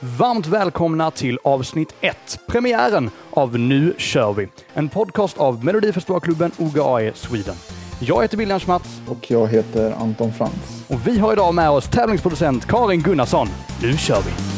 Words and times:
Varmt 0.00 0.46
välkomna 0.46 1.10
till 1.10 1.38
avsnitt 1.44 1.94
1, 2.00 2.16
premiären 2.46 3.10
av 3.30 3.58
Nu 3.58 3.94
kör 3.98 4.32
vi! 4.32 4.48
En 4.74 4.88
podcast 4.88 5.38
av 5.38 5.64
Melodifestivalklubben 5.64 6.50
OGAE 6.58 7.12
Sweden. 7.14 7.54
Jag 8.00 8.22
heter 8.22 8.36
William 8.36 8.60
Schmatz 8.60 9.00
Och 9.08 9.30
jag 9.30 9.46
heter 9.48 9.92
Anton 9.92 10.32
Frans. 10.32 10.84
och 10.88 11.06
vi 11.06 11.18
har 11.18 11.32
idag 11.32 11.54
med 11.54 11.70
oss 11.70 11.88
tävlingsproducent 11.88 12.66
Karin 12.66 13.02
Gunnarsson. 13.02 13.48
Nu 13.82 13.96
kör 13.96 14.22
vi! 14.22 14.57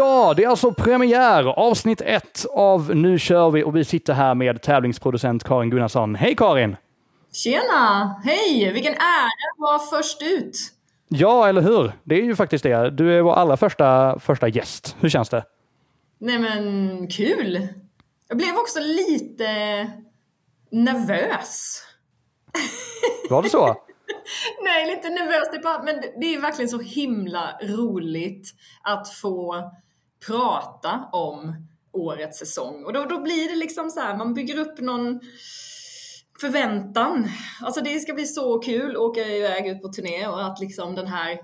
Ja, 0.00 0.34
det 0.36 0.44
är 0.44 0.48
alltså 0.48 0.72
premiär, 0.72 1.44
avsnitt 1.44 2.00
1 2.00 2.46
av 2.50 2.96
Nu 2.96 3.18
kör 3.18 3.50
vi 3.50 3.64
och 3.64 3.76
vi 3.76 3.84
sitter 3.84 4.12
här 4.12 4.34
med 4.34 4.62
tävlingsproducent 4.62 5.44
Karin 5.44 5.70
Gunnarsson. 5.70 6.14
Hej 6.14 6.36
Karin! 6.36 6.76
Tjena! 7.32 8.14
Hej! 8.24 8.72
Vilken 8.72 8.94
ära 8.94 9.26
att 9.26 9.58
vara 9.58 9.78
först 9.78 10.22
ut. 10.22 10.56
Ja, 11.08 11.48
eller 11.48 11.60
hur? 11.62 11.92
Det 12.04 12.14
är 12.14 12.22
ju 12.22 12.36
faktiskt 12.36 12.62
det. 12.62 12.90
Du 12.90 13.18
är 13.18 13.22
vår 13.22 13.32
allra 13.32 13.56
första, 13.56 14.18
första 14.18 14.48
gäst. 14.48 14.96
Hur 15.00 15.08
känns 15.08 15.28
det? 15.28 15.44
Nej 16.18 16.38
men 16.38 17.08
kul! 17.08 17.68
Jag 18.28 18.38
blev 18.38 18.56
också 18.56 18.80
lite 18.80 19.46
nervös. 20.70 21.82
Var 23.30 23.42
det 23.42 23.48
så? 23.48 23.76
Nej, 24.64 24.96
lite 24.96 25.08
nervös. 25.08 25.48
Det 25.52 25.56
är 25.56 25.62
bara, 25.62 25.82
men 25.82 26.00
det 26.20 26.34
är 26.34 26.40
verkligen 26.40 26.68
så 26.68 26.80
himla 26.80 27.58
roligt 27.62 28.54
att 28.82 29.08
få 29.08 29.70
prata 30.26 31.08
om 31.12 31.66
årets 31.92 32.38
säsong. 32.38 32.84
Och 32.84 32.92
då, 32.92 33.04
då 33.04 33.22
blir 33.22 33.48
det 33.48 33.56
liksom 33.56 33.90
så 33.90 34.00
här, 34.00 34.16
man 34.16 34.34
bygger 34.34 34.58
upp 34.58 34.80
någon 34.80 35.20
förväntan. 36.40 37.28
Alltså 37.62 37.80
det 37.80 38.00
ska 38.00 38.14
bli 38.14 38.26
så 38.26 38.58
kul 38.58 38.90
att 38.90 38.96
åka 38.96 39.20
iväg 39.20 39.66
ut 39.66 39.82
på 39.82 39.88
turné 39.88 40.26
och 40.26 40.44
att 40.46 40.60
liksom 40.60 40.94
den 40.94 41.06
här 41.06 41.38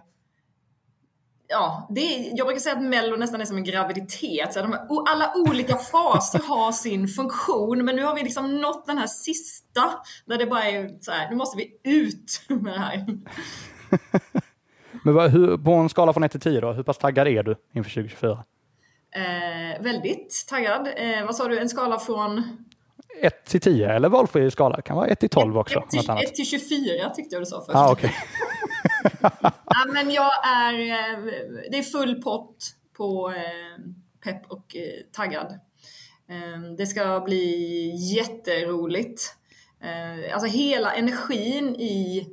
Ja, 1.48 1.88
det 1.90 2.00
är, 2.00 2.38
jag 2.38 2.46
brukar 2.46 2.60
säga 2.60 2.76
att 2.76 2.82
mello 2.82 3.16
nästan 3.16 3.40
är 3.40 3.44
som 3.44 3.56
en 3.56 3.64
graviditet. 3.64 4.52
Så 4.52 4.62
de 4.62 4.72
här, 4.72 4.86
alla 5.08 5.32
olika 5.34 5.76
faser 5.76 6.40
har 6.48 6.72
sin 6.72 7.08
funktion, 7.08 7.84
men 7.84 7.96
nu 7.96 8.04
har 8.04 8.14
vi 8.14 8.22
liksom 8.22 8.60
nått 8.60 8.86
den 8.86 8.98
här 8.98 9.06
sista 9.06 9.90
där 10.26 10.38
det 10.38 10.46
bara 10.46 10.64
är 10.64 10.98
så 11.00 11.10
här, 11.10 11.30
nu 11.30 11.36
måste 11.36 11.58
vi 11.58 11.80
ut 11.82 12.42
med 12.48 12.72
det 12.72 12.78
här. 12.78 13.06
Men 15.04 15.14
vad, 15.14 15.30
hur, 15.30 15.58
på 15.58 15.72
en 15.72 15.88
skala 15.88 16.12
från 16.12 16.22
1 16.22 16.30
till 16.30 16.40
10 16.40 16.60
då, 16.60 16.72
hur 16.72 16.82
pass 16.82 16.98
taggad 16.98 17.28
är 17.28 17.42
du 17.42 17.56
inför 17.72 17.90
2024? 17.90 18.44
Eh, 19.16 19.82
väldigt 19.82 20.44
taggad. 20.48 20.88
Eh, 20.96 21.24
vad 21.26 21.36
sa 21.36 21.48
du, 21.48 21.58
en 21.58 21.68
skala 21.68 21.98
från 21.98 22.42
1 23.22 23.44
till 23.44 23.60
10 23.60 23.90
eller 23.90 24.08
valfri 24.08 24.50
skala? 24.50 24.80
Kan 24.80 24.96
vara 24.96 25.06
1 25.06 25.20
till 25.20 25.28
12 25.28 25.58
också. 25.58 25.78
1 25.78 25.90
till, 25.90 25.96
något 25.96 26.08
annat. 26.08 26.24
1 26.24 26.34
till 26.34 26.46
24 26.46 27.10
tyckte 27.10 27.34
jag 27.34 27.42
du 27.42 27.46
sa 27.46 27.60
först. 27.60 27.76
Ah, 27.76 27.92
okej. 27.92 28.12
Ja, 29.64 29.86
men 29.92 30.10
jag 30.10 30.46
är, 30.46 30.72
eh, 30.72 31.32
det 31.70 31.78
är 31.78 31.82
full 31.82 32.22
pott 32.22 32.74
på 32.96 33.30
eh, 33.30 33.84
pepp 34.24 34.52
och 34.52 34.76
eh, 34.76 35.04
taggad. 35.12 35.60
Det 36.78 36.86
ska 36.86 37.20
bli 37.20 37.90
jätteroligt. 37.96 39.34
Alltså 40.32 40.48
hela 40.48 40.94
energin 40.94 41.76
i, 41.76 42.26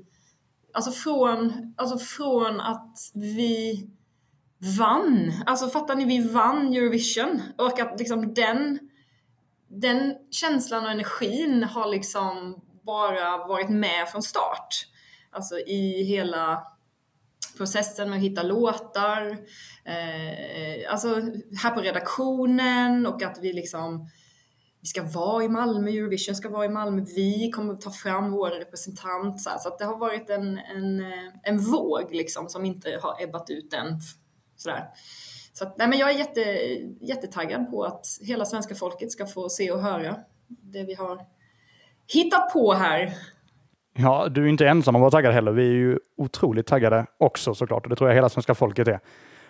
alltså 0.74 0.92
från, 0.92 1.74
alltså 1.78 1.98
från 1.98 2.62
att 2.62 2.98
vi 3.14 3.88
vann, 4.64 5.34
alltså 5.46 5.70
fattar 5.70 5.96
ni, 5.96 6.06
vi 6.06 6.28
vann 6.28 6.74
Eurovision 6.74 7.42
och 7.58 7.80
att 7.80 8.00
liksom 8.00 8.34
den, 8.34 8.80
den 9.68 10.16
känslan 10.32 10.86
och 10.86 10.92
energin 10.92 11.64
har 11.64 11.88
liksom 11.88 12.62
bara 12.86 13.38
varit 13.38 13.70
med 13.70 14.10
från 14.10 14.24
start. 14.24 14.68
Alltså 15.32 15.60
i 15.60 16.04
hela 16.04 16.68
processen 17.58 18.10
med 18.10 18.18
att 18.18 18.24
hitta 18.24 18.44
låtar, 18.44 19.38
eh, 19.86 20.92
alltså 20.92 21.22
här 21.64 21.72
på 21.76 21.82
redaktionen 21.82 23.06
och 23.06 23.24
att 23.24 23.40
vi 23.42 23.54
liksom 23.54 24.10
vi 24.82 24.88
ska 24.88 25.04
vara 25.04 25.44
i 25.44 25.50
Malmö, 25.50 25.90
Eurovision 25.90 26.36
ska 26.36 26.50
vara 26.50 26.66
i 26.66 26.70
Malmö, 26.70 27.06
vi 27.16 27.52
kommer 27.52 27.74
att 27.74 27.82
ta 27.82 27.92
fram 27.92 28.32
vår 28.32 28.50
representant. 28.50 29.42
Så, 29.42 29.50
här, 29.50 29.58
så 29.58 29.70
att 29.70 29.80
det 29.80 29.86
har 29.86 29.98
varit 29.98 30.30
en, 30.30 30.58
en, 30.58 31.00
eh, 31.00 31.32
en 31.44 31.58
våg 31.58 32.08
liksom 32.12 32.50
som 32.50 32.66
inte 32.66 33.00
har 33.02 33.24
ebbat 33.24 33.50
ut 33.50 33.74
än. 33.74 34.00
Sådär. 34.64 34.88
Så 35.54 35.64
att, 35.64 35.78
nej, 35.78 35.88
men 35.88 36.00
jag 36.00 36.10
är 36.10 36.18
jätte, 36.18 36.42
jättetaggad 37.02 37.72
på 37.72 37.84
att 37.84 38.06
hela 38.22 38.46
svenska 38.46 38.76
folket 38.76 39.12
ska 39.12 39.26
få 39.26 39.50
se 39.50 39.72
och 39.72 39.82
höra 39.82 40.16
det 40.48 40.84
vi 40.84 40.94
har 40.94 41.26
hittat 42.14 42.54
på 42.54 42.74
här. 42.74 43.14
Ja, 43.98 44.28
du 44.30 44.44
är 44.44 44.48
inte 44.48 44.68
ensam 44.68 44.96
om 44.96 45.02
att 45.02 45.14
vara 45.14 45.22
taggad 45.22 45.34
heller. 45.34 45.52
Vi 45.52 45.68
är 45.68 45.74
ju 45.74 46.00
otroligt 46.18 46.68
taggade 46.68 47.06
också 47.18 47.56
såklart 47.56 47.84
och 47.84 47.90
det 47.90 47.96
tror 47.96 48.10
jag 48.10 48.16
hela 48.16 48.30
svenska 48.30 48.56
folket 48.56 48.88
är. 48.88 49.00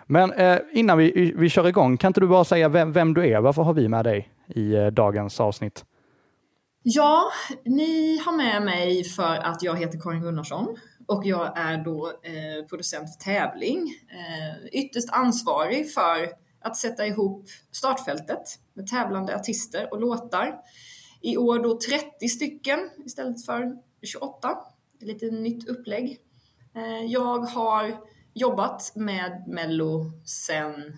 Men 0.06 0.34
eh, 0.34 0.60
innan 0.72 0.98
vi, 0.98 1.34
vi 1.36 1.50
kör 1.50 1.68
igång, 1.68 1.98
kan 1.98 2.10
inte 2.10 2.20
du 2.20 2.28
bara 2.28 2.44
säga 2.44 2.70
vem, 2.70 2.92
vem 2.92 3.14
du 3.14 3.28
är? 3.28 3.42
Varför 3.42 3.62
har 3.62 3.74
vi 3.74 3.90
med 3.90 4.06
dig 4.06 4.30
i 4.48 4.76
eh, 4.76 4.88
dagens 4.88 5.40
avsnitt? 5.40 5.86
Ja, 6.84 7.24
ni 7.66 8.18
har 8.18 8.38
med 8.38 8.62
mig 8.62 9.04
för 9.04 9.36
att 9.36 9.64
jag 9.64 9.80
heter 9.80 10.00
Karin 10.00 10.22
Gunnarsson 10.22 10.76
och 11.08 11.26
jag 11.26 11.58
är 11.58 11.78
då 11.78 12.08
eh, 12.08 12.66
producent 12.70 13.10
för 13.14 13.20
tävling. 13.24 13.94
Eh, 14.10 14.66
ytterst 14.72 15.10
ansvarig 15.12 15.94
för 15.94 16.30
att 16.62 16.78
sätta 16.78 17.08
ihop 17.08 17.48
startfältet 17.72 18.60
med 18.74 18.88
tävlande 18.88 19.36
artister 19.36 19.94
och 19.94 20.00
låtar. 20.00 20.60
I 21.22 21.38
år 21.38 21.60
då 21.60 21.80
30 21.80 22.30
stycken 22.30 22.90
istället 23.06 23.46
för 23.46 23.78
28. 24.02 24.58
Lite 25.00 25.26
nytt 25.26 25.70
upplägg. 25.70 26.20
Eh, 26.76 27.06
jag 27.06 27.38
har 27.38 27.98
jobbat 28.34 28.92
med 28.96 29.44
Mello 29.48 30.12
sen 30.26 30.98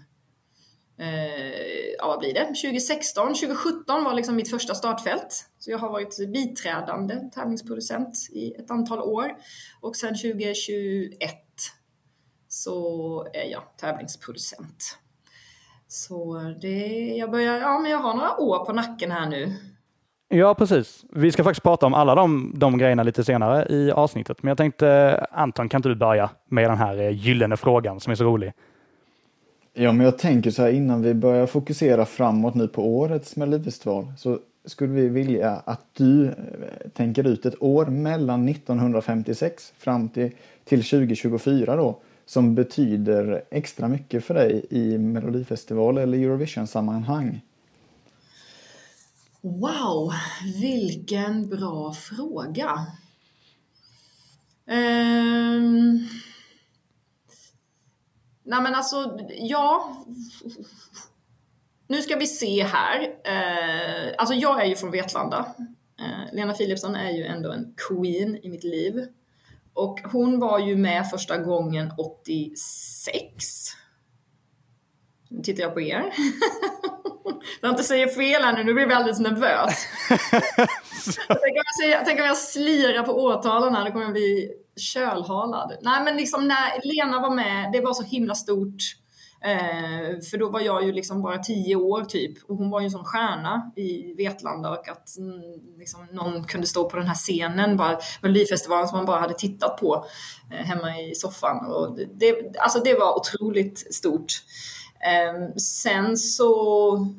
eh, 1.00 1.95
ja, 1.97 2.07
vad 2.07 2.19
blir 2.19 2.33
det? 2.33 2.45
2016, 2.45 3.28
2017 3.28 4.03
var 4.03 4.13
liksom 4.13 4.35
mitt 4.35 4.50
första 4.50 4.75
startfält. 4.75 5.45
Så 5.59 5.72
jag 5.72 5.78
har 5.78 5.89
varit 5.89 6.17
biträdande 6.33 7.29
tävlingsproducent 7.33 8.29
i 8.31 8.53
ett 8.53 8.72
antal 8.72 9.00
år. 9.00 9.31
Och 9.81 9.95
sen 9.95 10.16
2021 10.16 11.19
så 12.47 13.28
är 13.34 13.51
jag 13.51 13.63
tävlingsproducent. 13.78 14.97
Så 15.88 16.39
det, 16.61 16.88
jag 17.17 17.31
börjar, 17.31 17.59
ja 17.59 17.79
men 17.79 17.91
jag 17.91 17.97
har 17.97 18.13
några 18.13 18.38
år 18.38 18.66
på 18.66 18.73
nacken 18.73 19.11
här 19.11 19.29
nu. 19.29 19.53
Ja, 20.28 20.53
precis. 20.55 21.05
Vi 21.09 21.31
ska 21.31 21.44
faktiskt 21.44 21.63
prata 21.63 21.85
om 21.85 21.94
alla 21.94 22.16
de, 22.16 22.53
de 22.55 22.78
grejerna 22.78 23.03
lite 23.03 23.23
senare 23.23 23.66
i 23.69 23.91
avsnittet. 23.91 24.44
Men 24.44 24.47
jag 24.47 24.57
tänkte, 24.57 25.17
Anton, 25.31 25.69
kan 25.69 25.79
inte 25.79 25.89
du 25.89 25.95
börja 25.95 26.29
med 26.50 26.69
den 26.69 26.78
här 26.78 26.97
eh, 26.97 27.09
gyllene 27.09 27.57
frågan 27.57 28.00
som 28.00 28.11
är 28.11 28.16
så 28.16 28.23
rolig? 28.23 28.53
Ja, 29.77 29.91
men 29.91 30.05
jag 30.05 30.17
tänker 30.17 30.51
så 30.51 30.61
här 30.61 30.69
innan 30.69 31.01
vi 31.01 31.13
börjar 31.13 31.47
fokusera 31.47 32.05
framåt 32.05 32.55
nu 32.55 32.67
på 32.67 32.97
årets 32.97 33.35
Melodifestival 33.35 34.13
så 34.17 34.39
skulle 34.65 34.93
vi 34.93 35.07
vilja 35.07 35.51
att 35.65 35.85
du 35.93 36.25
eh, 36.25 36.33
tänker 36.93 37.27
ut 37.27 37.45
ett 37.45 37.61
år 37.61 37.85
mellan 37.85 38.49
1956 38.49 39.73
fram 39.77 40.09
till, 40.09 40.31
till 40.63 40.83
2024 40.83 41.75
då 41.75 41.99
som 42.25 42.55
betyder 42.55 43.43
extra 43.51 43.87
mycket 43.87 44.25
för 44.25 44.33
dig 44.33 44.65
i 44.69 44.97
Melodifestival 44.97 45.97
eller 45.97 46.17
Eurovision-sammanhang. 46.17 47.41
Wow, 49.41 50.13
vilken 50.61 51.49
bra 51.49 51.93
fråga. 51.93 52.85
Um... 54.65 56.07
Nej 58.45 58.61
men 58.61 58.75
alltså, 58.75 59.19
ja. 59.29 59.95
Nu 61.87 62.02
ska 62.02 62.16
vi 62.16 62.28
se 62.28 62.64
här. 62.64 63.02
Eh, 63.23 64.14
alltså 64.17 64.34
jag 64.35 64.61
är 64.61 64.66
ju 64.66 64.75
från 64.75 64.91
Vetlanda. 64.91 65.46
Eh, 65.99 66.35
Lena 66.35 66.53
Philipsson 66.53 66.96
är 66.96 67.11
ju 67.11 67.23
ändå 67.23 67.52
en 67.52 67.75
queen 67.87 68.37
i 68.43 68.49
mitt 68.49 68.64
liv. 68.64 69.08
Och 69.73 69.99
hon 70.11 70.40
var 70.40 70.59
ju 70.59 70.75
med 70.75 71.09
första 71.09 71.37
gången 71.37 71.91
86. 71.97 73.35
Nu 75.29 75.41
tittar 75.41 75.64
jag 75.64 75.73
på 75.73 75.81
er. 75.81 76.14
Jag 77.61 77.72
inte 77.72 77.84
säger 77.84 78.08
fel 78.08 78.43
här 78.43 78.53
nu, 78.53 78.64
nu 78.64 78.73
blir 78.73 78.84
jag 78.84 78.93
alldeles 78.93 79.19
nervös. 79.19 79.87
tänk, 81.28 81.41
om 81.41 81.64
jag 81.66 81.75
säger, 81.81 82.05
tänk 82.05 82.19
om 82.19 82.25
jag 82.25 82.37
slirar 82.37 83.03
på 83.03 83.23
årtalen 83.23 83.75
här, 83.75 83.85
då 83.85 83.91
kommer 83.91 84.05
jag 84.05 84.14
bli 84.14 84.52
kölhalad. 84.75 85.77
Nej 85.81 86.03
men 86.03 86.17
liksom 86.17 86.47
när 86.47 86.93
Lena 86.93 87.19
var 87.19 87.35
med, 87.35 87.72
det 87.72 87.81
var 87.81 87.93
så 87.93 88.03
himla 88.03 88.35
stort. 88.35 88.81
Eh, 89.45 90.19
för 90.31 90.37
då 90.37 90.49
var 90.49 90.59
jag 90.59 90.85
ju 90.85 90.91
liksom 90.91 91.22
bara 91.22 91.37
tio 91.37 91.75
år 91.75 92.03
typ 92.03 92.43
och 92.43 92.57
hon 92.57 92.69
var 92.69 92.79
ju 92.79 92.83
en 92.83 92.91
sån 92.91 93.05
stjärna 93.05 93.72
i 93.75 94.13
Vetlanda 94.13 94.69
och 94.69 94.87
att 94.89 95.17
mm, 95.17 95.41
liksom, 95.77 96.07
någon 96.11 96.43
kunde 96.43 96.67
stå 96.67 96.89
på 96.89 96.97
den 96.97 97.07
här 97.07 97.16
scenen, 97.16 97.77
bara 97.77 97.99
Melodifestivalen 98.22 98.87
som 98.87 98.97
man 98.97 99.05
bara 99.05 99.19
hade 99.19 99.33
tittat 99.33 99.77
på 99.77 100.05
eh, 100.51 100.66
hemma 100.66 100.99
i 100.99 101.16
soffan. 101.16 101.66
Och 101.66 101.99
det, 102.13 102.57
alltså 102.59 102.79
det 102.79 102.93
var 102.93 103.19
otroligt 103.19 103.93
stort. 103.93 104.33
Eh, 104.99 105.55
sen 105.57 106.17
så 106.17 107.16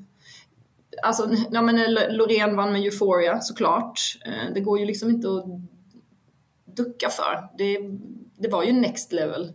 Alltså, 1.02 1.30
ja 1.50 1.62
men 1.62 1.94
Loreen 2.10 2.56
vann 2.56 2.72
med 2.72 2.80
Euphoria 2.80 3.40
såklart. 3.40 4.00
Eh, 4.26 4.54
det 4.54 4.60
går 4.60 4.78
ju 4.78 4.86
liksom 4.86 5.10
inte 5.10 5.28
att 5.28 5.44
ducka 6.76 7.08
för. 7.08 7.48
Det, 7.58 7.78
det 8.38 8.48
var 8.48 8.62
ju 8.62 8.72
next 8.72 9.12
level. 9.12 9.52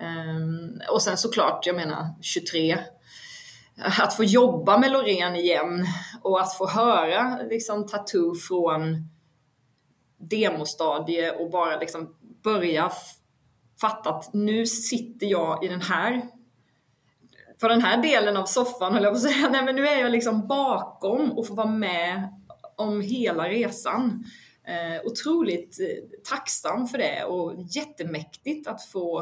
Um, 0.00 0.80
och 0.92 1.02
sen 1.02 1.16
såklart, 1.16 1.66
jag 1.66 1.76
menar 1.76 2.06
23. 2.20 2.78
Att 3.98 4.16
få 4.16 4.24
jobba 4.24 4.78
med 4.78 4.90
Loreen 4.90 5.36
igen 5.36 5.86
och 6.22 6.40
att 6.40 6.56
få 6.58 6.68
höra 6.68 7.38
liksom 7.50 7.86
Tattoo 7.86 8.34
från 8.34 9.08
demostadie 10.18 11.30
och 11.30 11.50
bara 11.50 11.78
liksom 11.78 12.16
börja 12.42 12.92
fatta 13.80 14.10
att 14.10 14.34
nu 14.34 14.66
sitter 14.66 15.26
jag 15.26 15.64
i 15.64 15.68
den 15.68 15.80
här 15.80 16.22
på 17.60 17.68
den 17.68 17.82
här 17.82 18.02
delen 18.02 18.36
av 18.36 18.44
soffan 18.44 18.94
höll 18.94 19.02
jag 19.02 19.12
på 19.12 19.16
att 19.16 19.22
säga. 19.22 19.48
Nej 19.48 19.64
men 19.64 19.76
nu 19.76 19.88
är 19.88 20.00
jag 20.00 20.12
liksom 20.12 20.46
bakom 20.46 21.32
och 21.32 21.46
får 21.46 21.54
vara 21.54 21.70
med 21.70 22.28
om 22.76 23.00
hela 23.00 23.48
resan. 23.48 24.24
Eh, 24.70 25.00
otroligt 25.04 25.80
eh, 25.80 26.20
tacksam 26.24 26.86
för 26.86 26.98
det 26.98 27.24
och 27.24 27.54
jättemäktigt 27.70 28.68
att 28.68 28.82
få 28.82 29.18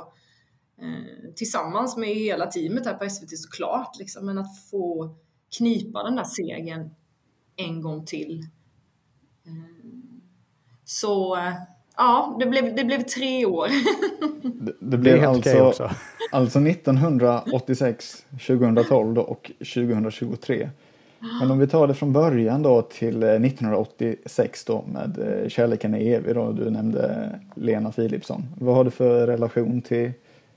eh, 0.83 1.33
tillsammans 1.37 1.97
med 1.97 2.09
hela 2.09 2.47
teamet 2.47 2.87
här 2.87 2.95
på 2.95 3.11
SVT 3.11 3.39
såklart, 3.39 3.99
liksom, 3.99 4.27
men 4.27 4.39
att 4.39 4.61
få 4.71 5.17
knipa 5.59 6.03
den 6.03 6.17
där 6.17 6.25
segern 6.25 6.91
en 7.57 7.83
gång 7.83 8.07
till. 8.07 8.39
Eh, 9.47 9.53
så 10.85 11.39
ja, 11.97 12.37
det 12.41 12.47
blev, 12.47 12.77
det 12.77 12.85
blev 12.85 13.03
tre 13.03 13.47
år. 13.47 13.69
det, 14.65 14.73
det 14.81 14.99
blev 14.99 15.21
det 15.21 15.29
alltså, 15.29 15.91
alltså 16.31 16.59
1986, 16.61 18.27
2012 18.47 19.19
och 19.19 19.53
2023. 19.59 20.71
Men 21.21 21.51
om 21.51 21.59
vi 21.59 21.67
tar 21.67 21.87
det 21.87 21.95
från 21.95 22.13
början 22.13 22.63
då 22.63 22.83
till 22.83 23.23
eh, 23.23 23.29
1986 23.29 24.65
då 24.65 24.85
med 24.87 25.19
eh, 25.19 25.49
Kärleken 25.49 25.95
är 25.95 26.17
evig 26.17 26.35
då, 26.35 26.53
du 26.53 26.71
nämnde 26.71 27.31
Lena 27.55 27.93
Philipsson. 27.93 28.47
Vad 28.61 28.75
har 28.75 28.85
du 28.85 28.91
för 28.91 29.27
relation 29.27 29.83
till 29.83 30.13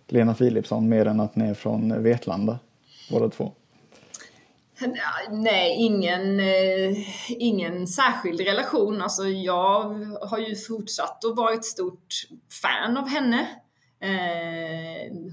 Lena 0.07 0.33
Philipsson 0.33 0.89
mer 0.89 1.05
än 1.05 1.19
att 1.19 1.35
ni 1.35 1.49
är 1.49 1.53
från 1.53 2.03
Vetlanda 2.03 2.59
båda 3.11 3.29
två? 3.29 3.51
Nej, 5.31 5.75
ingen, 5.77 6.39
eh, 6.39 6.97
ingen 7.29 7.87
särskild 7.87 8.41
relation. 8.41 9.01
Alltså 9.01 9.23
jag 9.23 9.83
har 10.21 10.37
ju 10.37 10.55
fortsatt 10.55 11.25
att 11.25 11.37
vara 11.37 11.53
ett 11.53 11.65
stort 11.65 12.13
fan 12.61 12.97
av 12.97 13.07
henne. 13.07 13.47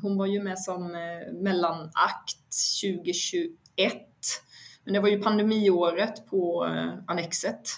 hon 0.03 0.17
var 0.17 0.27
ju 0.27 0.43
med 0.43 0.59
som 0.59 0.93
mellanakt 1.33 2.39
2021 2.83 4.08
men 4.89 4.93
det 4.95 5.01
var 5.01 5.09
ju 5.09 5.23
pandemiåret 5.23 6.27
på 6.27 6.67
eh, 6.67 6.93
Annexet. 7.07 7.69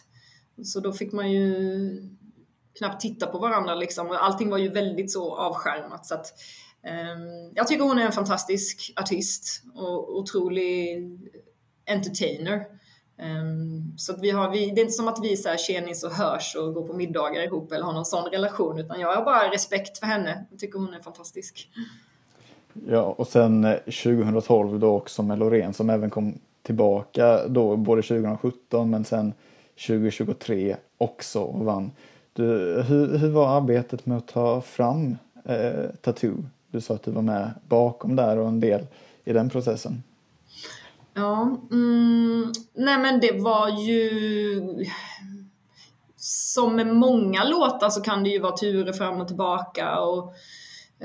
Så 0.65 0.81
då 0.81 0.93
fick 0.93 1.13
man 1.13 1.33
ju 1.33 2.09
knappt 2.79 3.01
titta 3.01 3.27
på 3.27 3.39
varandra 3.39 3.75
liksom. 3.75 4.19
Allting 4.21 4.51
var 4.51 4.59
ju 4.59 4.69
väldigt 4.69 5.13
så 5.13 5.37
avskärmat. 5.37 6.07
Så 6.07 6.15
att, 6.15 6.27
um, 6.85 7.53
jag 7.55 7.69
tycker 7.69 7.85
hon 7.85 7.99
är 7.99 8.07
en 8.07 8.13
fantastisk 8.13 8.93
artist 8.97 9.63
och 9.75 10.17
otrolig 10.19 11.09
entertainer. 11.87 12.65
Um, 13.23 13.95
så 13.99 14.13
att 14.13 14.21
vi 14.23 14.31
har, 14.31 14.51
vi, 14.51 14.71
det 14.71 14.81
är 14.81 14.83
inte 14.83 14.93
som 14.93 15.09
att 15.09 15.23
vi 15.23 15.33
är 15.33 15.57
tjenis 15.57 16.05
och 16.05 16.13
hörs 16.13 16.57
och 16.57 16.75
går 16.75 16.87
på 16.87 16.93
middagar 16.93 17.43
ihop 17.43 17.73
eller 17.73 17.85
har 17.85 17.93
någon 17.93 18.05
sån 18.05 18.31
relation 18.31 18.79
utan 18.79 19.01
jag 19.01 19.15
har 19.15 19.25
bara 19.25 19.53
respekt 19.53 19.99
för 19.99 20.07
henne. 20.07 20.47
Jag 20.51 20.59
tycker 20.59 20.79
hon 20.79 20.95
är 20.95 21.01
fantastisk. 21.01 21.71
Ja, 22.89 23.15
och 23.19 23.27
sen 23.27 23.65
eh, 23.65 23.77
2012 23.77 24.79
då 24.79 24.97
också 24.97 25.23
med 25.23 25.39
Loreen 25.39 25.75
som 25.75 25.91
även 25.91 26.11
kom 26.11 26.39
tillbaka 26.63 27.49
då 27.49 27.77
både 27.77 28.03
2017 28.03 28.91
men 28.91 29.05
sen 29.05 29.35
2023 29.87 30.77
också 30.99 31.41
och 31.41 31.65
vann. 31.65 31.91
Du, 32.33 32.45
hur, 32.89 33.19
hur 33.19 33.31
var 33.31 33.57
arbetet 33.57 34.07
med 34.07 34.19
att 34.19 34.29
ta 34.29 34.61
fram 34.61 35.17
eh, 35.45 35.91
Tattoo? 36.03 36.45
Du 36.71 36.81
sa 36.81 36.95
att 36.95 37.03
du 37.03 37.11
var 37.11 37.23
med 37.23 37.51
bakom 37.69 38.17
där 38.17 38.39
och 38.39 38.49
en 38.49 38.61
del 38.61 38.87
i 39.25 39.33
den 39.33 39.51
processen. 39.51 40.03
Ja, 41.15 41.59
mm, 41.71 42.53
nej 42.75 42.99
men 42.99 43.21
det 43.21 43.41
var 43.41 43.69
ju 43.69 44.61
som 46.17 46.77
med 46.77 46.87
många 46.87 47.45
låtar 47.45 47.91
så 47.91 48.01
kan 48.01 48.25
det 48.25 48.31
ju 48.31 48.39
vara 48.39 48.57
turer 48.57 48.93
fram 48.93 49.21
och 49.21 49.29
tillbaka 49.29 50.01
och 50.01 50.35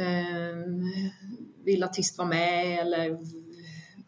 eh, 0.01 0.55
vill 1.65 1.83
artist 1.83 2.17
vara 2.17 2.27
med 2.27 2.79
eller 2.79 3.17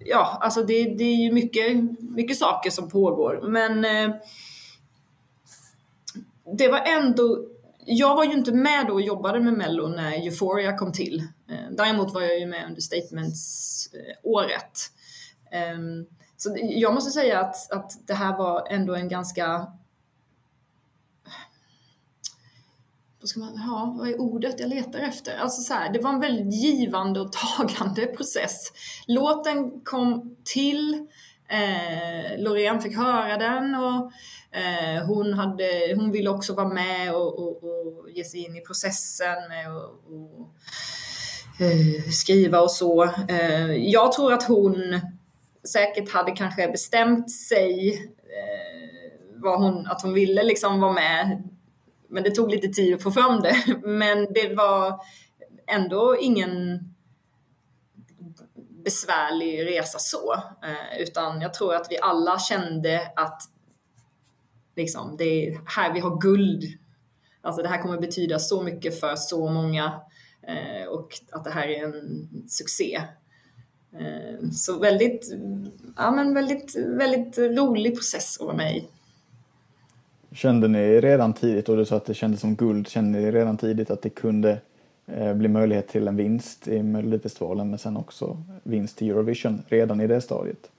ja, 0.09 0.37
alltså 0.41 0.63
det, 0.63 0.83
det 0.83 1.03
är 1.03 1.15
ju 1.15 1.31
mycket, 1.31 1.77
mycket 1.99 2.37
saker 2.37 2.69
som 2.69 2.89
pågår. 2.89 3.41
Men 3.49 3.85
eh, 3.85 4.15
det 6.57 6.67
var 6.67 6.79
ändå 6.79 7.47
jag 7.89 8.15
var 8.15 8.23
ju 8.23 8.33
inte 8.33 8.51
med 8.51 8.87
då 8.87 8.93
och 8.93 9.01
jobbade 9.01 9.39
med 9.39 9.53
Mello 9.53 9.87
när 9.87 10.11
Euphoria 10.11 10.77
kom 10.77 10.91
till. 10.91 11.23
Eh, 11.49 11.71
däremot 11.71 12.13
var 12.13 12.21
jag 12.21 12.39
ju 12.39 12.45
med 12.45 12.65
under 12.67 12.81
Statements-året. 12.81 14.79
Eh, 15.51 15.77
så 16.37 16.55
jag 16.61 16.93
måste 16.93 17.11
säga 17.11 17.39
att, 17.39 17.71
att 17.71 18.07
det 18.07 18.13
här 18.13 18.37
var 18.37 18.67
ändå 18.69 18.95
en 18.95 19.09
ganska 19.09 19.67
vad 23.27 23.29
ska 23.29 23.39
man, 23.39 23.67
ja, 23.67 23.95
vad 23.97 24.09
är 24.09 24.21
ordet 24.21 24.59
jag 24.59 24.69
letar 24.69 24.99
efter? 24.99 25.37
Alltså 25.37 25.61
så 25.61 25.73
här, 25.73 25.93
det 25.93 25.99
var 25.99 26.09
en 26.09 26.19
väldigt 26.19 26.53
givande 26.53 27.19
och 27.19 27.31
tagande 27.31 28.05
process. 28.17 28.71
Låten 29.07 29.81
kom 29.83 30.35
till, 30.43 31.07
eh, 31.49 32.39
Loreen 32.39 32.81
fick 32.81 32.97
höra 32.97 33.37
den 33.37 33.75
och 33.75 34.11
eh, 34.57 35.05
hon, 35.05 35.33
hade, 35.33 35.95
hon 35.95 36.11
ville 36.11 36.29
också 36.29 36.53
vara 36.53 36.67
med 36.67 37.15
och, 37.15 37.39
och, 37.39 37.63
och 37.63 38.09
ge 38.09 38.23
sig 38.23 38.45
in 38.45 38.55
i 38.55 38.61
processen 38.61 39.35
med 39.49 39.71
och, 39.71 39.83
och 40.13 40.51
eh, 41.61 42.09
skriva 42.11 42.61
och 42.61 42.71
så. 42.71 43.03
Eh, 43.29 43.71
jag 43.71 44.11
tror 44.11 44.33
att 44.33 44.43
hon 44.43 44.99
säkert 45.67 46.11
hade 46.11 46.31
kanske 46.31 46.67
bestämt 46.67 47.31
sig 47.31 47.89
eh, 48.17 48.87
vad 49.35 49.59
hon, 49.59 49.87
att 49.87 50.01
hon 50.01 50.13
ville 50.13 50.43
liksom 50.43 50.81
vara 50.81 50.93
med 50.93 51.43
men 52.09 52.23
det 52.23 52.31
tog 52.31 52.51
lite 52.51 52.67
tid 52.67 52.93
att 52.93 53.03
få 53.03 53.11
fram 53.11 53.41
det. 53.41 53.55
Men 53.83 54.33
det 54.33 54.55
var 54.55 55.01
ändå 55.67 56.17
ingen 56.19 56.79
besvärlig 58.83 59.65
resa 59.65 59.99
så. 59.99 60.33
Eh, 60.63 61.01
utan 61.01 61.41
jag 61.41 61.53
tror 61.53 61.75
att 61.75 61.87
vi 61.89 61.97
alla 62.01 62.39
kände 62.39 63.11
att 63.15 63.41
liksom, 64.75 65.17
det 65.17 65.47
är 65.47 65.61
här 65.65 65.93
vi 65.93 65.99
har 65.99 66.21
guld. 66.21 66.63
Alltså 67.41 67.61
det 67.61 67.69
här 67.69 67.81
kommer 67.81 68.01
betyda 68.01 68.39
så 68.39 68.63
mycket 68.63 68.99
för 68.99 69.15
så 69.15 69.49
många 69.49 70.01
eh, 70.47 70.87
och 70.87 71.09
att 71.31 71.43
det 71.43 71.51
här 71.51 71.67
är 71.67 71.83
en 71.83 72.29
succé. 72.49 73.01
Eh, 73.99 74.49
så 74.51 74.79
väldigt, 74.79 75.33
ja 75.97 76.11
men 76.11 76.33
väldigt, 76.33 76.75
väldigt 76.75 77.37
rolig 77.37 77.95
process 77.95 78.37
att 78.39 78.45
vara 78.45 78.57
med 78.57 78.77
i. 78.77 78.87
Kände 80.31 80.67
ni 80.67 81.01
redan 81.01 81.33
tidigt, 81.33 81.69
och 81.69 81.77
du 81.77 81.85
sa 81.85 81.95
att 81.95 82.05
det 82.05 82.13
kändes 82.13 82.41
som 82.41 82.55
guld, 82.55 82.87
kände 82.87 83.19
ni 83.19 83.31
redan 83.31 83.57
tidigt 83.57 83.91
att 83.91 84.01
det 84.01 84.09
kunde 84.09 84.61
eh, 85.05 85.33
bli 85.33 85.47
möjlighet 85.47 85.87
till 85.87 86.07
en 86.07 86.15
vinst 86.15 86.67
i 86.67 86.83
Melodifestivalen 86.83 87.69
men 87.69 87.79
sen 87.79 87.97
också 87.97 88.37
vinst 88.63 89.01
i 89.01 89.09
Eurovision 89.09 89.63
redan 89.67 90.01
i 90.01 90.07
det 90.07 90.21
stadiet? 90.21 90.69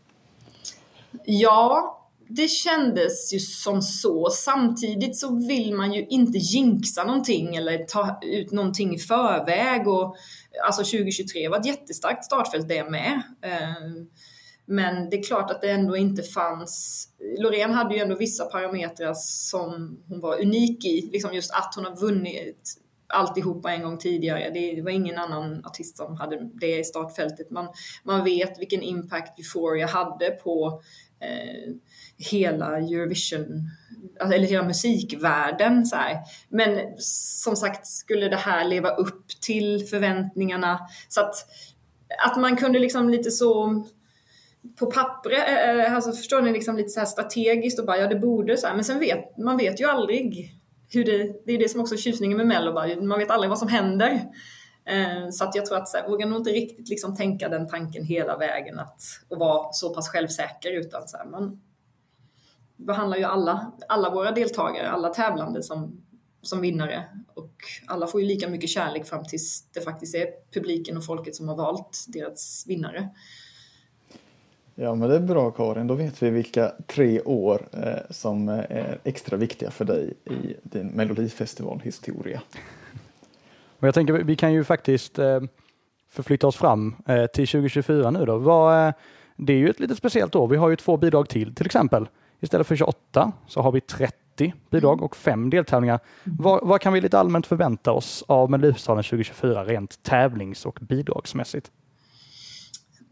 Ja, 1.24 1.98
det 2.28 2.48
kändes 2.48 3.34
ju 3.34 3.38
som 3.38 3.82
så. 3.82 4.28
Samtidigt 4.30 5.16
så 5.16 5.46
vill 5.48 5.74
man 5.74 5.92
ju 5.92 6.06
inte 6.06 6.38
jinxa 6.38 7.04
någonting 7.04 7.56
eller 7.56 7.78
ta 7.78 8.18
ut 8.22 8.52
någonting 8.52 8.94
i 8.94 8.98
förväg. 8.98 9.88
Och, 9.88 10.16
alltså 10.66 10.82
2023 10.82 11.48
var 11.48 11.58
ett 11.58 11.66
jättestarkt 11.66 12.24
startfält 12.24 12.68
det 12.68 12.90
med. 12.90 13.22
Eh, 13.42 14.04
men 14.70 15.10
det 15.10 15.16
är 15.18 15.22
klart 15.22 15.50
att 15.50 15.60
det 15.60 15.70
ändå 15.70 15.96
inte 15.96 16.22
fanns... 16.22 17.08
Loreen 17.38 17.70
hade 17.70 17.94
ju 17.94 18.00
ändå 18.00 18.16
vissa 18.16 18.44
parametrar 18.44 19.14
som 19.14 19.98
hon 20.08 20.20
var 20.20 20.42
unik 20.42 20.84
i. 20.84 21.10
Liksom 21.12 21.34
just 21.34 21.50
att 21.50 21.74
hon 21.74 21.84
har 21.84 21.96
vunnit 21.96 22.74
alltihopa 23.06 23.72
en 23.72 23.82
gång 23.82 23.98
tidigare. 23.98 24.50
Det 24.50 24.82
var 24.82 24.90
ingen 24.90 25.18
annan 25.18 25.64
artist 25.64 25.96
som 25.96 26.16
hade 26.16 26.50
det 26.54 26.78
i 26.78 26.84
startfältet. 26.84 27.50
Man, 27.50 27.68
man 28.02 28.24
vet 28.24 28.60
vilken 28.60 28.82
impact 28.82 29.38
Euphoria 29.38 29.86
hade 29.86 30.30
på 30.30 30.82
eh, 31.20 31.74
hela 32.30 32.78
Eurovision, 32.78 33.70
alltså, 34.20 34.36
eller 34.36 34.46
hela 34.46 34.64
musikvärlden. 34.64 35.86
Så 35.86 35.96
här. 35.96 36.18
Men 36.48 36.80
som 36.98 37.56
sagt, 37.56 37.86
skulle 37.86 38.28
det 38.28 38.36
här 38.36 38.64
leva 38.64 38.90
upp 38.90 39.28
till 39.40 39.86
förväntningarna? 39.86 40.80
Så 41.08 41.20
att, 41.20 41.34
att 42.26 42.40
man 42.40 42.56
kunde 42.56 42.78
liksom 42.78 43.08
lite 43.08 43.30
så 43.30 43.84
på 44.76 44.86
pappret, 44.86 45.48
eh, 45.48 45.80
eh, 45.80 45.94
alltså 45.94 46.12
förstår 46.12 46.42
ni, 46.42 46.52
liksom 46.52 46.76
lite 46.76 46.88
så 46.88 47.06
strategiskt 47.06 47.78
och 47.78 47.86
bara 47.86 47.98
ja 47.98 48.06
det 48.06 48.18
borde 48.18 48.56
så 48.56 48.66
här. 48.66 48.74
men 48.74 48.84
sen 48.84 48.98
vet 48.98 49.38
man 49.38 49.56
vet 49.56 49.80
ju 49.80 49.84
aldrig 49.84 50.54
hur 50.90 51.04
det, 51.04 51.46
det 51.46 51.52
är 51.52 51.58
det 51.58 51.68
som 51.68 51.80
också 51.80 51.94
är 51.94 51.98
tjusningen 51.98 52.36
med 52.36 52.46
Mello, 52.46 52.72
bara, 52.72 53.00
man 53.00 53.18
vet 53.18 53.30
aldrig 53.30 53.48
vad 53.48 53.58
som 53.58 53.68
händer. 53.68 54.24
Eh, 54.84 55.30
så 55.30 55.44
att 55.44 55.54
jag 55.54 55.66
tror 55.66 55.78
att 55.78 55.88
jag 55.94 56.10
vågar 56.10 56.26
nog 56.26 56.38
inte 56.38 56.50
riktigt 56.50 56.88
liksom 56.88 57.16
tänka 57.16 57.48
den 57.48 57.68
tanken 57.68 58.04
hela 58.04 58.36
vägen 58.36 58.78
att, 58.78 59.00
och 59.28 59.38
vara 59.38 59.72
så 59.72 59.94
pass 59.94 60.08
självsäker 60.08 60.72
utan 60.72 61.08
så 61.08 61.16
här, 61.16 61.24
man 61.24 61.60
behandlar 62.76 63.18
ju 63.18 63.24
alla, 63.24 63.72
alla 63.88 64.10
våra 64.10 64.32
deltagare, 64.32 64.90
alla 64.90 65.08
tävlande 65.08 65.62
som, 65.62 66.02
som 66.42 66.60
vinnare 66.60 67.04
och 67.34 67.54
alla 67.86 68.06
får 68.06 68.20
ju 68.20 68.26
lika 68.26 68.48
mycket 68.48 68.70
kärlek 68.70 69.06
fram 69.06 69.24
tills 69.24 69.70
det 69.72 69.80
faktiskt 69.80 70.14
är 70.14 70.26
publiken 70.54 70.96
och 70.96 71.04
folket 71.04 71.36
som 71.36 71.48
har 71.48 71.56
valt 71.56 72.04
deras 72.08 72.64
vinnare. 72.68 73.08
Ja, 74.80 74.94
men 74.94 75.08
det 75.08 75.16
är 75.16 75.20
bra 75.20 75.50
Karin. 75.50 75.86
Då 75.86 75.94
vet 75.94 76.22
vi 76.22 76.30
vilka 76.30 76.72
tre 76.86 77.20
år 77.20 77.68
eh, 77.72 78.10
som 78.10 78.48
är 78.48 78.98
extra 79.04 79.36
viktiga 79.36 79.70
för 79.70 79.84
dig 79.84 80.14
i 80.24 80.54
din 80.62 80.86
Melodifestivalhistoria. 80.86 82.40
Och 83.78 83.86
jag 83.86 83.94
tänker 83.94 84.12
vi 84.12 84.36
kan 84.36 84.52
ju 84.52 84.64
faktiskt 84.64 85.18
eh, 85.18 85.40
förflytta 86.10 86.46
oss 86.46 86.56
fram 86.56 86.94
eh, 87.06 87.26
till 87.26 87.48
2024 87.48 88.10
nu 88.10 88.24
då. 88.24 88.38
Vad, 88.38 88.88
eh, 88.88 88.94
det 89.36 89.52
är 89.52 89.56
ju 89.56 89.68
ett 89.68 89.80
lite 89.80 89.96
speciellt 89.96 90.34
år. 90.34 90.48
Vi 90.48 90.56
har 90.56 90.68
ju 90.68 90.76
två 90.76 90.96
bidrag 90.96 91.28
till 91.28 91.54
till 91.54 91.66
exempel. 91.66 92.08
Istället 92.40 92.66
för 92.66 92.76
28 92.76 93.32
så 93.46 93.60
har 93.60 93.72
vi 93.72 93.80
30 93.80 94.54
bidrag 94.70 94.92
mm. 94.92 95.04
och 95.04 95.16
fem 95.16 95.50
deltävlingar. 95.50 96.00
Vad, 96.24 96.66
vad 96.66 96.80
kan 96.80 96.92
vi 96.92 97.00
lite 97.00 97.18
allmänt 97.18 97.46
förvänta 97.46 97.92
oss 97.92 98.24
av 98.28 98.50
Melodifestivalen 98.50 99.04
2024 99.04 99.64
rent 99.64 100.02
tävlings 100.02 100.66
och 100.66 100.78
bidragsmässigt? 100.80 101.70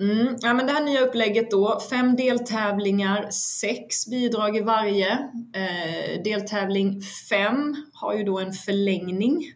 Mm, 0.01 0.37
ja, 0.41 0.55
men 0.55 0.67
det 0.67 0.73
här 0.73 0.85
nya 0.85 1.01
upplägget 1.01 1.51
då, 1.51 1.81
fem 1.91 2.17
deltävlingar, 2.17 3.31
sex 3.31 4.07
bidrag 4.07 4.57
i 4.57 4.61
varje. 4.61 5.13
Eh, 5.55 6.23
deltävling 6.25 7.01
fem 7.31 7.77
har 7.93 8.15
ju 8.15 8.25
då 8.25 8.39
en 8.39 8.53
förlängning 8.53 9.53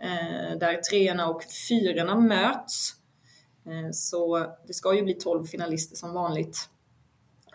eh, 0.00 0.58
där 0.58 0.80
treorna 0.90 1.28
och 1.28 1.42
fyrorna 1.68 2.20
möts. 2.20 2.90
Eh, 3.66 3.90
så 3.92 4.46
det 4.66 4.74
ska 4.74 4.94
ju 4.94 5.02
bli 5.02 5.14
tolv 5.14 5.44
finalister 5.44 5.96
som 5.96 6.14
vanligt. 6.14 6.68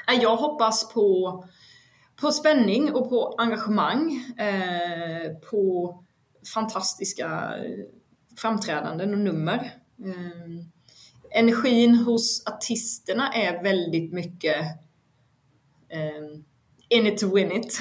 Eh, 0.07 0.21
jag 0.21 0.35
hoppas 0.35 0.93
på, 0.93 1.43
på 2.21 2.31
spänning 2.31 2.93
och 2.93 3.09
på 3.09 3.35
engagemang, 3.37 4.25
eh, 4.37 5.31
på 5.51 5.93
fantastiska 6.53 7.53
framträdanden 8.37 9.13
och 9.13 9.19
nummer. 9.19 9.73
Eh, 10.05 10.76
energin 11.31 11.95
hos 11.95 12.47
artisterna 12.47 13.33
är 13.33 13.63
väldigt 13.63 14.13
mycket 14.13 14.65
um, 15.93 16.45
in 16.89 17.07
it 17.07 17.17
to 17.17 17.35
win 17.35 17.51
it. 17.51 17.79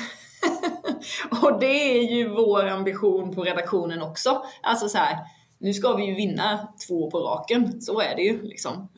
och 1.43 1.61
det 1.61 1.99
är 1.99 2.03
ju 2.03 2.29
vår 2.29 2.67
ambition 2.67 3.35
på 3.35 3.43
redaktionen 3.43 4.03
också. 4.03 4.43
Alltså 4.63 4.89
så 4.89 4.99
här, 4.99 5.19
nu 5.59 5.75
ska 5.75 5.93
vi 5.93 6.05
ju 6.05 6.15
vinna 6.15 6.69
två 6.89 7.11
på 7.11 7.19
raken. 7.19 7.81
Så 7.81 8.01
är 8.01 8.17
det 8.17 8.23
ju 8.23 8.43
liksom. 8.43 8.89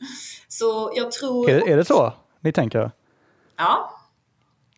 Så 0.47 0.91
jag 0.95 1.11
tror... 1.11 1.49
Är, 1.49 1.69
är 1.69 1.77
det 1.77 1.85
så 1.85 2.13
ni 2.39 2.51
tänker? 2.51 2.91
Ja. 3.57 3.93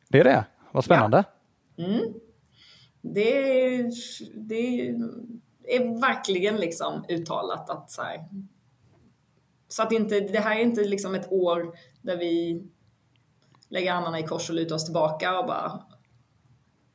Det 0.09 0.19
är 0.19 0.23
det? 0.23 0.45
Vad 0.71 0.85
spännande. 0.85 1.23
Ja. 1.75 1.85
Mm. 1.85 2.13
Det, 3.01 3.83
det 4.35 4.89
är 5.67 6.01
verkligen 6.01 6.55
liksom 6.55 7.05
uttalat 7.09 7.69
att 7.69 7.91
så 7.91 8.01
här, 8.01 8.29
så 9.71 9.83
att 9.83 9.91
inte, 9.91 10.19
det 10.19 10.39
här 10.39 10.55
är 10.55 10.61
inte 10.61 10.83
liksom 10.83 11.15
ett 11.15 11.31
år 11.31 11.77
där 12.01 12.17
vi 12.17 12.63
lägger 13.69 13.93
armarna 13.93 14.19
i 14.19 14.23
kors 14.23 14.49
och 14.49 14.55
lutar 14.55 14.75
oss 14.75 14.85
tillbaka 14.85 15.39
och 15.39 15.47
bara 15.47 15.81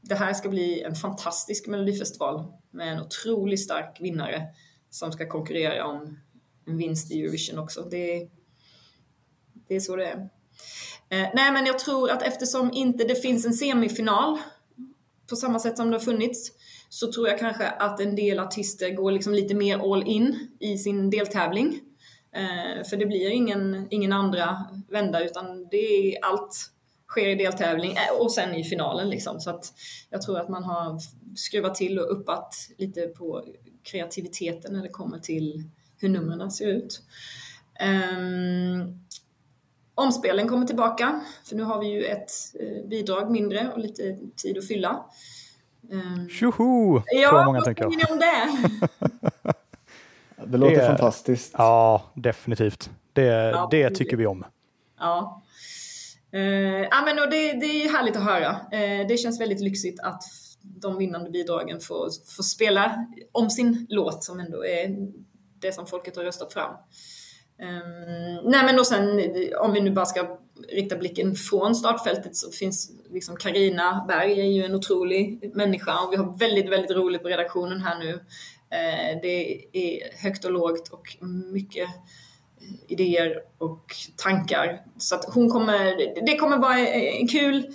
det 0.01 0.15
här 0.15 0.35
ska 0.35 0.49
bli 0.49 0.83
en 0.83 0.95
fantastisk 0.95 1.67
melodifestival 1.67 2.53
med 2.71 2.93
en 2.93 3.01
otroligt 3.01 3.65
stark 3.65 3.97
vinnare 4.01 4.43
som 4.91 5.13
ska 5.13 5.29
konkurrera 5.29 5.87
om 5.87 6.19
en 6.67 6.77
vinst 6.77 7.13
i 7.13 7.21
Eurovision 7.23 7.59
också. 7.59 7.83
Det, 7.83 8.29
det 9.69 9.77
är 9.77 9.81
så 9.81 9.97
det 9.97 10.07
är. 10.07 10.17
Eh, 11.09 11.29
nej, 11.35 11.53
men 11.53 11.67
jag 11.67 11.79
tror 11.79 12.11
att 12.11 12.23
eftersom 12.23 12.71
inte 12.73 13.05
det 13.05 13.15
finns 13.15 13.47
en 13.47 13.55
semifinal 13.55 14.39
på 15.31 15.37
samma 15.37 15.59
sätt 15.59 15.77
som 15.77 15.91
det 15.91 15.97
har 15.97 16.05
funnits 16.05 16.53
så 16.89 17.13
tror 17.13 17.29
jag 17.29 17.39
kanske 17.39 17.67
att 17.67 18.01
en 18.01 18.17
del 18.17 18.39
artister 18.39 18.91
går 18.91 19.11
liksom 19.11 19.35
lite 19.35 19.55
mer 19.55 19.93
all 19.93 20.03
in 20.07 20.49
i 20.61 20.79
sin 20.79 21.11
deltävling. 21.11 21.81
Eh, 22.37 22.85
för 22.85 22.97
det 22.97 23.07
blir 23.07 23.31
ingen, 23.31 23.87
ingen 23.91 24.13
andra 24.13 24.67
vända 24.89 25.25
utan 25.25 25.69
det 25.71 25.77
är 25.77 26.25
allt 26.25 26.71
sker 27.09 27.29
i 27.29 27.35
deltävling 27.35 27.93
eh, 27.93 28.21
och 28.21 28.33
sen 28.33 28.55
i 28.55 28.65
finalen 28.65 29.09
liksom. 29.11 29.41
Så 29.41 29.51
att 29.51 29.73
jag 30.11 30.23
tror 30.23 30.41
att 30.41 30.49
man 30.49 30.65
har 30.65 31.01
skruvat 31.37 31.75
till 31.75 31.99
och 31.99 32.13
uppat 32.13 32.55
lite 32.79 33.07
på 33.07 33.45
kreativiteten 33.83 34.73
när 34.73 34.83
det 34.83 34.89
kommer 34.89 35.19
till 35.19 35.65
hur 35.99 36.09
numren 36.09 36.51
ser 36.51 36.67
ut. 36.67 37.03
Um, 38.19 39.05
omspelen 39.95 40.49
kommer 40.49 40.67
tillbaka, 40.67 41.21
för 41.45 41.57
nu 41.57 41.63
har 41.63 41.81
vi 41.81 41.87
ju 41.87 42.05
ett 42.05 42.31
uh, 42.61 42.89
bidrag 42.89 43.31
mindre 43.31 43.73
och 43.73 43.79
lite 43.79 44.19
tid 44.37 44.59
att 44.59 44.69
fylla. 44.69 45.05
Um, 45.91 46.29
Tjoho! 46.29 47.03
Ja, 47.07 47.53
vad 47.53 47.65
tänker 47.65 47.87
ni 47.87 48.05
om 48.11 48.19
det? 48.19 49.55
Det 50.47 50.59
låter 50.59 50.77
det, 50.77 50.87
fantastiskt. 50.87 51.55
Ja, 51.59 52.03
definitivt. 52.15 52.91
Det, 53.13 53.23
ja, 53.23 53.69
det 53.71 53.91
tycker 53.91 54.17
vi 54.17 54.27
om. 54.27 54.45
Ja. 54.99 55.43
Uh, 56.35 56.43
ja 56.83 57.03
men 57.05 57.19
och 57.19 57.31
det, 57.31 57.53
det 57.53 57.67
är 57.67 57.89
härligt 57.89 58.17
att 58.17 58.25
höra. 58.25 58.51
Uh, 58.51 59.07
det 59.09 59.21
känns 59.21 59.41
väldigt 59.41 59.61
lyxigt 59.61 60.01
att 60.01 60.23
de 60.63 60.99
vinnande 60.99 61.31
bidragen 61.31 61.81
får, 61.81 62.09
får 62.37 62.43
spela 62.43 63.07
om 63.33 63.51
sin 63.51 63.87
låt 63.89 64.25
som 64.25 64.41
ändå 64.41 64.65
är 64.65 64.97
det 65.59 65.73
som 65.73 65.87
folket 65.87 66.17
har 66.17 66.25
röstat 66.25 66.53
fram. 66.53 66.73
Um, 67.63 68.51
nej 68.51 68.65
men 68.65 68.79
och 68.79 68.87
sen 68.87 69.21
om 69.61 69.73
vi 69.73 69.81
nu 69.81 69.91
bara 69.91 70.07
ska 70.07 70.39
rikta 70.69 70.97
blicken 70.97 71.35
från 71.35 71.75
startfältet 71.75 72.37
så 72.37 72.51
finns 72.51 72.91
liksom 73.11 73.37
Karina 73.37 74.05
Berg 74.09 74.41
är 74.41 74.45
ju 74.45 74.65
en 74.65 74.75
otrolig 74.75 75.51
människa 75.55 76.01
och 76.01 76.13
vi 76.13 76.17
har 76.17 76.39
väldigt, 76.39 76.73
väldigt 76.73 76.97
roligt 76.97 77.23
på 77.23 77.29
redaktionen 77.29 77.81
här 77.81 77.99
nu. 77.99 78.21
Eh, 78.71 79.21
det 79.23 79.65
är 79.73 80.23
högt 80.23 80.45
och 80.45 80.53
lågt 80.53 80.89
och 80.89 81.17
mycket 81.53 81.89
idéer 82.89 83.43
och 83.59 83.95
tankar. 84.17 84.83
Så 84.99 85.15
att 85.15 85.35
hon 85.35 85.51
kommer, 85.51 85.97
det 86.27 86.37
kommer 86.37 86.59
vara 86.59 86.79
en 86.89 87.29
kul 87.29 87.75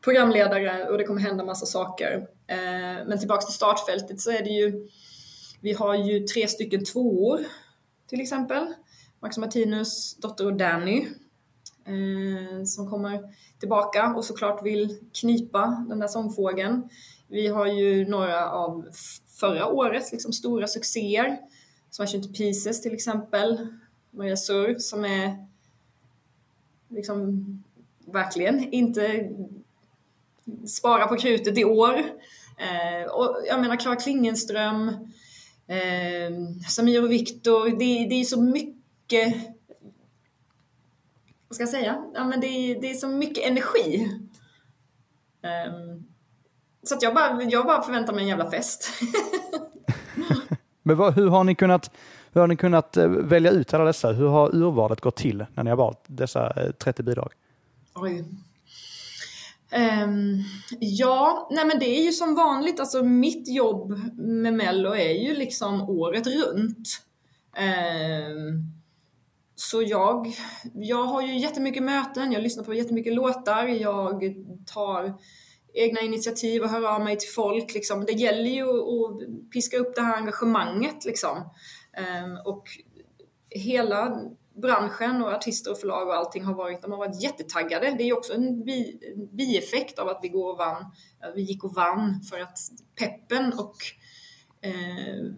programledare 0.00 0.88
och 0.88 0.98
det 0.98 1.04
kommer 1.04 1.20
hända 1.20 1.44
massa 1.44 1.66
saker. 1.66 2.28
Eh, 2.46 3.06
men 3.06 3.18
tillbaks 3.18 3.46
till 3.46 3.54
startfältet 3.54 4.20
så 4.20 4.30
är 4.30 4.42
det 4.42 4.50
ju, 4.50 4.88
vi 5.60 5.72
har 5.72 5.94
ju 5.94 6.20
tre 6.20 6.48
stycken 6.48 6.84
tvåor 6.84 7.40
till 8.08 8.20
exempel. 8.20 8.74
Max 9.20 9.38
Martinus 9.38 10.16
dotter 10.16 10.46
och 10.46 10.56
Danny 10.56 11.06
eh, 11.86 12.64
som 12.64 12.90
kommer 12.90 13.20
tillbaka 13.60 14.14
och 14.16 14.24
såklart 14.24 14.66
vill 14.66 14.98
knipa 15.20 15.84
den 15.88 15.98
där 15.98 16.08
sångfågeln. 16.08 16.88
Vi 17.28 17.46
har 17.46 17.66
ju 17.66 18.08
några 18.08 18.50
av 18.50 18.88
förra 19.34 19.66
årets 19.66 20.12
liksom, 20.12 20.32
stora 20.32 20.66
succéer. 20.66 21.38
Smash 21.90 22.14
Into 22.14 22.28
Pieces 22.28 22.82
till 22.82 22.94
exempel. 22.94 23.66
Maria 24.10 24.36
Sur 24.36 24.78
som 24.78 25.04
är 25.04 25.46
liksom 26.88 27.44
verkligen 28.06 28.72
inte 28.72 29.30
spara 30.66 31.06
på 31.06 31.16
krutet 31.16 31.58
i 31.58 31.64
år. 31.64 31.98
Eh, 32.58 33.10
och 33.10 33.36
jag 33.48 33.60
menar 33.60 33.76
Klara 33.76 33.96
Klingenström, 33.96 34.88
eh, 35.66 36.30
Samir 36.68 37.02
och 37.02 37.10
Viktor, 37.10 37.70
det, 37.70 38.08
det 38.08 38.20
är 38.20 38.24
så 38.24 38.42
mycket 38.42 39.54
vad 41.54 41.56
ska 41.56 41.62
jag 41.62 41.82
säga? 41.82 42.04
Ja, 42.14 42.24
men 42.24 42.40
det, 42.40 42.46
är, 42.46 42.80
det 42.80 42.90
är 42.90 42.94
så 42.94 43.08
mycket 43.08 43.44
energi. 43.44 44.08
Um, 45.42 46.13
så 46.88 46.94
att 46.94 47.02
jag, 47.02 47.14
bara, 47.14 47.42
jag 47.42 47.66
bara 47.66 47.82
förväntar 47.82 48.12
mig 48.12 48.22
en 48.22 48.28
jävla 48.28 48.50
fest. 48.50 48.88
Men 50.82 50.96
vad, 50.96 51.14
hur, 51.14 51.28
har 51.28 51.44
ni 51.44 51.54
kunnat, 51.54 51.90
hur 52.32 52.40
har 52.40 52.48
ni 52.48 52.56
kunnat 52.56 52.96
eh, 52.96 53.08
välja 53.08 53.50
ut 53.50 53.74
alla 53.74 53.84
dessa? 53.84 54.12
Hur 54.12 54.28
har 54.28 54.54
urvalet 54.54 55.00
gått 55.00 55.16
till 55.16 55.46
när 55.54 55.64
ni 55.64 55.70
har 55.70 55.76
valt 55.76 56.04
dessa 56.06 56.52
30 56.78 57.02
eh, 57.02 57.06
bidrag? 57.06 57.32
Oj. 57.94 58.24
Um, 60.04 60.44
ja, 60.80 61.48
nej 61.50 61.66
men 61.66 61.78
det 61.78 61.98
är 61.98 62.04
ju 62.04 62.12
som 62.12 62.34
vanligt, 62.34 62.80
alltså 62.80 63.02
mitt 63.02 63.48
jobb 63.48 63.98
med 64.16 64.54
Mello 64.54 64.94
är 64.94 65.12
ju 65.12 65.34
liksom 65.34 65.82
året 65.82 66.26
runt. 66.26 66.88
Um, 67.58 68.72
så 69.56 69.82
jag, 69.82 70.36
jag 70.74 71.04
har 71.04 71.22
ju 71.22 71.38
jättemycket 71.38 71.82
möten, 71.82 72.32
jag 72.32 72.42
lyssnar 72.42 72.64
på 72.64 72.74
jättemycket 72.74 73.14
låtar, 73.14 73.64
jag 73.66 74.34
tar 74.66 75.14
egna 75.74 76.00
initiativ 76.00 76.62
och 76.62 76.68
höra 76.68 76.94
av 76.94 77.00
mig 77.00 77.18
till 77.18 77.30
folk. 77.30 77.74
Liksom. 77.74 78.04
Det 78.04 78.12
gäller 78.12 78.50
ju 78.50 78.68
att 78.68 79.50
piska 79.50 79.76
upp 79.76 79.94
det 79.94 80.02
här 80.02 80.16
engagemanget. 80.16 81.04
Liksom. 81.04 81.50
Ehm, 81.96 82.36
och 82.44 82.68
hela 83.50 84.20
branschen 84.62 85.22
och 85.22 85.32
artister 85.32 85.70
och 85.70 85.78
förlag 85.78 86.08
och 86.08 86.14
allting 86.14 86.44
har 86.44 86.54
varit, 86.54 86.82
de 86.82 86.90
har 86.90 86.98
varit 86.98 87.22
jättetaggade. 87.22 87.94
Det 87.98 88.04
är 88.04 88.16
också 88.16 88.34
en, 88.34 88.64
bi, 88.64 89.00
bieffekt 89.32 89.98
av 89.98 90.08
att 90.08 90.20
vi, 90.22 90.28
går 90.28 90.52
och 90.52 90.58
vann, 90.58 90.84
vi 91.34 91.42
gick 91.42 91.64
och 91.64 91.74
vann 91.74 92.22
för 92.30 92.40
att 92.40 92.58
peppen 92.98 93.52
och 93.52 93.76
eh, 94.60 95.32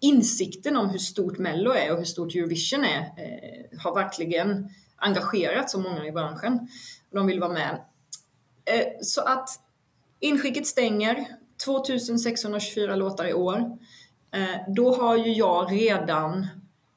insikten 0.00 0.76
om 0.76 0.90
hur 0.90 0.98
stort 0.98 1.38
Mello 1.38 1.70
är 1.70 1.92
och 1.92 1.98
hur 1.98 2.04
stort 2.04 2.34
Eurovision 2.34 2.84
är 2.84 3.00
eh, 3.00 3.78
har 3.78 3.94
verkligen 3.94 4.68
engagerat 4.96 5.70
så 5.70 5.80
många 5.80 6.06
i 6.06 6.12
branschen. 6.12 6.68
De 7.12 7.26
vill 7.26 7.40
vara 7.40 7.52
med. 7.52 7.80
Eh, 8.66 8.86
så 9.00 9.20
att 9.20 9.48
inskicket 10.20 10.66
stänger, 10.66 11.26
2624 11.64 12.96
låtar 12.96 13.24
i 13.24 13.34
år. 13.34 13.78
Eh, 14.34 14.72
då 14.74 14.94
har 14.94 15.16
ju 15.16 15.32
jag 15.32 15.72
redan 15.72 16.46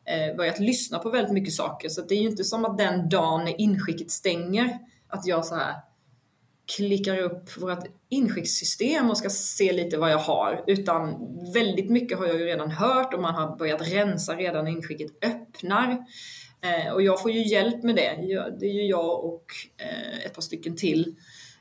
eh, 0.05 0.35
börjat 0.37 0.59
lyssna 0.59 0.99
på 0.99 1.09
väldigt 1.09 1.33
mycket 1.33 1.53
saker. 1.53 1.89
Så 1.89 2.01
det 2.01 2.15
är 2.15 2.21
ju 2.21 2.29
inte 2.29 2.43
som 2.43 2.65
att 2.65 2.77
den 2.77 3.09
dagen 3.09 3.45
när 3.45 3.61
inskicket 3.61 4.11
stänger, 4.11 4.79
att 5.07 5.25
jag 5.25 5.45
så 5.45 5.55
här 5.55 5.75
klickar 6.75 7.17
upp 7.17 7.57
vårt 7.57 7.85
inskickssystem 8.09 9.09
och 9.09 9.17
ska 9.17 9.29
se 9.29 9.73
lite 9.73 9.97
vad 9.97 10.11
jag 10.11 10.17
har. 10.17 10.63
Utan 10.67 11.27
väldigt 11.53 11.89
mycket 11.89 12.17
har 12.17 12.25
jag 12.25 12.39
ju 12.39 12.45
redan 12.45 12.71
hört 12.71 13.13
och 13.13 13.21
man 13.21 13.35
har 13.35 13.57
börjat 13.57 13.81
rensa 13.93 14.35
redan 14.35 14.65
när 14.65 14.71
inskicket 14.71 15.11
öppnar. 15.25 16.05
Och 16.93 17.01
jag 17.01 17.21
får 17.21 17.31
ju 17.31 17.47
hjälp 17.47 17.83
med 17.83 17.95
det. 17.95 18.15
Det 18.59 18.65
är 18.65 18.73
ju 18.73 18.83
jag 18.83 19.25
och 19.25 19.45
ett 20.25 20.33
par 20.33 20.41
stycken 20.41 20.75
till 20.75 21.15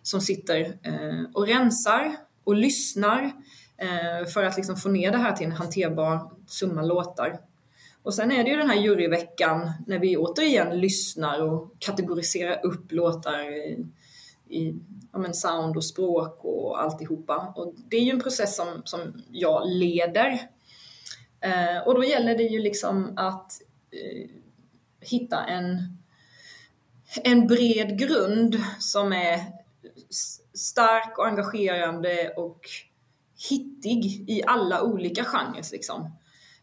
som 0.08 0.20
sitter 0.20 0.78
eh, 0.82 1.24
och 1.34 1.46
rensar 1.46 2.16
och 2.44 2.54
lyssnar 2.54 3.32
eh, 3.76 4.26
för 4.26 4.44
att 4.44 4.56
liksom 4.56 4.76
få 4.76 4.88
ner 4.88 5.12
det 5.12 5.18
här 5.18 5.32
till 5.32 5.46
en 5.46 5.52
hanterbar 5.52 6.32
summa 6.46 6.82
låtar. 6.82 7.40
Och 8.02 8.14
sen 8.14 8.32
är 8.32 8.44
det 8.44 8.50
ju 8.50 8.56
den 8.56 8.70
här 8.70 8.80
juryveckan 8.80 9.72
när 9.86 9.98
vi 9.98 10.16
återigen 10.16 10.80
lyssnar 10.80 11.42
och 11.42 11.72
kategoriserar 11.78 12.66
upp 12.66 12.92
låtar 12.92 13.40
i, 13.40 13.86
i 14.48 14.74
ja, 15.12 15.18
men 15.18 15.34
sound 15.34 15.76
och 15.76 15.84
språk 15.84 16.38
och 16.42 16.82
alltihopa. 16.82 17.52
Och 17.56 17.74
det 17.88 17.96
är 17.96 18.02
ju 18.02 18.10
en 18.10 18.20
process 18.20 18.56
som, 18.56 18.82
som 18.84 19.22
jag 19.30 19.68
leder. 19.68 20.40
Eh, 21.40 21.86
och 21.86 21.94
då 21.94 22.04
gäller 22.04 22.36
det 22.36 22.42
ju 22.42 22.58
liksom 22.58 23.12
att 23.16 23.52
eh, 23.90 24.30
hitta 25.00 25.44
en, 25.44 25.98
en 27.24 27.46
bred 27.46 27.98
grund 27.98 28.56
som 28.78 29.12
är 29.12 29.58
stark 30.54 31.18
och 31.18 31.26
engagerande 31.26 32.32
och 32.36 32.60
hittig 33.50 34.30
i 34.30 34.42
alla 34.46 34.82
olika 34.82 35.24
genrer. 35.24 35.72
Liksom. 35.72 36.10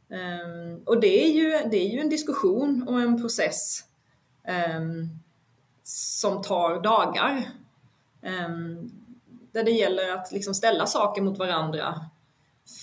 Um, 0.08 0.84
och 0.86 1.02
det 1.02 1.26
är, 1.26 1.32
ju, 1.34 1.70
det 1.70 1.78
är 1.78 1.90
ju 1.90 2.00
en 2.00 2.10
diskussion 2.10 2.88
och 2.88 3.02
en 3.02 3.22
process 3.22 3.84
um, 4.78 5.20
som 5.84 6.42
tar 6.42 6.82
dagar. 6.82 7.52
Um, 8.22 8.92
där 9.52 9.64
det 9.64 9.72
gäller 9.72 10.12
att 10.12 10.32
liksom 10.32 10.54
ställa 10.54 10.86
saker 10.86 11.22
mot 11.22 11.38
varandra. 11.38 12.10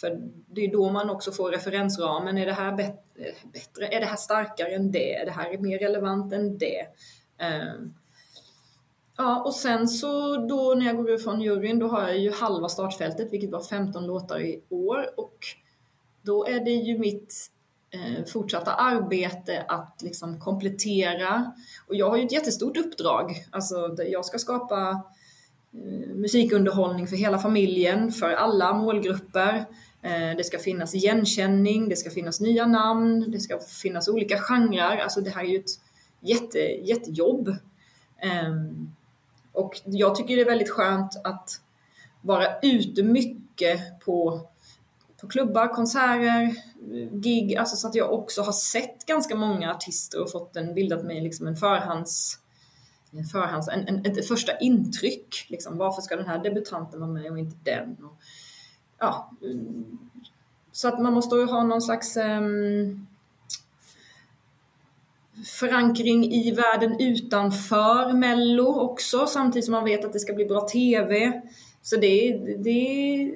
För 0.01 0.21
det 0.47 0.61
är 0.61 0.73
då 0.73 0.91
man 0.91 1.11
också 1.11 1.33
får 1.33 1.51
referensramen. 1.51 2.39
Är 2.39 2.47
det 2.47 2.53
här 2.53 2.73
bättre? 2.73 3.87
Eh, 3.87 3.97
är 3.97 4.01
det 4.01 4.07
här 4.07 4.17
starkare 4.17 4.75
än 4.75 4.93
det? 4.93 5.15
Är 5.15 5.25
det 5.25 5.33
här 5.33 5.59
mer 5.59 5.79
relevant 5.79 6.33
än 6.33 6.59
det? 6.59 6.87
Ja, 9.23 9.43
och 9.43 9.55
sen 9.55 9.89
så 9.89 10.37
då 10.37 10.75
när 10.75 10.87
jag 10.87 10.97
går 10.97 11.11
ut 11.11 11.23
från 11.23 11.41
juryn, 11.41 11.79
då 11.79 11.89
har 11.89 12.01
jag 12.09 12.19
ju 12.19 12.33
halva 12.33 12.69
startfältet, 12.69 13.33
vilket 13.33 13.51
var 13.51 13.63
15 13.63 14.07
låtar 14.07 14.41
i 14.41 14.63
år. 14.69 15.07
Och 15.17 15.39
då 16.23 16.47
är 16.47 16.65
det 16.65 16.71
ju 16.71 16.99
mitt 16.99 17.51
eh, 17.91 18.25
fortsatta 18.25 18.75
arbete 18.75 19.65
att 19.69 20.03
liksom 20.03 20.41
komplettera. 20.41 21.53
Och 21.89 21.95
jag 21.95 22.11
har 22.11 22.17
ju 22.17 22.25
ett 22.25 22.33
jättestort 22.33 22.77
uppdrag. 22.77 23.47
Alltså, 23.51 23.97
jag 23.99 24.25
ska 24.25 24.39
skapa 24.39 25.03
eh, 25.73 26.15
musikunderhållning 26.15 27.07
för 27.07 27.17
hela 27.17 27.39
familjen, 27.39 28.13
för 28.13 28.33
alla 28.33 28.75
målgrupper. 28.75 29.65
Eh, 30.03 30.37
det 30.37 30.45
ska 30.45 30.59
finnas 30.59 30.95
igenkänning, 30.95 31.89
det 31.89 31.97
ska 31.97 32.11
finnas 32.11 32.41
nya 32.41 32.67
namn, 32.67 33.31
det 33.31 33.41
ska 33.41 33.59
finnas 33.83 34.09
olika 34.09 34.39
genrer. 34.39 34.97
Alltså 34.97 35.21
det 35.21 35.31
här 35.31 35.45
är 35.45 35.49
ju 35.49 35.59
ett 35.59 35.81
jätte, 36.21 36.59
jättejobb. 36.59 37.49
Um, 38.49 38.95
och 39.53 39.81
jag 39.85 40.15
tycker 40.15 40.37
det 40.37 40.43
är 40.43 40.47
väldigt 40.47 40.71
skönt 40.71 41.21
att 41.25 41.61
vara 42.21 42.61
ute 42.63 43.03
mycket 43.03 44.01
på, 44.01 44.49
på 45.21 45.29
klubbar, 45.29 45.75
konserter, 45.75 46.55
gig, 47.13 47.57
alltså 47.57 47.77
så 47.77 47.89
att 47.89 47.95
jag 47.95 48.13
också 48.13 48.43
har 48.43 48.53
sett 48.53 49.07
ganska 49.07 49.37
många 49.37 49.71
artister 49.71 50.23
och 50.23 50.31
fått 50.31 50.57
en, 50.57 50.75
bildat 50.75 51.05
mig 51.05 51.21
liksom 51.21 51.47
en 51.47 51.57
förhands 51.57 52.39
en 53.19 53.25
förhands, 53.25 53.69
en, 53.69 53.89
en, 53.89 54.07
ett 54.07 54.29
första 54.29 54.59
intryck. 54.59 55.47
Liksom, 55.49 55.79
varför 55.79 56.03
ska 56.03 56.17
den 56.17 56.27
här 56.27 56.43
debutanten 56.43 57.01
vara 57.01 57.11
med 57.11 57.31
och 57.31 57.39
inte 57.39 57.57
den? 57.65 57.97
Och, 58.05 58.17
ja, 58.99 59.31
så 60.73 60.89
att 60.89 61.01
man 61.01 61.13
måste 61.13 61.37
ju 61.37 61.45
ha 61.45 61.63
någon 61.63 61.83
slags 61.83 62.17
um, 62.17 63.07
förankring 65.45 66.33
i 66.33 66.51
världen 66.51 67.01
utanför 67.01 68.13
Mello 68.13 68.81
också, 68.81 69.27
samtidigt 69.27 69.65
som 69.65 69.73
man 69.73 69.85
vet 69.85 70.05
att 70.05 70.13
det 70.13 70.21
ska 70.21 70.33
bli 70.33 70.45
bra 70.45 70.61
TV. 70.61 71.43
Så 71.83 71.97
det, 71.97 72.39
det 72.59 73.31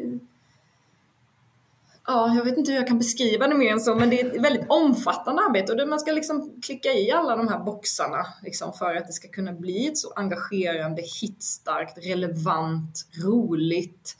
Ja, 2.09 2.35
jag 2.35 2.45
vet 2.45 2.57
inte 2.57 2.71
hur 2.71 2.79
jag 2.79 2.89
kan 2.89 2.99
beskriva 2.99 3.49
det 3.49 3.55
mer 3.55 3.73
än 3.73 3.81
så, 3.81 3.95
men 3.95 4.11
det 4.11 4.21
är 4.21 4.27
ett 4.27 4.45
väldigt 4.45 4.67
omfattande 4.69 5.43
arbete 5.43 5.73
och 5.73 5.89
man 5.89 6.01
ska 6.01 6.13
liksom 6.13 6.61
klicka 6.63 6.89
i 6.89 7.11
alla 7.11 7.37
de 7.37 7.49
här 7.49 7.59
boxarna 7.59 8.27
liksom 8.43 8.73
för 8.73 8.95
att 8.95 9.07
det 9.07 9.13
ska 9.13 9.29
kunna 9.29 9.53
bli 9.53 9.87
ett 9.87 9.99
så 9.99 10.13
engagerande, 10.17 11.03
hitstarkt, 11.21 11.99
relevant, 12.07 13.07
roligt, 13.25 14.17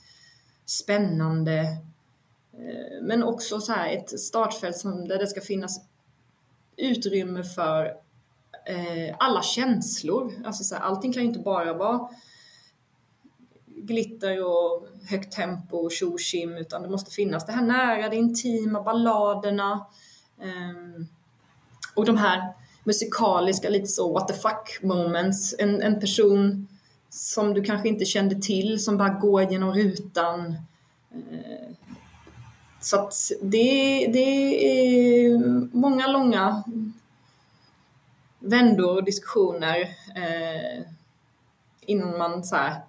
spännande, 0.65 1.59
eh, 2.53 3.01
men 3.01 3.23
också 3.23 3.59
så 3.59 3.71
här 3.71 3.93
ett 3.93 4.19
startfält 4.19 4.77
som, 4.77 5.07
där 5.07 5.17
det 5.17 5.27
ska 5.27 5.41
finnas 5.41 5.81
utrymme 6.77 7.43
för 7.43 7.85
eh, 8.65 9.15
alla 9.19 9.41
känslor. 9.41 10.33
Alltså 10.45 10.63
så 10.63 10.75
här, 10.75 10.81
allting 10.81 11.13
kan 11.13 11.23
ju 11.23 11.27
inte 11.27 11.39
bara 11.39 11.73
vara 11.73 12.09
glitter 13.65 14.45
och 14.45 14.87
högt 15.09 15.31
tempo 15.31 15.77
och 15.77 15.91
tjo 15.91 16.17
utan 16.59 16.81
det 16.81 16.89
måste 16.89 17.11
finnas 17.11 17.45
det 17.45 17.51
här 17.51 17.65
nära, 17.65 18.09
det 18.09 18.15
intima, 18.15 18.81
balladerna 18.81 19.85
eh, 20.41 21.05
och 21.95 22.05
de 22.05 22.17
här 22.17 22.53
musikaliska, 22.83 23.69
lite 23.69 23.87
så 23.87 24.13
what 24.13 24.27
the 24.27 24.33
fuck 24.33 24.79
moments. 24.81 25.55
En, 25.59 25.81
en 25.81 25.99
person 25.99 26.67
som 27.09 27.53
du 27.53 27.63
kanske 27.63 27.87
inte 27.87 28.05
kände 28.05 28.35
till 28.35 28.83
som 28.83 28.97
bara 28.97 29.09
går 29.09 29.51
genom 29.51 29.73
rutan. 29.73 30.55
Eh, 31.11 31.75
så 32.87 32.99
att 32.99 33.13
det, 33.41 34.07
det 34.13 34.65
är 34.65 35.37
många 35.77 36.07
långa 36.07 36.63
vändor 38.39 38.95
och 38.95 39.03
diskussioner 39.03 39.81
eh, 40.15 40.83
innan 41.81 42.17
man 42.17 42.43
så 42.43 42.55
här, 42.55 42.81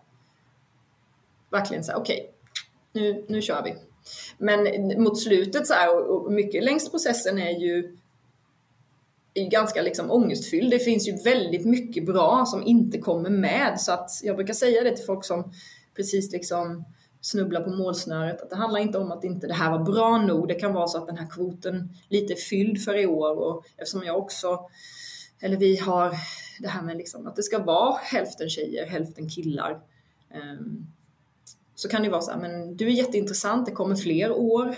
verkligen 1.50 1.84
säger 1.84 1.98
okej, 1.98 2.20
okay, 2.20 3.02
nu, 3.02 3.24
nu 3.28 3.42
kör 3.42 3.62
vi. 3.62 3.74
Men 4.38 4.88
mot 5.02 5.20
slutet 5.20 5.66
så 5.66 5.74
här, 5.74 6.10
och 6.10 6.32
mycket 6.32 6.64
längs 6.64 6.90
processen 6.90 7.38
är 7.38 7.50
ju, 7.50 7.98
är 9.34 9.50
ganska 9.50 9.82
liksom 9.82 10.10
ångestfylld. 10.10 10.70
Det 10.70 10.78
finns 10.78 11.08
ju 11.08 11.16
väldigt 11.16 11.66
mycket 11.66 12.06
bra 12.06 12.44
som 12.46 12.62
inte 12.62 12.98
kommer 12.98 13.30
med 13.30 13.80
så 13.80 13.92
att 13.92 14.10
jag 14.22 14.36
brukar 14.36 14.54
säga 14.54 14.84
det 14.84 14.96
till 14.96 15.06
folk 15.06 15.24
som 15.24 15.52
precis 15.96 16.32
liksom 16.32 16.84
snubbla 17.20 17.60
på 17.60 17.70
målsnöret. 17.70 18.42
Att 18.42 18.50
det 18.50 18.56
handlar 18.56 18.80
inte 18.80 18.98
om 18.98 19.12
att 19.12 19.24
inte 19.24 19.46
det 19.46 19.54
här 19.54 19.70
var 19.70 19.84
bra 19.84 20.18
nog. 20.18 20.48
Det 20.48 20.54
kan 20.54 20.72
vara 20.72 20.86
så 20.86 20.98
att 20.98 21.06
den 21.06 21.18
här 21.18 21.30
kvoten 21.30 21.88
lite 22.08 22.32
är 22.32 22.36
fylld 22.36 22.82
för 22.82 22.98
i 22.98 23.06
år 23.06 23.38
och 23.38 23.64
eftersom 23.76 24.04
jag 24.04 24.18
också, 24.18 24.60
eller 25.40 25.56
vi 25.56 25.76
har 25.76 26.14
det 26.60 26.68
här 26.68 26.82
med 26.82 26.96
liksom 26.96 27.26
att 27.26 27.36
det 27.36 27.42
ska 27.42 27.58
vara 27.58 27.96
hälften 27.96 28.50
tjejer, 28.50 28.86
hälften 28.86 29.28
killar. 29.28 29.80
Um, 30.34 30.86
så 31.74 31.88
kan 31.88 32.02
det 32.02 32.08
vara 32.08 32.20
så 32.20 32.30
här, 32.30 32.38
men 32.38 32.76
du 32.76 32.86
är 32.86 32.90
jätteintressant, 32.90 33.66
det 33.66 33.72
kommer 33.72 33.96
fler 33.96 34.32
år. 34.32 34.76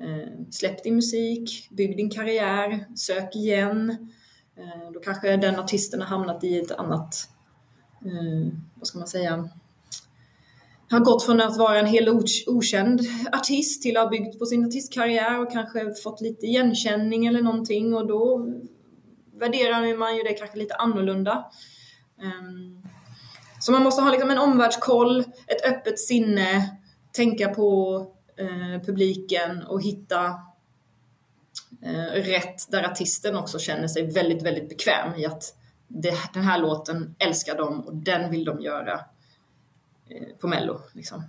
Uh, 0.00 0.50
släpp 0.50 0.82
din 0.82 0.94
musik, 0.94 1.68
bygg 1.70 1.96
din 1.96 2.10
karriär, 2.10 2.86
sök 2.96 3.36
igen. 3.36 4.08
Uh, 4.58 4.92
då 4.92 5.00
kanske 5.00 5.36
den 5.36 5.58
artisten 5.58 6.00
har 6.00 6.08
hamnat 6.08 6.44
i 6.44 6.58
ett 6.58 6.70
annat, 6.70 7.28
uh, 8.06 8.48
vad 8.74 8.86
ska 8.86 8.98
man 8.98 9.08
säga, 9.08 9.48
har 10.90 11.00
gått 11.00 11.24
från 11.24 11.40
att 11.40 11.56
vara 11.56 11.78
en 11.78 11.86
helt 11.86 12.08
okänd 12.46 13.00
artist 13.32 13.82
till 13.82 13.96
att 13.96 14.02
ha 14.02 14.10
byggt 14.10 14.38
på 14.38 14.46
sin 14.46 14.64
artistkarriär 14.64 15.40
och 15.40 15.52
kanske 15.52 15.94
fått 16.02 16.20
lite 16.20 16.46
igenkänning 16.46 17.26
eller 17.26 17.42
någonting 17.42 17.94
och 17.94 18.06
då 18.06 18.46
värderar 19.34 19.96
man 19.96 20.16
ju 20.16 20.22
det 20.22 20.32
kanske 20.32 20.58
lite 20.58 20.74
annorlunda. 20.74 21.50
Ehm, 22.22 22.82
så 23.60 23.72
man 23.72 23.82
måste 23.82 24.02
ha 24.02 24.10
liksom 24.10 24.30
en 24.30 24.38
omvärldskoll, 24.38 25.20
ett 25.20 25.66
öppet 25.66 25.98
sinne, 25.98 26.78
tänka 27.12 27.48
på 27.48 27.96
eh, 28.36 28.82
publiken 28.86 29.62
och 29.62 29.82
hitta 29.82 30.24
eh, 31.82 32.12
rätt 32.12 32.70
där 32.70 32.84
artisten 32.84 33.36
också 33.36 33.58
känner 33.58 33.88
sig 33.88 34.12
väldigt, 34.12 34.42
väldigt 34.42 34.68
bekväm 34.68 35.14
i 35.14 35.26
att 35.26 35.54
den 36.34 36.42
här 36.42 36.58
låten 36.58 37.14
älskar 37.18 37.56
de 37.56 37.80
och 37.80 37.96
den 37.96 38.30
vill 38.30 38.44
de 38.44 38.60
göra 38.60 39.00
på 40.40 40.48
Mello. 40.48 40.80
Liksom. 40.92 41.22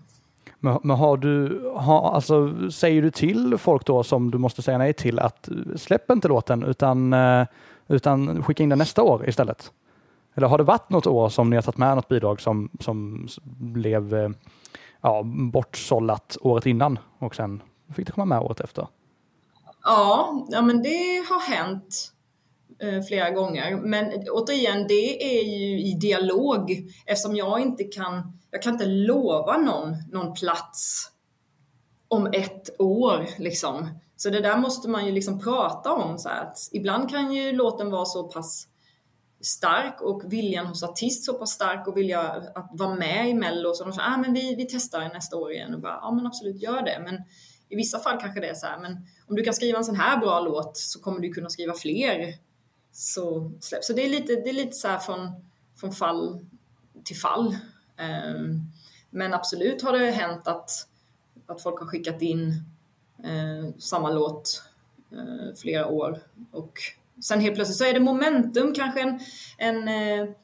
Men, 0.60 0.80
men 0.84 0.98
har 0.98 1.18
du, 1.18 1.64
har, 1.76 2.12
alltså, 2.12 2.54
säger 2.72 3.02
du 3.02 3.12
till 3.12 3.58
folk 3.58 3.86
då 3.86 4.04
som 4.04 4.32
du 4.32 4.38
måste 4.38 4.62
säga 4.62 4.78
nej 4.78 4.94
till 4.94 5.20
att 5.20 5.50
släpp 5.76 6.12
inte 6.12 6.28
låten 6.28 6.64
utan, 6.64 7.14
eh, 7.14 7.46
utan 7.88 8.44
skicka 8.44 8.64
in 8.64 8.70
den 8.70 8.80
nästa 8.80 9.04
år 9.04 9.30
istället? 9.30 9.72
Eller 10.36 10.48
har 10.48 10.58
det 10.58 10.64
varit 10.64 10.90
något 10.90 11.08
år 11.08 11.30
som 11.30 11.50
ni 11.50 11.56
har 11.56 11.64
tagit 11.64 11.78
med 11.78 11.96
något 11.96 12.08
bidrag 12.08 12.42
som, 12.42 12.70
som 12.80 13.28
blev 13.60 14.14
eh, 14.14 14.30
ja, 15.02 15.22
bortsållat 15.26 16.38
året 16.42 16.66
innan 16.66 17.00
och 17.20 17.36
sen 17.36 17.62
fick 17.96 18.08
det 18.08 18.12
komma 18.12 18.26
med 18.26 18.40
året 18.40 18.60
efter? 18.60 18.88
Ja, 19.84 20.46
ja 20.50 20.62
men 20.62 20.84
det 20.84 21.26
har 21.30 21.56
hänt 21.56 22.11
eh, 22.11 22.11
Eh, 22.82 23.02
flera 23.02 23.30
gånger. 23.30 23.76
Men 23.76 24.28
återigen, 24.32 24.88
det 24.88 25.40
är 25.40 25.44
ju 25.44 25.82
i 25.82 25.94
dialog 25.94 26.90
eftersom 27.06 27.36
jag 27.36 27.60
inte 27.60 27.84
kan, 27.84 28.40
jag 28.52 28.62
kan 28.62 28.74
inte 28.74 28.86
lova 28.86 29.58
någon 29.58 29.96
någon 30.12 30.34
plats 30.34 31.12
om 32.08 32.28
ett 32.28 32.82
år 32.82 33.28
liksom. 33.38 34.00
Så 34.16 34.30
det 34.30 34.42
där 34.42 34.58
måste 34.58 34.90
man 34.90 35.06
ju 35.06 35.12
liksom 35.12 35.40
prata 35.40 35.94
om 35.94 36.18
så 36.18 36.30
att 36.30 36.58
ibland 36.72 37.10
kan 37.10 37.34
ju 37.34 37.52
låten 37.52 37.92
vara 37.92 38.06
så 38.06 38.24
pass 38.24 38.68
stark 39.42 40.02
och 40.02 40.34
viljan 40.34 40.66
hos 40.66 40.84
artist 40.84 41.26
så 41.26 41.34
pass 41.34 41.52
stark 41.52 41.88
och 41.88 41.98
vilja 41.98 42.22
att 42.56 42.70
vara 42.72 42.96
med 42.96 43.30
i 43.30 43.34
Mello 43.34 43.74
så 43.74 43.84
de 43.84 43.94
säger 43.94 44.10
ah, 44.10 44.18
men 44.18 44.34
vi, 44.34 44.56
vi 44.56 44.66
testar 44.66 45.10
nästa 45.14 45.38
år 45.38 45.52
igen 45.52 45.74
och 45.74 45.82
bara 45.82 46.00
ja 46.02 46.12
men 46.12 46.28
absolut 46.28 46.62
gör 46.62 46.82
det 46.82 47.02
men 47.04 47.16
i 47.70 47.76
vissa 47.76 48.00
fall 48.00 48.20
kanske 48.20 48.40
det 48.40 48.48
är 48.48 48.54
så 48.54 48.66
här 48.66 48.80
men 48.80 48.92
om 49.28 49.36
du 49.36 49.44
kan 49.44 49.54
skriva 49.54 49.78
en 49.78 49.84
sån 49.84 49.96
här 49.96 50.18
bra 50.18 50.40
låt 50.40 50.78
så 50.78 51.02
kommer 51.02 51.20
du 51.20 51.34
kunna 51.34 51.50
skriva 51.50 51.74
fler 51.74 52.36
så 52.92 53.52
släpps. 53.60 53.88
Så 53.88 53.94
det 53.94 54.06
är 54.06 54.10
lite, 54.10 54.36
det 54.36 54.50
är 54.50 54.54
lite 54.54 54.76
så 54.76 54.88
här 54.88 55.00
från, 55.00 55.32
från 55.76 55.92
fall 55.92 56.46
till 57.04 57.18
fall. 57.18 57.58
Um, 58.36 58.72
men 59.10 59.34
absolut 59.34 59.82
har 59.82 60.00
det 60.00 60.12
hänt 60.12 60.48
att, 60.48 60.88
att 61.48 61.62
folk 61.64 61.80
har 61.80 61.88
skickat 61.88 62.22
in 62.22 62.64
uh, 63.26 63.72
samma 63.78 64.12
låt 64.12 64.64
uh, 65.14 65.56
flera 65.56 65.88
år 65.88 66.20
och 66.52 66.80
sen 67.24 67.40
helt 67.40 67.56
plötsligt 67.56 67.78
så 67.78 67.86
är 67.86 67.94
det 67.94 68.00
momentum, 68.00 68.74
kanske 68.74 69.02
en, 69.02 69.20
en 69.58 69.88
uh, 69.88 70.36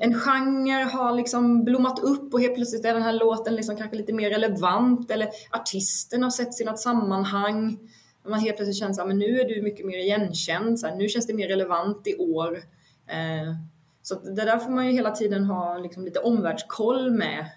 en 0.00 0.14
genre 0.14 0.84
har 0.84 1.16
liksom 1.16 1.64
blommat 1.64 1.98
upp 1.98 2.34
och 2.34 2.40
helt 2.40 2.54
plötsligt 2.54 2.84
är 2.84 2.94
den 2.94 3.02
här 3.02 3.12
låten 3.12 3.54
liksom 3.54 3.76
kanske 3.76 3.96
lite 3.96 4.12
mer 4.12 4.30
relevant 4.30 5.10
eller 5.10 5.28
artisten 5.50 6.22
har 6.22 6.30
sett 6.30 6.54
sina 6.54 6.76
sammanhang. 6.76 7.78
Man 8.24 8.40
helt 8.40 8.56
plötsligt 8.56 8.76
känner 8.76 9.10
att 9.10 9.16
nu 9.16 9.40
är 9.40 9.48
du 9.48 9.62
mycket 9.62 9.86
mer 9.86 9.98
igenkänd, 9.98 10.80
så 10.80 10.86
här, 10.86 10.96
nu 10.96 11.08
känns 11.08 11.26
det 11.26 11.34
mer 11.34 11.48
relevant 11.48 12.06
i 12.06 12.16
år. 12.16 12.62
Eh, 13.06 13.54
så 14.02 14.14
det 14.14 14.44
där 14.44 14.58
får 14.58 14.70
man 14.70 14.86
ju 14.86 14.92
hela 14.92 15.10
tiden 15.10 15.44
ha 15.44 15.78
liksom 15.78 16.04
lite 16.04 16.20
omvärldskoll 16.20 17.10
med. 17.10 17.50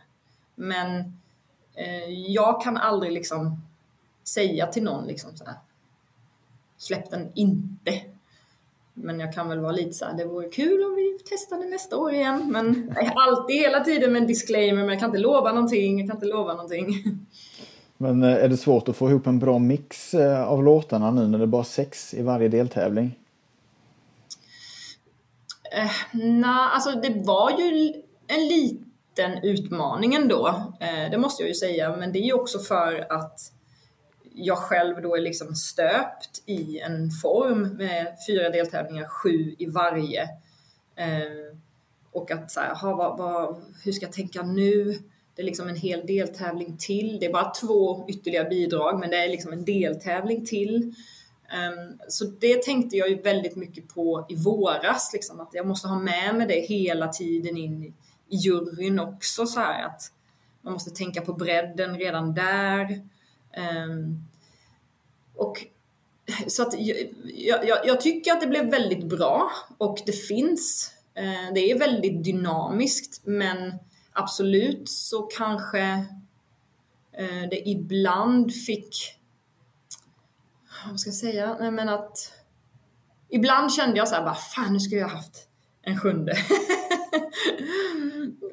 Men 0.56 0.99
eh, 1.73 2.10
jag 2.10 2.62
kan 2.62 2.78
aldrig 2.78 3.12
liksom 3.12 3.62
säga 4.23 4.67
till 4.67 4.84
någon 4.84 5.08
liksom 5.08 5.38
så 5.38 5.45
här, 5.45 5.56
släpp 6.78 7.12
den 7.12 7.32
inte. 7.36 8.01
Men 8.93 9.19
jag 9.19 9.34
kan 9.34 9.49
väl 9.49 9.60
vara 9.60 9.71
lite 9.71 9.93
så 9.93 10.06
här, 10.06 10.13
det 10.17 10.25
vore 10.25 10.49
kul 10.49 10.84
om 10.84 10.95
vi 10.95 11.19
testade 11.30 11.65
nästa 11.65 11.97
år 11.97 12.13
igen. 12.13 12.51
Men 12.51 12.95
alltid 13.15 13.56
hela 13.56 13.80
tiden 13.80 14.13
med 14.13 14.21
en 14.21 14.28
disclaimer, 14.28 14.82
men 14.82 14.89
jag 14.89 14.99
kan 14.99 15.10
inte 15.10 15.19
lova 15.19 15.51
någonting, 15.51 15.99
jag 15.99 16.10
kan 16.10 16.17
inte 16.17 16.28
lova 16.28 16.54
någonting. 16.54 16.88
Men 17.97 18.23
eh, 18.23 18.43
är 18.43 18.49
det 18.49 18.58
svårt 18.58 18.89
att 18.89 18.95
få 18.95 19.10
ihop 19.10 19.27
en 19.27 19.39
bra 19.39 19.60
mix 19.60 20.13
eh, 20.13 20.43
av 20.43 20.63
låtarna 20.63 21.12
nu 21.12 21.27
när 21.27 21.38
det 21.38 21.43
är 21.43 21.47
bara 21.47 21.63
sex 21.63 22.13
i 22.13 22.21
varje 22.21 22.47
deltävling? 22.47 23.19
Eh, 25.71 25.91
Nej, 26.13 26.69
alltså 26.73 26.91
det 26.91 27.25
var 27.25 27.51
ju 27.51 27.93
en 28.27 28.47
liten 28.47 29.43
utmaning 29.43 30.13
ändå. 30.13 30.47
Eh, 30.79 31.12
det 31.12 31.17
måste 31.17 31.43
jag 31.43 31.47
ju 31.47 31.55
säga, 31.55 31.97
men 31.97 32.13
det 32.13 32.19
är 32.19 32.25
ju 32.25 32.34
också 32.34 32.60
för 32.60 33.13
att 33.13 33.51
jag 34.34 34.58
själv 34.58 35.01
då 35.01 35.15
är 35.15 35.21
liksom 35.21 35.55
stöpt 35.55 36.43
i 36.45 36.79
en 36.79 37.12
form 37.12 37.77
med 37.77 38.15
fyra 38.27 38.49
deltävlingar, 38.49 39.08
sju 39.08 39.55
i 39.58 39.65
varje. 39.65 40.21
Eh, 40.95 41.58
och 42.12 42.31
att 42.31 42.51
så 42.51 42.60
här, 42.60 42.71
aha, 42.71 42.95
vad, 42.95 43.17
vad, 43.17 43.62
hur 43.84 43.91
ska 43.91 44.05
jag 44.05 44.13
tänka 44.13 44.41
nu? 44.41 44.99
Det 45.36 45.41
är 45.41 45.45
liksom 45.45 45.67
en 45.67 45.76
hel 45.76 46.06
deltävling 46.06 46.78
till. 46.78 47.17
Det 47.19 47.26
är 47.26 47.34
bara 47.34 47.52
två 47.52 48.06
ytterligare 48.10 48.50
bidrag, 48.50 49.00
men 49.00 49.10
det 49.10 49.17
är 49.17 49.30
liksom 49.30 49.54
en 49.54 49.65
deltävling 49.65 50.45
till. 50.45 50.93
Um, 51.45 52.00
så 52.08 52.26
det 52.26 52.63
tänkte 52.63 52.98
jag 52.98 53.10
ju 53.10 53.21
väldigt 53.21 53.56
mycket 53.56 53.88
på 53.88 54.26
i 54.30 54.36
våras, 54.36 55.13
liksom, 55.13 55.39
att 55.39 55.50
jag 55.54 55.67
måste 55.67 55.88
ha 55.88 56.00
med 56.00 56.36
mig 56.36 56.48
det 56.48 56.76
hela 56.76 57.08
tiden 57.08 57.58
in 57.58 57.84
i, 57.84 57.93
i 58.30 58.36
juryn 58.36 59.00
också, 59.00 59.45
så 59.45 59.60
här, 59.60 59.86
att 59.86 60.12
man 60.62 60.74
måste 60.74 60.91
tänka 60.91 61.21
på 61.21 61.34
bredden 61.34 61.98
redan 61.98 62.34
där. 62.34 63.02
Um, 63.88 64.28
och 65.36 65.65
så 66.48 66.62
att 66.62 66.74
jag, 66.80 67.67
jag, 67.67 67.86
jag, 67.86 68.02
tycker 68.02 68.32
att 68.32 68.41
det 68.41 68.48
blev 68.48 68.69
väldigt 68.69 69.04
bra 69.04 69.52
och 69.78 70.02
det 70.06 70.12
finns, 70.12 70.93
ehm, 71.15 71.54
det 71.54 71.71
är 71.71 71.80
väldigt 71.80 72.24
dynamiskt 72.24 73.21
men 73.26 73.74
absolut 74.15 74.89
så 74.89 75.21
kanske 75.21 75.82
eh, 77.12 77.49
det 77.49 77.69
ibland 77.69 78.54
fick, 78.54 79.19
vad 80.89 80.99
ska 80.99 81.08
jag 81.08 81.15
säga, 81.15 81.58
nej 81.60 81.71
men 81.71 81.89
att 81.89 82.34
ibland 83.30 83.73
kände 83.73 83.97
jag 83.97 84.08
så 84.08 84.15
här 84.15 84.23
bara, 84.23 84.36
fan 84.36 84.73
nu 84.73 84.80
skulle 84.80 85.01
jag 85.01 85.08
haft 85.08 85.47
en 85.82 85.99
sjunde. 85.99 86.34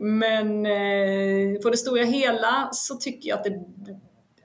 men 0.01 0.67
eh, 0.67 1.61
på 1.63 1.71
det 1.71 1.77
stora 1.77 2.05
hela 2.05 2.69
så 2.73 2.97
tycker 2.97 3.29
jag 3.29 3.39
att 3.39 3.45
det 3.45 3.65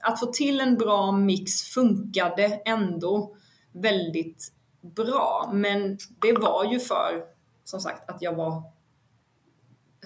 att 0.02 0.20
få 0.20 0.26
till 0.26 0.62
en 0.62 0.76
bra 0.76 1.12
mix 1.12 1.62
funkade 1.62 2.62
ändå 2.66 3.36
väldigt 3.72 4.52
bra. 4.82 5.50
Men 5.54 5.98
det 6.22 6.34
var 6.34 6.66
ju 6.66 6.80
för, 6.80 7.24
som 7.64 7.80
sagt, 7.80 8.10
att 8.10 8.22
jag 8.22 8.36
var 8.36 8.64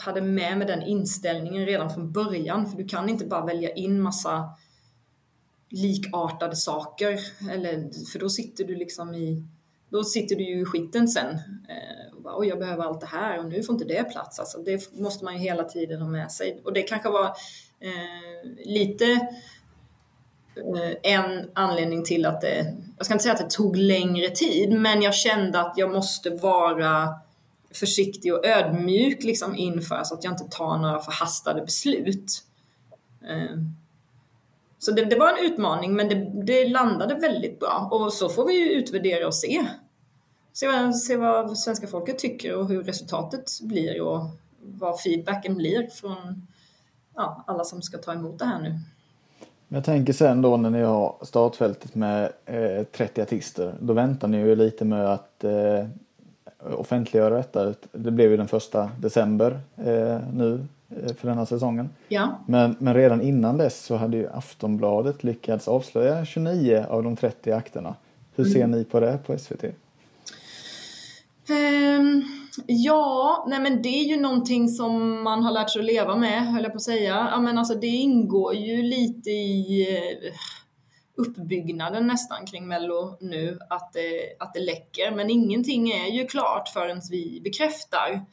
hade 0.02 0.22
med 0.22 0.58
mig 0.58 0.68
den 0.68 0.82
inställningen 0.82 1.66
redan 1.66 1.94
från 1.94 2.12
början. 2.12 2.70
För 2.70 2.78
du 2.78 2.88
kan 2.88 3.10
inte 3.10 3.26
bara 3.26 3.46
välja 3.46 3.70
in 3.74 4.02
massa 4.02 4.50
likartade 5.70 6.56
saker. 6.56 7.20
Eller, 7.52 7.90
för 8.12 8.20
då 8.20 8.30
sitter 8.30 8.64
du 8.64 8.76
liksom 8.76 9.16
i 9.16 9.44
då 9.90 10.04
sitter 10.04 10.36
du 10.36 10.44
ju 10.44 10.62
i 10.62 10.66
skiten 10.66 11.08
sen. 11.08 11.30
Eh, 11.70 12.16
och 12.16 12.22
bara, 12.22 12.38
Oj, 12.38 12.48
jag 12.48 12.60
behöver 12.60 12.84
allt 12.84 13.02
det 13.02 13.08
här 13.08 13.40
och 13.40 13.46
nu 13.46 13.64
får 13.64 13.74
inte 13.74 13.86
det 13.86 14.04
plats. 14.04 14.40
Alltså, 14.40 14.58
det 14.58 14.94
måste 14.94 15.26
man 15.26 15.34
ju 15.34 15.40
hela 15.40 15.64
tiden 15.64 16.02
ha 16.02 16.10
med 16.10 16.32
sig. 16.32 16.62
Och 16.66 16.74
det 16.74 16.82
kanske 16.82 17.10
var 17.10 17.26
eh, 17.80 18.50
lite 18.66 19.28
Eh, 20.56 21.14
en 21.14 21.50
anledning 21.54 22.04
till 22.04 22.26
att 22.26 22.42
det, 22.42 22.74
jag 22.98 23.06
ska 23.06 23.14
inte 23.14 23.24
säga 23.24 23.34
att 23.34 23.50
det 23.50 23.50
tog 23.50 23.76
längre 23.76 24.30
tid, 24.30 24.72
men 24.72 25.02
jag 25.02 25.14
kände 25.14 25.62
att 25.62 25.74
jag 25.78 25.92
måste 25.92 26.30
vara 26.30 27.10
försiktig 27.74 28.34
och 28.34 28.46
ödmjuk 28.46 29.24
liksom 29.24 29.56
inför 29.56 30.04
så 30.04 30.16
att 30.16 30.24
jag 30.24 30.34
inte 30.34 30.58
tar 30.58 30.78
några 30.78 31.00
förhastade 31.00 31.62
beslut. 31.62 32.44
Eh, 33.30 33.58
så 34.80 34.92
det, 34.92 35.06
det 35.06 35.20
var 35.20 35.30
en 35.30 35.46
utmaning, 35.46 35.94
men 35.94 36.10
det, 36.10 36.32
det, 36.46 36.70
landade 36.70 37.16
väldigt 37.16 37.60
bra 37.60 37.90
och 37.92 38.14
så 38.14 38.30
får 38.30 38.46
vi 38.46 38.54
ju 38.54 38.70
utvärdera 38.72 39.28
och 39.28 39.36
se. 39.36 39.66
Se 40.54 40.68
vad, 40.68 40.96
se 40.96 41.18
vad 41.18 41.58
svenska 41.58 41.88
folket 41.88 42.20
tycker 42.20 42.56
och 42.56 42.68
hur 42.68 42.84
resultatet 42.84 43.60
blir 43.62 44.02
och 44.02 44.22
vad 44.62 45.02
feedbacken 45.02 45.56
blir 45.56 45.88
från 45.88 46.48
ja, 47.16 47.44
alla 47.48 47.64
som 47.64 47.82
ska 47.82 47.98
ta 47.98 48.14
emot 48.14 48.40
det 48.40 48.46
här 48.46 48.60
nu. 48.60 48.80
Jag 49.68 49.84
tänker 49.84 50.14
sen 50.14 50.42
då 50.42 50.58
när 50.58 50.70
ni 50.70 50.82
har 50.82 51.16
startfältet 51.22 51.96
med 51.96 52.32
eh, 52.46 52.84
30 52.84 53.22
artister. 53.22 53.76
Då 53.82 53.94
väntar 53.94 54.28
ni 54.28 54.38
ju 54.38 54.56
lite 54.56 54.86
med 54.86 55.14
att 55.14 55.44
eh, 55.44 55.88
offentliggöra 56.78 57.38
detta. 57.38 57.74
Det 57.92 58.12
blev 58.12 58.32
ju 58.32 58.38
den 58.38 58.48
första 58.48 58.92
december 59.00 59.60
eh, 59.78 60.20
nu 60.34 60.66
eh, 60.90 61.14
för 61.16 61.28
denna 61.28 61.46
säsongen. 61.46 61.90
Ja. 62.08 62.40
Men, 62.46 62.76
men 62.80 62.94
redan 62.94 63.22
innan 63.22 63.58
dess 63.58 63.86
så 63.86 63.96
hade 63.96 64.18
ju 64.18 64.28
Aftonbladet 64.28 65.24
lyckats 65.24 65.68
avslöja 65.68 66.26
29 66.26 66.86
av 66.90 67.04
de 67.04 67.16
30 67.16 67.52
akterna. 67.52 67.96
Hur 68.36 68.46
ser 68.46 68.64
mm. 68.64 68.72
ni 68.72 68.84
på 68.84 69.00
det 69.00 69.20
på 69.26 69.38
SVT? 69.38 69.64
Um 69.64 69.72
ehm, 71.50 72.24
Ja, 72.68 73.46
nej 73.48 73.60
men 73.60 73.82
det 73.82 73.90
är 73.90 74.04
ju 74.04 74.22
någonting 74.22 74.70
som 74.70 75.24
man 75.24 75.44
har 75.44 75.52
lärt 75.52 75.70
sig 75.70 75.80
att 75.80 75.86
leva 75.86 76.16
med, 76.16 76.48
höll 76.48 76.64
jag 76.64 76.72
på 76.72 76.76
att 76.76 76.82
säga. 76.82 77.28
Ja, 77.32 77.40
men 77.40 77.58
alltså 77.58 77.76
det 77.76 77.88
ingår 77.88 78.56
ju 78.56 78.84
lite 78.84 79.30
i 79.30 79.88
eh, 79.96 80.34
uppbyggnaden 81.16 82.08
nästan 82.08 82.46
kring 82.46 82.68
Mello 82.68 83.18
nu, 83.20 83.60
att 83.70 83.94
det, 83.94 84.36
att 84.40 84.54
det 84.54 84.60
läcker. 84.60 85.12
Men 85.12 85.30
ingenting 85.30 85.92
är 85.92 86.08
ju 86.08 86.28
klart 86.28 86.70
förrän 86.70 87.02
vi 87.12 87.42
bekräftar. 87.44 88.26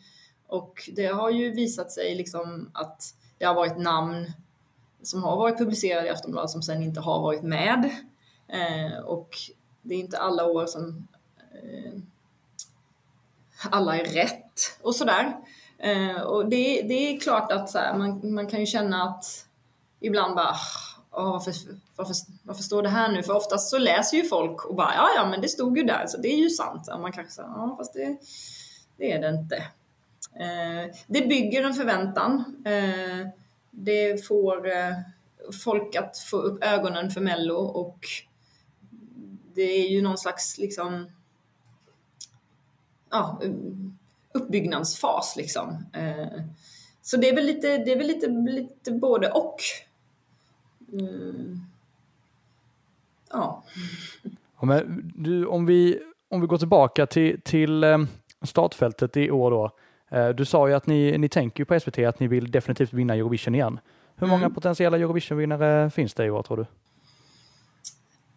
Och 0.46 0.90
det 0.96 1.06
har 1.06 1.30
ju 1.30 1.50
visat 1.50 1.92
sig 1.92 2.14
liksom 2.14 2.70
att 2.74 3.14
det 3.38 3.44
har 3.44 3.54
varit 3.54 3.78
namn 3.78 4.32
som 5.02 5.22
har 5.22 5.36
varit 5.36 5.58
publicerade 5.58 6.06
i 6.06 6.10
Aftonbladet 6.10 6.50
som 6.50 6.62
sen 6.62 6.82
inte 6.82 7.00
har 7.00 7.20
varit 7.20 7.42
med. 7.42 7.90
Eh, 8.48 8.98
och 8.98 9.36
det 9.82 9.94
är 9.94 9.98
inte 9.98 10.18
alla 10.18 10.44
år 10.44 10.66
som 10.66 11.08
eh, 11.54 12.00
alla 13.70 13.96
är 13.96 14.04
rätt 14.04 14.78
och 14.82 14.94
sådär. 14.94 15.36
Eh, 15.78 16.20
och 16.20 16.48
det, 16.48 16.82
det 16.82 16.94
är 16.94 17.20
klart 17.20 17.52
att 17.52 17.70
så 17.70 17.78
här, 17.78 17.98
man, 17.98 18.34
man 18.34 18.46
kan 18.46 18.60
ju 18.60 18.66
känna 18.66 19.02
att 19.02 19.46
ibland 20.00 20.34
bara 20.34 20.50
ah, 20.50 20.58
Åh, 21.18 21.32
varför, 21.32 21.52
varför, 21.96 22.14
varför 22.42 22.62
står 22.62 22.82
det 22.82 22.88
här 22.88 23.12
nu? 23.12 23.22
För 23.22 23.36
oftast 23.36 23.70
så 23.70 23.78
läser 23.78 24.16
ju 24.16 24.24
folk 24.24 24.64
och 24.64 24.74
bara 24.74 24.94
ja, 24.94 25.08
ja, 25.16 25.28
men 25.30 25.40
det 25.40 25.48
stod 25.48 25.78
ju 25.78 25.84
där, 25.84 26.06
så 26.06 26.18
det 26.18 26.28
är 26.28 26.36
ju 26.36 26.50
sant. 26.50 26.88
Och 26.88 27.00
man 27.00 27.12
kanske 27.12 27.32
säger 27.32 27.48
ja, 27.48 27.74
fast 27.78 27.92
det, 27.92 28.18
det 28.96 29.12
är 29.12 29.20
det 29.20 29.28
inte. 29.28 29.56
Eh, 30.34 30.94
det 31.06 31.28
bygger 31.28 31.64
en 31.64 31.74
förväntan. 31.74 32.62
Eh, 32.66 33.28
det 33.70 34.26
får 34.26 34.68
eh, 34.68 34.94
folk 35.64 35.96
att 35.96 36.18
få 36.18 36.36
upp 36.36 36.64
ögonen 36.64 37.10
för 37.10 37.20
Mello 37.20 37.56
och 37.56 37.98
det 39.54 39.62
är 39.62 39.88
ju 39.88 40.02
någon 40.02 40.18
slags 40.18 40.58
liksom 40.58 41.10
ja, 43.10 43.40
uppbyggnadsfas 44.32 45.36
liksom. 45.36 45.86
Eh, 45.92 46.42
så 47.02 47.16
det 47.16 47.28
är 47.28 47.34
väl 47.34 47.46
lite, 47.46 47.78
det 47.78 47.92
är 47.92 47.96
väl 47.96 48.06
lite, 48.06 48.26
lite 48.28 48.92
både 48.92 49.30
och. 49.30 49.60
Mm. 50.92 51.60
Ja. 53.30 53.64
ja 54.60 54.66
men 54.66 55.12
du, 55.14 55.46
om, 55.46 55.66
vi, 55.66 56.00
om 56.30 56.40
vi 56.40 56.46
går 56.46 56.58
tillbaka 56.58 57.06
till, 57.06 57.40
till 57.40 57.84
eh, 57.84 57.98
startfältet 58.42 59.16
i 59.16 59.30
år 59.30 59.50
då. 59.50 59.70
Eh, 60.10 60.28
du 60.28 60.44
sa 60.44 60.68
ju 60.68 60.74
att 60.74 60.86
ni, 60.86 61.18
ni 61.18 61.28
tänker 61.28 61.64
på 61.64 61.80
SVT 61.80 61.98
att 61.98 62.20
ni 62.20 62.26
vill 62.26 62.50
definitivt 62.50 62.92
vinna 62.92 63.14
Eurovision 63.14 63.54
igen. 63.54 63.80
Hur 64.16 64.26
många 64.26 64.44
mm. 64.44 64.54
potentiella 64.54 64.96
Eurovision-vinnare 64.96 65.90
finns 65.90 66.14
det 66.14 66.24
i 66.24 66.30
år 66.30 66.42
tror 66.42 66.56
du? 66.56 66.66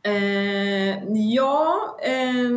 Eh, 0.03 1.03
ja, 1.13 1.97
eh, 2.03 2.51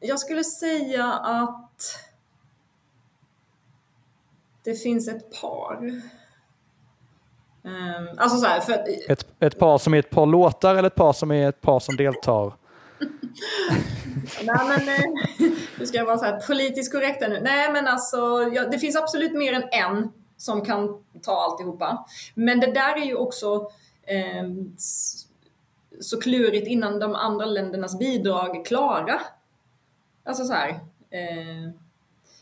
jag 0.00 0.18
skulle 0.18 0.44
säga 0.44 1.12
att 1.12 1.80
det 4.64 4.74
finns 4.74 5.08
ett 5.08 5.40
par. 5.40 6.02
Um, 7.66 8.08
alltså 8.16 8.38
så 8.38 8.46
här, 8.46 8.60
för 8.60 8.72
ett, 9.08 9.26
ett 9.40 9.58
par 9.58 9.78
som 9.78 9.94
är 9.94 9.98
ett 9.98 10.10
par 10.10 10.26
låtar 10.26 10.74
eller 10.74 10.86
ett 10.86 10.94
par 10.94 11.12
som 11.12 11.30
är 11.30 11.48
ett 11.48 11.60
par 11.60 11.80
som 11.80 11.96
deltar? 11.96 12.52
Nej 14.42 14.60
men, 14.68 14.88
eh, 14.88 15.50
nu 15.78 15.86
ska 15.86 15.98
jag 15.98 16.04
vara 16.04 16.18
så 16.18 16.24
här 16.24 16.40
politiskt 16.40 16.92
korrekt 16.92 17.20
nu. 17.20 17.40
Nej 17.42 17.72
men 17.72 17.86
alltså, 17.86 18.16
ja, 18.52 18.68
det 18.68 18.78
finns 18.78 18.96
absolut 18.96 19.32
mer 19.32 19.52
än 19.52 19.68
en 19.72 20.12
som 20.36 20.64
kan 20.64 21.04
ta 21.22 21.32
alltihopa. 21.32 22.06
Men 22.34 22.60
det 22.60 22.72
där 22.72 22.96
är 22.96 23.04
ju 23.04 23.14
också 23.14 23.70
eh, 24.02 24.44
så 26.00 26.20
klurigt 26.20 26.66
innan 26.66 26.98
de 26.98 27.14
andra 27.14 27.46
ländernas 27.46 27.98
bidrag 27.98 28.56
är 28.56 28.64
klara. 28.64 29.20
Alltså 30.24 30.44
så 30.44 30.52
här. 30.52 30.68
Eh, 31.10 31.70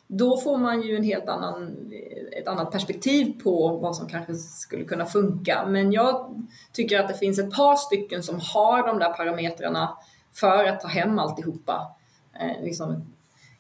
då 0.06 0.36
får 0.36 0.58
man 0.58 0.82
ju 0.82 0.96
en 0.96 1.04
helt 1.04 1.28
annan, 1.28 1.92
ett 2.32 2.48
annat 2.48 2.70
perspektiv 2.70 3.42
på 3.42 3.76
vad 3.76 3.96
som 3.96 4.08
kanske 4.08 4.34
skulle 4.34 4.84
kunna 4.84 5.06
funka. 5.06 5.66
Men 5.68 5.92
jag 5.92 6.44
tycker 6.72 7.00
att 7.00 7.08
det 7.08 7.14
finns 7.14 7.38
ett 7.38 7.54
par 7.54 7.76
stycken 7.76 8.22
som 8.22 8.40
har 8.40 8.86
de 8.86 8.98
där 8.98 9.12
parametrarna 9.12 9.98
för 10.32 10.64
att 10.64 10.80
ta 10.80 10.88
hem 10.88 11.18
alltihopa. 11.18 11.96
Eh, 12.40 12.64
liksom 12.64 13.06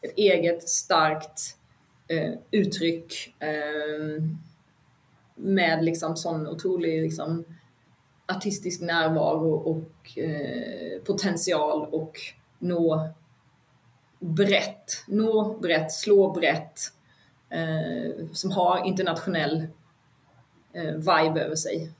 ett 0.02 0.12
eget 0.16 0.68
starkt 0.68 1.56
eh, 2.08 2.32
uttryck 2.50 3.34
eh, 3.38 4.22
med 5.34 5.84
liksom 5.84 6.16
sån 6.16 6.46
otrolig 6.46 7.02
liksom, 7.02 7.44
artistisk 8.26 8.80
närvaro 8.80 9.52
och 9.52 10.18
eh, 10.18 11.02
potential 11.04 11.88
och 11.90 12.18
nå 12.58 13.08
brett, 14.24 15.04
nå 15.06 15.58
brett, 15.62 15.92
slå 15.92 16.32
brett, 16.32 16.80
eh, 17.50 18.26
som 18.32 18.50
har 18.50 18.86
internationell 18.86 19.66
eh, 20.72 20.94
vibe 20.94 21.40
över 21.40 21.56
sig. 21.56 21.90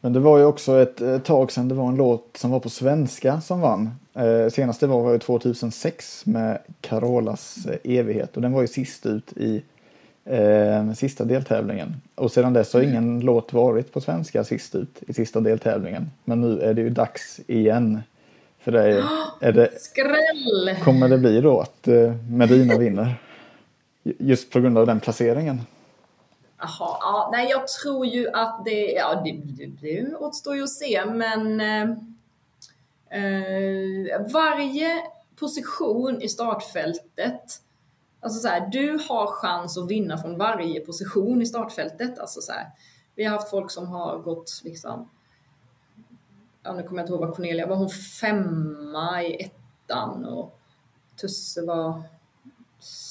Men 0.00 0.12
det 0.12 0.20
var 0.20 0.38
ju 0.38 0.44
också 0.44 0.82
ett, 0.82 1.00
ett 1.00 1.24
tag 1.24 1.52
sedan 1.52 1.68
det 1.68 1.74
var 1.74 1.88
en 1.88 1.96
låt 1.96 2.36
som 2.36 2.50
var 2.50 2.60
på 2.60 2.70
svenska 2.70 3.40
som 3.40 3.60
vann. 3.60 3.90
Eh, 4.14 4.50
senast 4.50 4.80
det 4.80 4.86
var, 4.86 5.02
var 5.02 5.12
ju 5.12 5.18
2006 5.18 6.26
med 6.26 6.58
Carolas 6.80 7.66
eh, 7.66 7.98
evighet 7.98 8.36
och 8.36 8.42
den 8.42 8.52
var 8.52 8.60
ju 8.60 8.68
sist 8.68 9.06
ut 9.06 9.32
i 9.36 9.62
eh, 10.24 10.92
sista 10.92 11.24
deltävlingen. 11.24 11.94
Och 12.14 12.32
sedan 12.32 12.52
dess 12.52 12.74
har 12.74 12.80
ingen 12.80 13.08
mm. 13.08 13.20
låt 13.20 13.52
varit 13.52 13.92
på 13.92 14.00
svenska 14.00 14.44
sist 14.44 14.74
ut 14.74 15.02
i 15.08 15.12
sista 15.12 15.40
deltävlingen. 15.40 16.10
Men 16.24 16.40
nu 16.40 16.60
är 16.60 16.74
det 16.74 16.80
ju 16.80 16.90
dags 16.90 17.40
igen 17.46 18.02
för 18.66 18.72
dig. 18.72 19.04
Är 19.40 19.52
det, 19.52 19.70
Skräll! 19.80 20.76
Kommer 20.84 21.08
det 21.08 21.18
bli 21.18 21.40
då 21.40 21.60
att 21.60 21.88
eh, 21.88 22.14
Medina 22.30 22.78
vinner? 22.78 23.22
Just 24.02 24.50
på 24.50 24.60
grund 24.60 24.78
av 24.78 24.86
den 24.86 25.00
placeringen? 25.00 25.60
Jaha, 26.58 26.96
ja, 27.00 27.28
nej 27.32 27.50
jag 27.50 27.68
tror 27.68 28.06
ju 28.06 28.28
att 28.28 28.64
det, 28.64 28.92
ja 28.92 29.22
det, 29.24 29.40
det, 29.44 29.66
det 29.66 30.16
återstår 30.16 30.56
ju 30.56 30.62
att 30.62 30.70
se 30.70 31.04
men 31.06 31.60
eh, 31.60 31.82
eh, 33.20 34.32
varje 34.32 35.02
position 35.38 36.22
i 36.22 36.28
startfältet 36.28 37.42
Alltså 38.20 38.40
så 38.40 38.48
här, 38.48 38.68
du 38.72 38.98
har 39.08 39.26
chans 39.26 39.78
att 39.78 39.90
vinna 39.90 40.18
från 40.18 40.38
varje 40.38 40.80
position 40.80 41.42
i 41.42 41.46
startfältet. 41.46 42.18
Alltså 42.18 42.40
så 42.40 42.52
här, 42.52 42.66
vi 43.14 43.24
har 43.24 43.36
haft 43.36 43.50
folk 43.50 43.70
som 43.70 43.86
har 43.86 44.18
gått 44.18 44.60
liksom 44.64 45.08
ja, 46.66 46.72
nu 46.72 46.82
kommer 46.82 47.00
jag 47.00 47.04
inte 47.04 47.12
ihåg 47.12 47.20
vad 47.20 47.36
Cornelia 47.36 47.66
var, 47.66 47.76
hon 47.76 47.90
femma 47.90 49.22
i 49.22 49.42
ettan 49.42 50.24
och 50.24 50.58
Tusse 51.20 51.62
var 51.62 52.02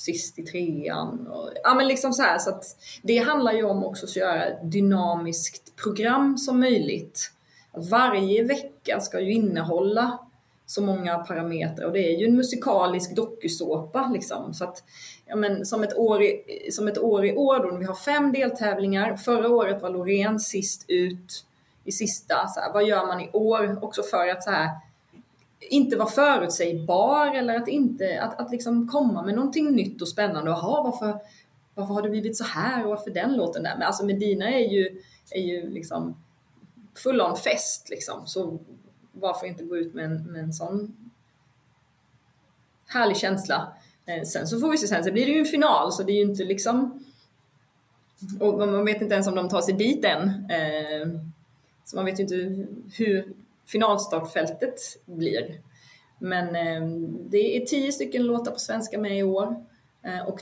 sist 0.05 0.39
i 0.39 0.43
trean. 0.43 1.27
Och, 1.27 1.49
ja 1.63 1.73
men 1.73 1.87
liksom 1.87 2.13
så 2.13 2.23
här, 2.23 2.39
så 2.39 2.49
att 2.49 2.63
det 3.03 3.17
handlar 3.17 3.53
ju 3.53 3.63
om 3.63 3.83
också 3.83 4.05
att 4.05 4.15
göra 4.15 4.45
ett 4.45 4.71
dynamiskt 4.71 5.75
program 5.75 6.37
som 6.37 6.59
möjligt. 6.59 7.31
Varje 7.73 8.43
vecka 8.43 8.99
ska 8.99 9.19
ju 9.19 9.33
innehålla 9.33 10.19
så 10.65 10.81
många 10.81 11.17
parametrar 11.17 11.85
och 11.85 11.93
det 11.93 12.13
är 12.13 12.19
ju 12.19 12.25
en 12.25 12.35
musikalisk 12.35 13.15
dokusåpa 13.15 14.11
liksom. 14.13 14.53
Så 14.53 14.63
att, 14.63 14.83
ja 15.25 15.35
men 15.35 15.65
som 15.65 15.83
ett 15.83 15.97
år 15.97 16.21
i, 16.23 16.43
som 16.71 16.87
ett 16.87 16.97
år, 16.97 17.25
i 17.25 17.35
år 17.35 17.59
då, 17.59 17.77
vi 17.77 17.85
har 17.85 17.95
fem 17.95 18.31
deltävlingar. 18.31 19.15
Förra 19.15 19.49
året 19.49 19.81
var 19.81 19.89
Loreen 19.89 20.39
sist 20.39 20.85
ut 20.87 21.45
i 21.85 21.91
sista, 21.91 22.47
så 22.47 22.59
här, 22.59 22.73
vad 22.73 22.85
gör 22.85 23.07
man 23.07 23.21
i 23.21 23.29
år? 23.33 23.83
Också 23.83 24.03
för 24.03 24.27
att 24.27 24.43
så 24.43 24.51
här, 24.51 24.69
inte 25.59 25.97
vara 25.97 26.09
förutsägbar 26.09 27.35
eller 27.35 27.55
att 27.55 27.67
inte, 27.67 28.21
att, 28.21 28.39
att 28.39 28.51
liksom 28.51 28.87
komma 28.87 29.23
med 29.23 29.35
någonting 29.35 29.71
nytt 29.71 30.01
och 30.01 30.07
spännande. 30.07 30.51
Jaha, 30.51 30.83
varför, 30.83 31.19
varför 31.75 31.93
har 31.93 32.01
det 32.01 32.09
blivit 32.09 32.37
så 32.37 32.43
här 32.43 32.83
och 32.83 32.89
varför 32.89 33.11
den 33.11 33.37
låten 33.37 33.63
där? 33.63 33.73
Men 33.77 33.87
alltså 33.87 34.05
Medina 34.05 34.49
är 34.49 34.69
ju, 34.71 35.01
är 35.31 35.41
ju 35.41 35.69
liksom 35.69 36.17
full 36.95 37.21
on 37.21 37.37
fest 37.37 37.89
liksom. 37.89 38.27
Så 38.27 38.59
varför 39.11 39.47
inte 39.47 39.63
gå 39.63 39.77
ut 39.77 39.93
med 39.93 40.05
en, 40.05 40.31
med 40.31 40.43
en 40.43 40.53
sån 40.53 40.95
härlig 42.87 43.17
känsla. 43.17 43.73
Eh, 44.05 44.23
sen 44.23 44.47
så 44.47 44.59
får 44.59 44.71
vi 44.71 44.77
se 44.77 44.87
sen, 44.87 45.03
så 45.03 45.11
blir 45.11 45.25
det 45.25 45.31
ju 45.31 45.39
en 45.39 45.45
final 45.45 45.91
så 45.91 46.03
det 46.03 46.11
är 46.11 46.15
ju 46.15 46.31
inte 46.31 46.43
liksom 46.43 47.05
och 48.39 48.57
man 48.57 48.85
vet 48.85 49.01
inte 49.01 49.13
ens 49.13 49.27
om 49.27 49.35
de 49.35 49.49
tar 49.49 49.61
sig 49.61 49.73
dit 49.73 50.05
än. 50.05 50.29
Eh, 50.49 51.07
så 51.85 51.95
man 51.95 52.05
vet 52.05 52.19
ju 52.19 52.23
inte 52.23 52.67
hur 52.97 53.33
finalstartfältet 53.65 54.79
blir. 55.05 55.61
Men 56.19 56.55
eh, 56.55 56.99
det 57.29 57.57
är 57.57 57.65
tio 57.65 57.91
stycken 57.91 58.23
låtar 58.23 58.51
på 58.51 58.59
svenska 58.59 58.99
med 58.99 59.17
i 59.17 59.23
år. 59.23 59.65
Eh, 60.03 60.27
och 60.27 60.41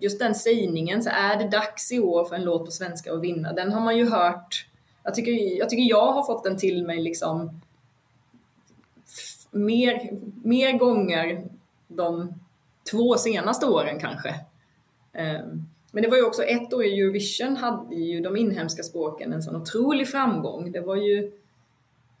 just 0.00 0.18
den 0.18 0.34
sägningen, 0.34 1.02
så 1.02 1.10
är 1.10 1.36
det 1.36 1.48
dags 1.48 1.92
i 1.92 2.00
år 2.00 2.24
för 2.24 2.36
en 2.36 2.44
låt 2.44 2.64
på 2.64 2.70
svenska 2.70 3.12
att 3.12 3.20
vinna, 3.20 3.52
den 3.52 3.72
har 3.72 3.80
man 3.80 3.96
ju 3.96 4.10
hört. 4.10 4.66
Jag 5.02 5.14
tycker 5.14 5.32
jag, 5.58 5.68
tycker 5.68 5.90
jag 5.90 6.12
har 6.12 6.22
fått 6.22 6.44
den 6.44 6.56
till 6.56 6.86
mig 6.86 7.02
liksom 7.02 7.60
mer, 9.50 10.10
mer 10.44 10.78
gånger 10.78 11.44
de 11.88 12.34
två 12.90 13.16
senaste 13.16 13.66
åren 13.66 14.00
kanske. 14.00 14.28
Eh, 15.12 15.40
men 15.96 16.02
det 16.02 16.08
var 16.08 16.16
ju 16.16 16.24
också 16.24 16.42
ett 16.42 16.72
år 16.72 16.84
i 16.84 17.00
Eurovision 17.00 17.56
hade 17.56 17.94
ju 17.94 18.20
de 18.20 18.36
inhemska 18.36 18.82
språken 18.82 19.32
en 19.32 19.42
sån 19.42 19.56
otrolig 19.56 20.08
framgång. 20.08 20.72
Det 20.72 20.80
var 20.80 20.96
ju 20.96 21.32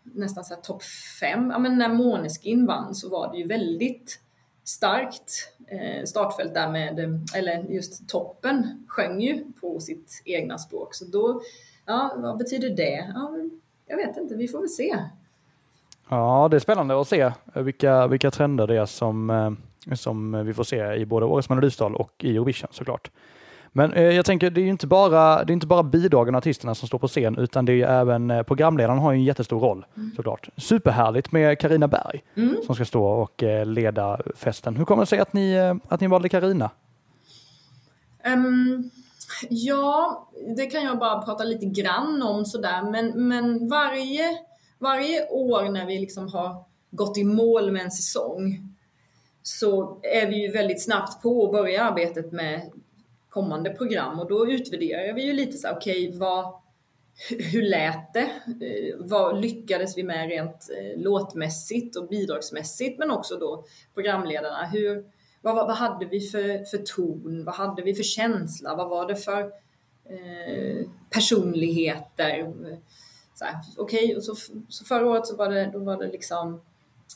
nästan 0.02 0.44
så 0.44 0.54
topp 0.54 0.82
fem. 1.20 1.50
Ja, 1.50 1.58
men 1.58 1.78
när 1.78 1.88
Måneskin 1.88 2.66
vann 2.66 2.94
så 2.94 3.08
var 3.08 3.32
det 3.32 3.38
ju 3.38 3.46
väldigt 3.46 4.20
starkt 4.64 5.52
eh, 5.66 6.04
startfält 6.04 6.54
där 6.54 6.70
med, 6.70 6.98
eh, 6.98 7.38
eller 7.38 7.58
just 7.58 8.08
toppen 8.08 8.86
sjöng 8.88 9.20
ju 9.20 9.44
på 9.60 9.80
sitt 9.80 10.22
egna 10.24 10.58
språk. 10.58 10.94
Så 10.94 11.04
då, 11.04 11.42
ja, 11.86 12.14
vad 12.16 12.38
betyder 12.38 12.70
det? 12.70 13.12
Ja, 13.14 13.36
jag 13.86 13.96
vet 13.96 14.16
inte, 14.16 14.34
vi 14.34 14.48
får 14.48 14.58
väl 14.58 14.68
se. 14.68 14.98
Ja, 16.08 16.48
det 16.50 16.56
är 16.56 16.60
spännande 16.60 17.00
att 17.00 17.08
se 17.08 17.32
vilka, 17.54 18.06
vilka 18.06 18.30
trender 18.30 18.66
det 18.66 18.76
är 18.76 18.86
som, 18.86 19.30
eh, 19.30 19.94
som 19.94 20.46
vi 20.46 20.54
får 20.54 20.64
se 20.64 20.94
i 20.94 21.06
både 21.06 21.26
Årets 21.26 21.48
Melodifestival 21.48 21.94
och 21.94 22.24
i 22.24 22.30
Eurovision 22.30 22.68
såklart. 22.72 23.10
Men 23.76 23.92
eh, 23.92 24.02
jag 24.02 24.24
tänker, 24.24 24.50
det 24.50 24.60
är 24.60 24.66
inte 24.66 24.86
bara, 24.86 25.44
det 25.44 25.50
är 25.50 25.54
inte 25.54 25.66
bara 25.66 25.82
bidragen 25.82 26.34
och 26.34 26.38
artisterna 26.38 26.74
som 26.74 26.88
står 26.88 26.98
på 26.98 27.08
scen, 27.08 27.38
utan 27.38 27.64
det 27.64 27.82
är 27.82 28.00
även 28.00 28.30
eh, 28.30 28.42
programledaren 28.42 28.98
har 28.98 29.12
en 29.12 29.24
jättestor 29.24 29.60
roll 29.60 29.86
mm. 29.96 30.12
såklart. 30.16 30.48
Superhärligt 30.56 31.32
med 31.32 31.58
Karina 31.58 31.88
Berg 31.88 32.22
mm. 32.34 32.56
som 32.66 32.74
ska 32.74 32.84
stå 32.84 33.04
och 33.04 33.42
eh, 33.42 33.66
leda 33.66 34.20
festen. 34.36 34.76
Hur 34.76 34.84
kommer 34.84 35.02
det 35.02 35.06
sig 35.06 35.18
att 35.18 35.32
ni, 35.32 35.52
eh, 35.52 35.74
att 35.88 36.00
ni 36.00 36.06
valde 36.06 36.28
Karina? 36.28 36.70
Um, 38.26 38.90
Ja, 39.50 40.28
det 40.56 40.66
kan 40.66 40.84
jag 40.84 40.98
bara 40.98 41.22
prata 41.22 41.44
lite 41.44 41.66
grann 41.66 42.22
om 42.22 42.44
sådär, 42.44 42.82
men, 42.82 43.28
men 43.28 43.68
varje, 43.68 44.38
varje 44.78 45.28
år 45.28 45.70
när 45.70 45.86
vi 45.86 45.98
liksom 45.98 46.28
har 46.28 46.64
gått 46.90 47.18
i 47.18 47.24
mål 47.24 47.72
med 47.72 47.82
en 47.82 47.90
säsong 47.90 48.74
så 49.42 50.00
är 50.02 50.26
vi 50.26 50.42
ju 50.42 50.52
väldigt 50.52 50.84
snabbt 50.84 51.22
på 51.22 51.44
att 51.44 51.52
börja 51.52 51.84
arbetet 51.84 52.32
med 52.32 52.70
kommande 53.36 53.70
program 53.70 54.20
och 54.20 54.28
då 54.28 54.50
utvärderar 54.50 55.14
vi 55.14 55.26
ju 55.26 55.32
lite 55.32 55.58
så 55.58 55.66
här 55.66 55.76
okej, 55.76 56.08
okay, 56.08 56.18
vad, 56.18 56.54
hur 57.52 57.62
lät 57.62 58.14
det? 58.14 58.30
Eh, 58.46 58.96
vad 58.98 59.40
lyckades 59.40 59.98
vi 59.98 60.02
med 60.02 60.28
rent 60.28 60.70
eh, 60.78 61.02
låtmässigt 61.02 61.96
och 61.96 62.08
bidragsmässigt 62.08 62.98
men 62.98 63.10
också 63.10 63.36
då 63.36 63.64
programledarna. 63.94 64.66
Hur, 64.66 65.04
vad, 65.42 65.54
vad 65.54 65.76
hade 65.76 66.06
vi 66.06 66.20
för, 66.20 66.64
för 66.64 66.78
ton? 66.78 67.44
Vad 67.44 67.54
hade 67.54 67.82
vi 67.82 67.94
för 67.94 68.02
känsla? 68.02 68.76
Vad 68.76 68.88
var 68.88 69.08
det 69.08 69.16
för 69.16 69.42
eh, 70.04 70.86
personligheter? 71.10 72.52
Okej, 73.76 74.04
okay, 74.04 74.16
och 74.16 74.22
så, 74.22 74.34
så 74.68 74.84
förra 74.84 75.10
året 75.10 75.26
så 75.26 75.36
var 75.36 75.50
det, 75.50 75.70
då 75.72 75.78
var 75.78 75.96
det 75.96 76.06
liksom 76.06 76.60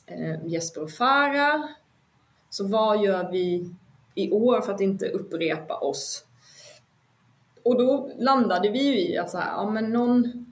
eh, 0.06 0.46
Jesper 0.46 0.83
och 0.83 0.90
Farah. 0.90 1.64
Så 2.50 2.66
vad 2.66 3.02
gör 3.02 3.30
vi 3.30 3.74
i 4.24 4.30
år 4.30 4.61
för 4.61 4.72
att 4.72 4.80
inte 4.80 5.09
upprepa 5.09 5.74
oss? 5.74 6.24
Och 7.64 7.78
då 7.78 8.11
landade 8.18 8.70
vi 8.70 8.83
ju 8.83 8.98
i 8.98 9.18
att 9.18 9.30
så 9.30 9.38
här, 9.38 9.52
ja 9.52 9.70
men 9.70 9.90
någon 9.90 10.46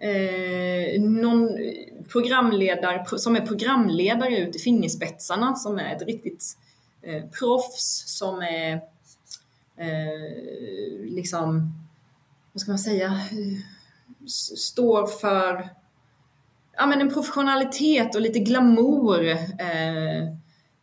eh, 0.00 1.00
någon 1.00 1.58
programledare 2.12 3.18
som 3.18 3.36
är 3.36 3.46
programledare 3.46 4.38
ut 4.38 4.56
i 4.56 4.58
fingerspetsarna 4.58 5.54
som 5.54 5.78
är 5.78 5.96
ett 5.96 6.02
riktigt 6.02 6.44
eh, 7.02 7.24
proffs 7.38 8.04
som 8.18 8.42
är 8.42 8.72
eh, 9.76 11.04
liksom, 11.04 11.72
vad 12.52 12.60
ska 12.60 12.70
man 12.70 12.78
säga, 12.78 13.20
står 14.56 15.06
för 15.06 15.68
ja, 16.76 16.86
men 16.86 17.00
en 17.00 17.12
professionalitet 17.14 18.14
och 18.14 18.20
lite 18.20 18.38
glamour 18.38 19.28
eh, 19.28 20.28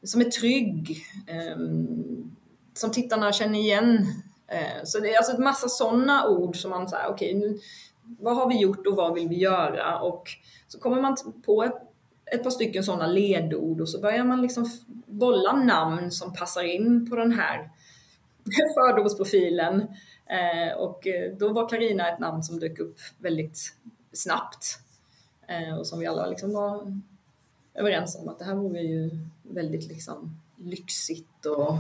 som 0.06 0.22
är 0.22 0.26
trygg, 0.26 1.06
ehm, 1.28 2.36
som 2.74 2.92
tittarna 2.92 3.32
känner 3.32 3.60
igen. 3.60 4.08
Eh, 4.48 4.84
så 4.84 5.00
det 5.00 5.14
är 5.14 5.18
alltså 5.18 5.36
en 5.36 5.44
massa 5.44 5.70
sådana 5.70 6.28
ord 6.28 6.56
som 6.56 6.72
man 6.72 6.90
säger, 6.90 7.08
okej, 7.10 7.38
okay, 7.38 7.60
vad 8.20 8.36
har 8.36 8.50
vi 8.50 8.60
gjort 8.60 8.88
och 8.88 8.96
vad 8.96 9.14
vill 9.14 9.28
vi 9.28 9.36
göra? 9.36 10.00
Och 10.00 10.30
så 10.68 10.80
kommer 10.80 11.02
man 11.02 11.18
på 11.46 11.64
ett, 11.64 11.76
ett 12.32 12.44
par 12.44 12.50
stycken 12.50 12.84
sådana 12.84 13.08
ledord 13.08 13.82
och 13.82 13.90
så 13.90 14.02
börjar 14.02 14.24
man 14.24 14.42
liksom 14.42 14.70
bolla 15.06 15.54
namn 15.54 16.12
som 16.12 16.34
passar 16.34 16.64
in 16.64 17.10
på 17.10 17.16
den 17.16 17.32
här 17.32 17.70
fördomsprofilen. 18.76 19.88
Eh, 20.30 20.78
och 20.78 21.08
eh, 21.08 21.32
då 21.38 21.54
var 21.54 21.70
Karina 21.70 22.10
ett 22.10 22.20
namn 22.20 22.44
som 22.44 22.60
dök 22.60 22.80
upp 22.80 22.98
väldigt 23.18 23.74
snabbt 24.14 24.80
och 25.80 25.88
som 25.88 26.00
vi 26.00 26.06
alla 26.06 26.28
liksom 26.28 26.54
var 26.54 27.02
överens 27.76 28.18
om 28.22 28.30
att 28.30 28.40
det 28.40 28.46
här 28.46 28.56
vore 28.56 28.82
ju 28.82 29.10
väldigt 29.44 29.88
liksom 29.88 30.42
lyxigt 30.58 31.46
och 31.46 31.76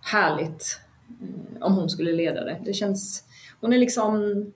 härligt 0.00 0.80
eh, 1.08 1.62
om 1.62 1.74
hon 1.74 1.90
skulle 1.90 2.12
leda 2.12 2.44
det. 2.44 2.60
Det 2.64 2.72
känns, 2.72 3.24
hon 3.60 3.72
är 3.72 3.78
liksom 3.78 4.46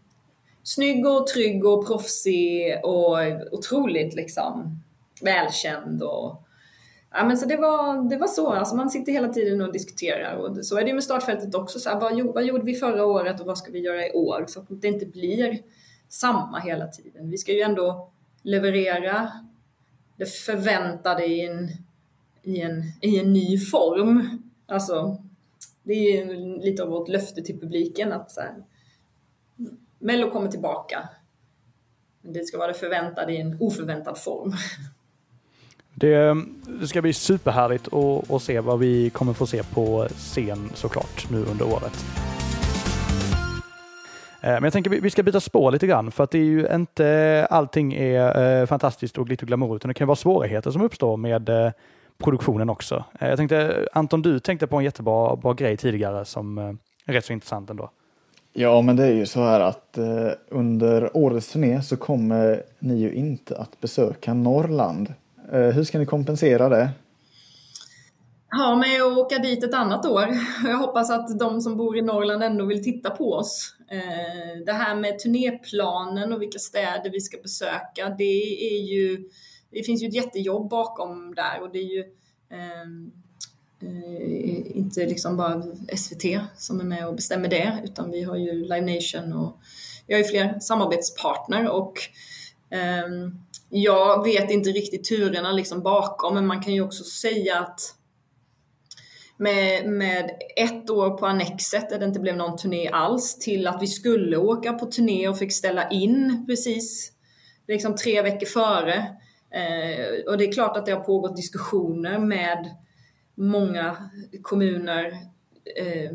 snygg 0.62 1.06
och 1.06 1.26
trygg 1.26 1.64
och 1.64 1.86
proffsig 1.86 2.80
och 2.82 3.18
otroligt 3.52 4.14
liksom 4.14 4.82
välkänd 5.22 6.02
och 6.02 6.42
Ja, 7.10 7.24
men 7.24 7.36
så 7.36 7.46
det 7.46 7.56
var, 7.56 8.08
det 8.10 8.16
var 8.16 8.26
så, 8.26 8.52
alltså 8.52 8.76
man 8.76 8.90
sitter 8.90 9.12
hela 9.12 9.28
tiden 9.28 9.60
och 9.60 9.72
diskuterar 9.72 10.36
och 10.36 10.66
så 10.66 10.78
är 10.78 10.84
det 10.84 10.94
med 10.94 11.04
startfältet 11.04 11.54
också. 11.54 11.78
Så 11.78 11.88
här, 11.88 12.00
vad, 12.00 12.34
vad 12.34 12.44
gjorde 12.44 12.64
vi 12.64 12.74
förra 12.74 13.06
året 13.06 13.40
och 13.40 13.46
vad 13.46 13.58
ska 13.58 13.72
vi 13.72 13.78
göra 13.78 14.06
i 14.06 14.12
år? 14.12 14.44
Så 14.48 14.60
att 14.60 14.66
det 14.68 14.88
inte 14.88 15.06
blir 15.06 15.58
samma 16.08 16.58
hela 16.58 16.86
tiden. 16.86 17.30
Vi 17.30 17.38
ska 17.38 17.52
ju 17.52 17.60
ändå 17.60 18.10
leverera 18.42 19.32
det 20.16 20.26
förväntade 20.26 21.26
i 21.26 21.46
en, 21.46 21.68
i 22.42 22.60
en, 22.60 22.82
i 23.00 23.18
en 23.18 23.32
ny 23.32 23.58
form. 23.58 24.42
Alltså, 24.66 25.22
det 25.82 25.92
är 25.92 26.24
ju 26.26 26.58
lite 26.58 26.82
av 26.82 26.88
vårt 26.88 27.08
löfte 27.08 27.42
till 27.42 27.60
publiken 27.60 28.12
att 28.12 28.30
så 28.30 28.40
här, 28.40 28.54
Mello 29.98 30.30
kommer 30.30 30.48
tillbaka. 30.48 31.08
Det 32.22 32.44
ska 32.44 32.58
vara 32.58 32.68
det 32.68 32.78
förväntade 32.78 33.32
i 33.32 33.40
en 33.40 33.56
oförväntad 33.60 34.18
form. 34.18 34.52
Det, 35.94 36.36
ska 36.88 37.02
bli 37.02 37.12
superhärligt 37.12 37.88
att 38.30 38.42
se 38.42 38.60
vad 38.60 38.78
vi 38.78 39.10
kommer 39.10 39.32
få 39.32 39.46
se 39.46 39.62
på 39.62 40.08
scen 40.08 40.70
såklart 40.74 41.30
nu 41.30 41.44
under 41.44 41.66
året. 41.66 42.04
Eh, 44.46 44.52
men 44.52 44.64
jag 44.64 44.72
tänker 44.72 44.90
vi 44.90 45.10
ska 45.10 45.22
byta 45.22 45.40
spår 45.40 45.70
lite 45.70 45.86
grann 45.86 46.10
för 46.10 46.24
att 46.24 46.30
det 46.30 46.38
är 46.38 46.44
ju 46.44 46.68
inte 46.74 47.46
allting 47.50 47.94
är 47.94 48.60
eh, 48.60 48.66
fantastiskt 48.66 49.18
och 49.18 49.26
glitter 49.26 49.44
och 49.44 49.48
glamour 49.48 49.76
utan 49.76 49.88
det 49.88 49.94
kan 49.94 50.06
vara 50.06 50.16
svårigheter 50.16 50.70
som 50.70 50.82
uppstår 50.82 51.16
med 51.16 51.48
eh, 51.48 51.70
produktionen 52.18 52.70
också. 52.70 53.04
Eh, 53.20 53.28
jag 53.28 53.36
tänkte 53.36 53.88
Anton, 53.92 54.22
du 54.22 54.38
tänkte 54.38 54.66
på 54.66 54.76
en 54.76 54.84
jättebra 54.84 55.36
bra 55.36 55.52
grej 55.52 55.76
tidigare 55.76 56.24
som 56.24 56.58
eh, 56.58 56.72
är 57.06 57.12
rätt 57.12 57.24
så 57.24 57.32
intressant 57.32 57.70
ändå. 57.70 57.90
Ja, 58.52 58.80
men 58.80 58.96
det 58.96 59.04
är 59.04 59.12
ju 59.12 59.26
så 59.26 59.40
här 59.40 59.60
att 59.60 59.98
eh, 59.98 60.30
under 60.48 61.16
årets 61.16 61.52
turné 61.52 61.82
så 61.82 61.96
kommer 61.96 62.62
ni 62.78 62.94
ju 62.94 63.12
inte 63.12 63.56
att 63.56 63.80
besöka 63.80 64.34
Norrland. 64.34 65.14
Eh, 65.52 65.60
hur 65.60 65.84
ska 65.84 65.98
ni 65.98 66.06
kompensera 66.06 66.68
det? 66.68 66.90
Ha 68.50 68.76
med 68.76 69.02
att 69.02 69.18
åka 69.18 69.38
dit 69.38 69.64
ett 69.64 69.74
annat 69.74 70.06
år. 70.06 70.28
Jag 70.64 70.78
hoppas 70.78 71.10
att 71.10 71.38
de 71.38 71.60
som 71.60 71.76
bor 71.76 71.98
i 71.98 72.02
Norrland 72.02 72.42
ändå 72.42 72.64
vill 72.64 72.84
titta 72.84 73.10
på 73.10 73.32
oss. 73.32 73.74
Eh, 73.90 74.64
det 74.66 74.72
här 74.72 74.94
med 74.94 75.18
turnéplanen 75.18 76.32
och 76.32 76.42
vilka 76.42 76.58
städer 76.58 77.10
vi 77.10 77.20
ska 77.20 77.38
besöka, 77.42 78.14
det 78.18 78.74
är 78.74 78.82
ju 78.82 79.28
det 79.70 79.82
finns 79.82 80.02
ju 80.02 80.08
ett 80.08 80.14
jättejobb 80.14 80.70
bakom 80.70 81.34
där 81.34 81.62
och 81.62 81.72
det 81.72 81.78
är 81.78 81.96
ju 81.96 82.04
ehm, 82.50 83.12
Eh, 83.82 84.76
inte 84.76 85.06
liksom 85.06 85.36
bara 85.36 85.62
SVT 85.96 86.40
som 86.56 86.80
är 86.80 86.84
med 86.84 87.08
och 87.08 87.14
bestämmer 87.14 87.48
det, 87.48 87.80
utan 87.84 88.10
vi 88.10 88.22
har 88.22 88.36
ju 88.36 88.52
Live 88.52 88.94
Nation 88.94 89.32
och 89.32 89.58
vi 90.06 90.14
har 90.14 90.18
ju 90.18 90.24
fler 90.24 90.58
samarbetspartner 90.60 91.68
och 91.68 91.98
eh, 92.70 93.30
jag 93.68 94.24
vet 94.24 94.50
inte 94.50 94.70
riktigt 94.70 95.04
turerna 95.04 95.52
liksom 95.52 95.82
bakom, 95.82 96.34
men 96.34 96.46
man 96.46 96.62
kan 96.62 96.74
ju 96.74 96.80
också 96.80 97.04
säga 97.04 97.58
att 97.58 97.80
med, 99.36 99.88
med 99.88 100.30
ett 100.56 100.90
år 100.90 101.10
på 101.10 101.26
Annexet 101.26 101.90
där 101.90 101.98
det 101.98 102.04
inte 102.04 102.20
blev 102.20 102.36
någon 102.36 102.56
turné 102.56 102.88
alls 102.88 103.38
till 103.38 103.66
att 103.66 103.82
vi 103.82 103.86
skulle 103.86 104.36
åka 104.36 104.72
på 104.72 104.86
turné 104.86 105.28
och 105.28 105.38
fick 105.38 105.52
ställa 105.52 105.90
in 105.90 106.44
precis 106.46 107.12
liksom 107.68 107.94
tre 107.94 108.22
veckor 108.22 108.46
före. 108.46 108.94
Eh, 109.50 110.24
och 110.26 110.38
det 110.38 110.44
är 110.44 110.52
klart 110.52 110.76
att 110.76 110.86
det 110.86 110.92
har 110.92 111.00
pågått 111.00 111.36
diskussioner 111.36 112.18
med 112.18 112.74
många 113.34 113.96
kommuner 114.42 115.06
eh, 115.76 116.10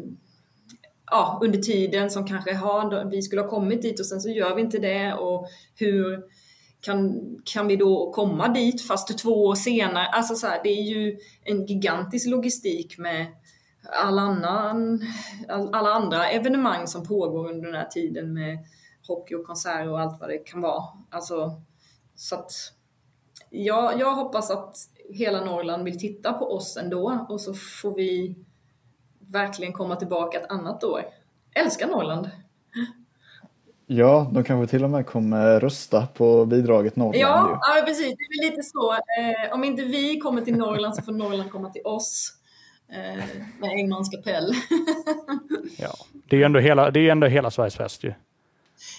ja, 1.11 1.39
under 1.43 1.59
tiden 1.59 2.09
som 2.09 2.27
kanske 2.27 2.53
har, 2.53 3.09
vi 3.09 3.21
skulle 3.21 3.41
ha 3.41 3.49
kommit 3.49 3.81
dit 3.81 3.99
och 3.99 4.05
sen 4.05 4.21
så 4.21 4.29
gör 4.29 4.55
vi 4.55 4.61
inte 4.61 4.79
det 4.79 5.13
och 5.13 5.47
hur 5.75 6.23
kan, 6.81 7.21
kan 7.45 7.67
vi 7.67 7.75
då 7.75 8.11
komma 8.11 8.47
dit 8.47 8.87
fast 8.87 9.17
två 9.17 9.45
år 9.45 9.55
senare? 9.55 10.05
Alltså 10.05 10.35
så 10.35 10.47
här, 10.47 10.59
det 10.63 10.69
är 10.69 10.83
ju 10.83 11.17
en 11.43 11.65
gigantisk 11.65 12.27
logistik 12.27 12.97
med 12.97 13.27
all 14.03 14.19
annan, 14.19 15.01
all, 15.49 15.73
alla 15.73 15.89
andra 15.89 16.29
evenemang 16.29 16.87
som 16.87 17.07
pågår 17.07 17.49
under 17.49 17.65
den 17.65 17.75
här 17.75 17.87
tiden 17.87 18.33
med 18.33 18.57
hockey 19.07 19.35
och 19.35 19.45
konserter 19.45 19.89
och 19.89 19.99
allt 19.99 20.19
vad 20.19 20.29
det 20.29 20.37
kan 20.37 20.61
vara. 20.61 20.83
Alltså, 21.09 21.61
så 22.15 22.35
att 22.35 22.51
ja, 23.49 23.93
jag 23.99 24.15
hoppas 24.15 24.51
att 24.51 24.75
hela 25.09 25.45
Norrland 25.45 25.83
vill 25.83 25.99
titta 25.99 26.33
på 26.33 26.45
oss 26.45 26.77
ändå 26.77 27.25
och 27.29 27.41
så 27.41 27.53
får 27.53 27.95
vi 27.95 28.35
verkligen 29.19 29.73
komma 29.73 29.95
tillbaka 29.95 30.39
ett 30.39 30.51
annat 30.51 30.83
år. 30.83 31.05
Älskar 31.55 31.87
Norrland! 31.87 32.29
Ja, 33.93 34.31
de 34.33 34.43
kanske 34.43 34.71
till 34.71 34.83
och 34.83 34.89
med 34.89 35.05
kommer 35.05 35.59
rösta 35.59 36.07
på 36.07 36.45
bidraget 36.45 36.95
Norrland. 36.95 37.15
Ja, 37.15 37.59
ja 37.61 37.83
precis. 37.85 38.15
Det 38.17 38.45
är 38.45 38.49
lite 38.49 38.63
så. 38.63 38.93
Eh, 38.93 39.53
om 39.53 39.63
inte 39.63 39.83
vi 39.83 40.19
kommer 40.19 40.41
till 40.41 40.55
Norrland 40.55 40.95
så 40.95 41.01
får 41.01 41.11
Norrland 41.11 41.51
komma 41.51 41.69
till 41.69 41.81
oss. 41.85 42.33
Eh, 42.91 43.23
med 43.59 43.69
Engmans 43.69 44.09
kapell. 44.09 44.53
ja, 45.77 45.93
det 46.29 46.35
är 46.35 46.37
ju 46.37 46.43
ändå 46.43 46.59
hela, 46.59 46.91
det 46.91 46.99
är 46.99 47.11
ändå 47.11 47.27
hela 47.27 47.51
Sveriges 47.51 47.75
fest 47.75 48.03
ju. 48.03 48.13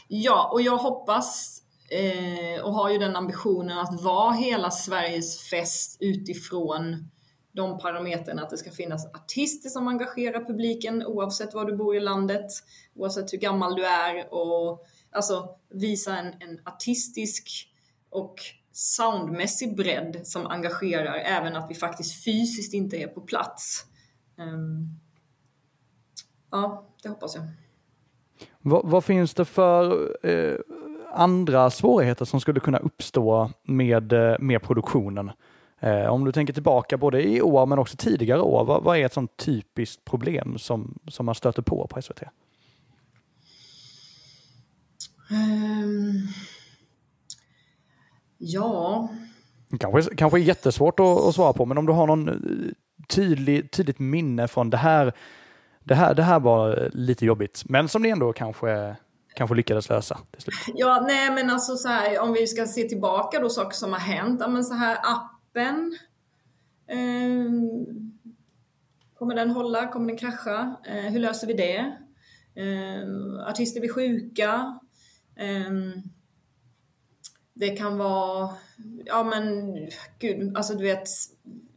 Ja, 0.09 0.51
och 0.53 0.63
jag 0.63 0.77
hoppas 0.77 1.63
Eh, 1.93 2.65
och 2.65 2.75
har 2.75 2.91
ju 2.91 2.99
den 2.99 3.17
ambitionen 3.17 3.79
att 3.79 4.03
vara 4.03 4.33
hela 4.33 4.71
Sveriges 4.71 5.51
fest 5.51 5.97
utifrån 6.01 7.11
de 7.53 7.79
parametrarna 7.79 8.43
att 8.43 8.51
det 8.51 8.59
ska 8.59 8.71
finnas 8.71 9.07
artister 9.15 9.69
som 9.69 9.89
engagerar 9.89 10.45
publiken 10.45 11.07
oavsett 11.07 11.55
var 11.55 11.65
du 11.65 11.77
bor 11.77 11.97
i 11.97 12.01
landet, 12.01 12.47
oavsett 12.95 13.33
hur 13.33 13.39
gammal 13.39 13.75
du 13.75 13.87
är 13.87 14.35
och 14.35 14.87
alltså 15.11 15.57
visa 15.69 16.19
en, 16.19 16.27
en 16.27 16.61
artistisk 16.65 17.69
och 18.11 18.35
soundmässig 18.73 19.77
bredd 19.77 20.21
som 20.25 20.47
engagerar 20.47 21.15
även 21.15 21.57
att 21.57 21.71
vi 21.71 21.75
faktiskt 21.75 22.25
fysiskt 22.25 22.75
inte 22.75 22.97
är 22.97 23.07
på 23.07 23.21
plats. 23.21 23.87
Um, 24.37 25.01
ja, 26.51 26.87
det 27.03 27.09
hoppas 27.09 27.35
jag. 27.35 27.45
Vad, 28.59 28.89
vad 28.89 29.05
finns 29.05 29.35
det 29.35 29.45
för 29.45 30.11
eh, 30.27 30.59
andra 31.13 31.71
svårigheter 31.71 32.25
som 32.25 32.41
skulle 32.41 32.61
kunna 32.61 32.79
uppstå 32.79 33.51
med, 33.63 34.13
eh, 34.13 34.37
med 34.39 34.63
produktionen? 34.63 35.31
Eh, 35.81 36.07
om 36.07 36.25
du 36.25 36.33
tänker 36.33 36.53
tillbaka 36.53 36.97
både 36.97 37.23
i 37.23 37.43
år 37.43 37.67
men 37.67 37.79
också 37.79 37.97
tidigare 37.97 38.41
år, 38.41 38.65
vad, 38.65 38.83
vad 38.83 38.97
är 38.97 39.07
ett 39.07 39.13
sånt 39.13 39.37
typiskt 39.37 40.05
problem 40.05 40.59
som, 40.59 40.99
som 41.09 41.27
man 41.27 41.35
stöter 41.35 41.63
på 41.63 41.87
på 41.87 42.03
SVT? 42.03 42.23
Um, 45.33 46.29
ja. 48.39 49.09
Kanske, 49.81 50.15
kanske 50.15 50.39
är 50.39 50.43
jättesvårt 50.43 51.01
att, 51.01 51.07
att 51.07 51.35
svara 51.35 51.53
på, 51.53 51.67
men 51.67 51.79
om 51.79 51.87
du 51.87 51.93
har 51.93 52.07
någon 52.07 52.29
eh, 52.29 52.35
tydlig, 53.09 53.71
tydligt 53.71 53.99
minne 53.99 54.49
från 54.49 54.71
det 54.71 54.77
här, 54.77 55.13
det 55.85 55.95
här, 55.95 56.15
det 56.15 56.23
här 56.23 56.41
var 56.41 56.91
lite 56.93 57.27
jobbigt, 57.27 57.63
men 57.65 57.89
som 57.89 58.03
ni 58.03 58.09
ändå 58.09 58.33
kanske 58.33 58.97
kanske 59.35 59.57
lyckades 59.57 59.89
lösa 59.89 60.19
till 60.31 60.43
slut? 60.43 60.55
Ja, 60.75 61.05
nej 61.07 61.31
men 61.31 61.51
alltså 61.51 61.77
så 61.77 61.89
här, 61.89 62.21
om 62.21 62.33
vi 62.33 62.47
ska 62.47 62.67
se 62.67 62.83
tillbaka 62.83 63.41
då 63.41 63.49
saker 63.49 63.77
som 63.77 63.93
har 63.93 64.01
hänt. 64.01 64.41
Ja, 64.41 64.49
men 64.49 64.65
så 64.65 64.75
här 64.75 64.99
appen. 65.03 65.99
Eh, 66.87 67.51
kommer 69.19 69.35
den 69.35 69.51
hålla? 69.51 69.89
Kommer 69.89 70.07
den 70.07 70.19
krascha? 70.19 70.77
Eh, 70.87 71.13
hur 71.13 71.21
löser 71.21 71.47
vi 71.47 71.53
det? 71.53 71.97
Eh, 72.55 73.49
artister 73.49 73.81
blir 73.81 73.93
sjuka. 73.93 74.81
Ehm, 75.37 75.93
det 77.55 77.77
kan 77.77 77.99
vara, 77.99 78.51
ja 79.05 79.25
men 79.25 79.75
gud, 80.19 80.57
alltså 80.57 80.75
du 80.75 80.85
vet, 80.85 81.09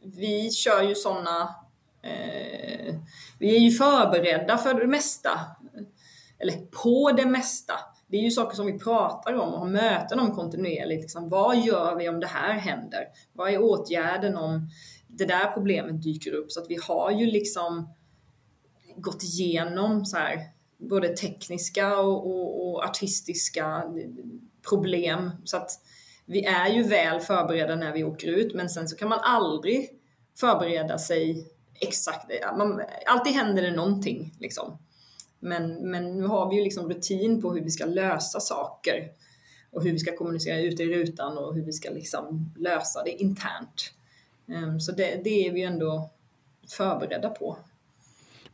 vi 0.02 0.50
kör 0.50 0.82
ju 0.82 0.94
sådana 0.94 1.54
eh, 2.02 2.94
vi 3.38 3.56
är 3.56 3.60
ju 3.60 3.70
förberedda 3.70 4.58
för 4.58 4.74
det 4.74 4.86
mesta 4.86 5.40
eller 6.38 6.52
på 6.56 7.12
det 7.12 7.26
mesta. 7.26 7.74
Det 8.06 8.16
är 8.16 8.22
ju 8.22 8.30
saker 8.30 8.56
som 8.56 8.66
vi 8.66 8.78
pratar 8.78 9.32
om 9.32 9.54
och 9.54 9.58
har 9.58 9.66
möten 9.66 10.20
om 10.20 10.34
kontinuerligt. 10.34 11.02
Liksom, 11.02 11.28
vad 11.28 11.58
gör 11.58 11.96
vi 11.96 12.08
om 12.08 12.20
det 12.20 12.26
här 12.26 12.52
händer? 12.52 13.04
Vad 13.32 13.50
är 13.50 13.62
åtgärden 13.62 14.36
om 14.36 14.70
det 15.06 15.24
där 15.24 15.52
problemet 15.54 16.02
dyker 16.02 16.32
upp? 16.32 16.52
Så 16.52 16.60
att 16.60 16.70
vi 16.70 16.78
har 16.82 17.10
ju 17.10 17.26
liksom 17.26 17.94
gått 18.96 19.22
igenom 19.22 20.04
så 20.04 20.16
här, 20.16 20.40
både 20.78 21.08
tekniska 21.08 22.00
och, 22.00 22.26
och, 22.26 22.68
och 22.68 22.84
artistiska 22.84 23.82
problem. 24.68 25.30
Så 25.44 25.56
att 25.56 25.70
vi 26.24 26.44
är 26.44 26.68
ju 26.68 26.82
väl 26.82 27.20
förberedda 27.20 27.76
när 27.76 27.92
vi 27.92 28.04
åker 28.04 28.28
ut, 28.28 28.54
men 28.54 28.68
sen 28.68 28.88
så 28.88 28.96
kan 28.96 29.08
man 29.08 29.18
aldrig 29.22 29.90
förbereda 30.38 30.98
sig 30.98 31.46
exakt. 31.80 32.30
Man, 32.56 32.82
alltid 33.06 33.32
händer 33.32 33.62
det 33.62 33.70
någonting 33.70 34.34
liksom. 34.40 34.78
Men, 35.38 35.90
men 35.90 36.16
nu 36.16 36.26
har 36.26 36.50
vi 36.50 36.56
ju 36.56 36.64
liksom 36.64 36.88
rutin 36.88 37.42
på 37.42 37.54
hur 37.54 37.60
vi 37.60 37.70
ska 37.70 37.84
lösa 37.84 38.40
saker 38.40 39.10
och 39.70 39.82
hur 39.82 39.92
vi 39.92 39.98
ska 39.98 40.16
kommunicera 40.16 40.60
ute 40.60 40.82
i 40.82 40.86
rutan 40.86 41.38
och 41.38 41.54
hur 41.54 41.62
vi 41.62 41.72
ska 41.72 41.90
liksom 41.90 42.54
lösa 42.58 43.02
det 43.04 43.10
internt. 43.10 43.92
Um, 44.46 44.80
så 44.80 44.92
det, 44.92 45.20
det 45.24 45.46
är 45.46 45.52
vi 45.52 45.62
ändå 45.62 46.10
förberedda 46.68 47.30
på. 47.30 47.56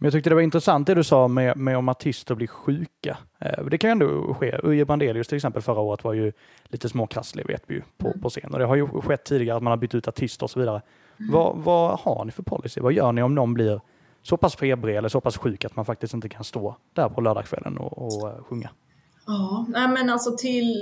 Men 0.03 0.07
jag 0.07 0.13
tyckte 0.13 0.31
det 0.31 0.35
var 0.35 0.43
intressant 0.43 0.87
det 0.87 0.95
du 0.95 1.05
sa 1.05 1.29
med, 1.29 1.57
med 1.57 1.77
om 1.77 1.89
artister 1.89 2.35
blir 2.35 2.47
sjuka. 2.47 3.19
Eh, 3.39 3.65
det 3.65 3.79
kan 3.79 3.89
ju 3.89 3.93
ändå 3.93 4.35
ske. 4.35 4.59
Uje 4.63 4.85
Brandelius 4.85 5.29
till 5.29 5.37
exempel 5.37 5.63
förra 5.63 5.81
året 5.81 6.05
var 6.05 6.13
ju 6.13 6.33
lite 6.65 6.89
småkrasslig 6.89 7.47
vet 7.47 7.63
vi 7.67 7.75
ju 7.75 7.83
på, 7.99 8.07
mm. 8.07 8.21
på 8.21 8.31
scen 8.31 8.53
och 8.53 8.59
det 8.59 8.65
har 8.65 8.77
ju 8.77 8.87
skett 8.87 9.25
tidigare 9.25 9.57
att 9.57 9.63
man 9.63 9.71
har 9.71 9.77
bytt 9.77 9.95
ut 9.95 10.09
artister 10.09 10.45
och 10.45 10.51
så 10.51 10.61
vidare. 10.61 10.83
Mm. 11.21 11.33
Vad, 11.33 11.57
vad 11.57 11.99
har 11.99 12.25
ni 12.25 12.33
för 12.33 12.43
policy? 12.43 12.81
Vad 12.81 12.93
gör 12.93 13.13
ni 13.13 13.23
om 13.23 13.35
någon 13.35 13.55
blir 13.55 13.81
så 14.23 14.37
pass 14.37 14.57
febrig 14.57 14.97
eller 14.97 15.09
så 15.09 15.21
pass 15.21 15.37
sjuk 15.37 15.65
att 15.65 15.77
man 15.77 15.85
faktiskt 15.85 16.15
inte 16.15 16.29
kan 16.29 16.45
stå 16.45 16.77
där 16.95 17.09
på 17.09 17.21
lördagskvällen 17.21 17.79
och, 17.79 17.99
och 17.99 18.29
uh, 18.29 18.45
sjunga. 18.45 18.71
Ja, 19.27 19.67
nej 19.69 19.89
men 19.89 20.11
alltså 20.11 20.37
till... 20.37 20.75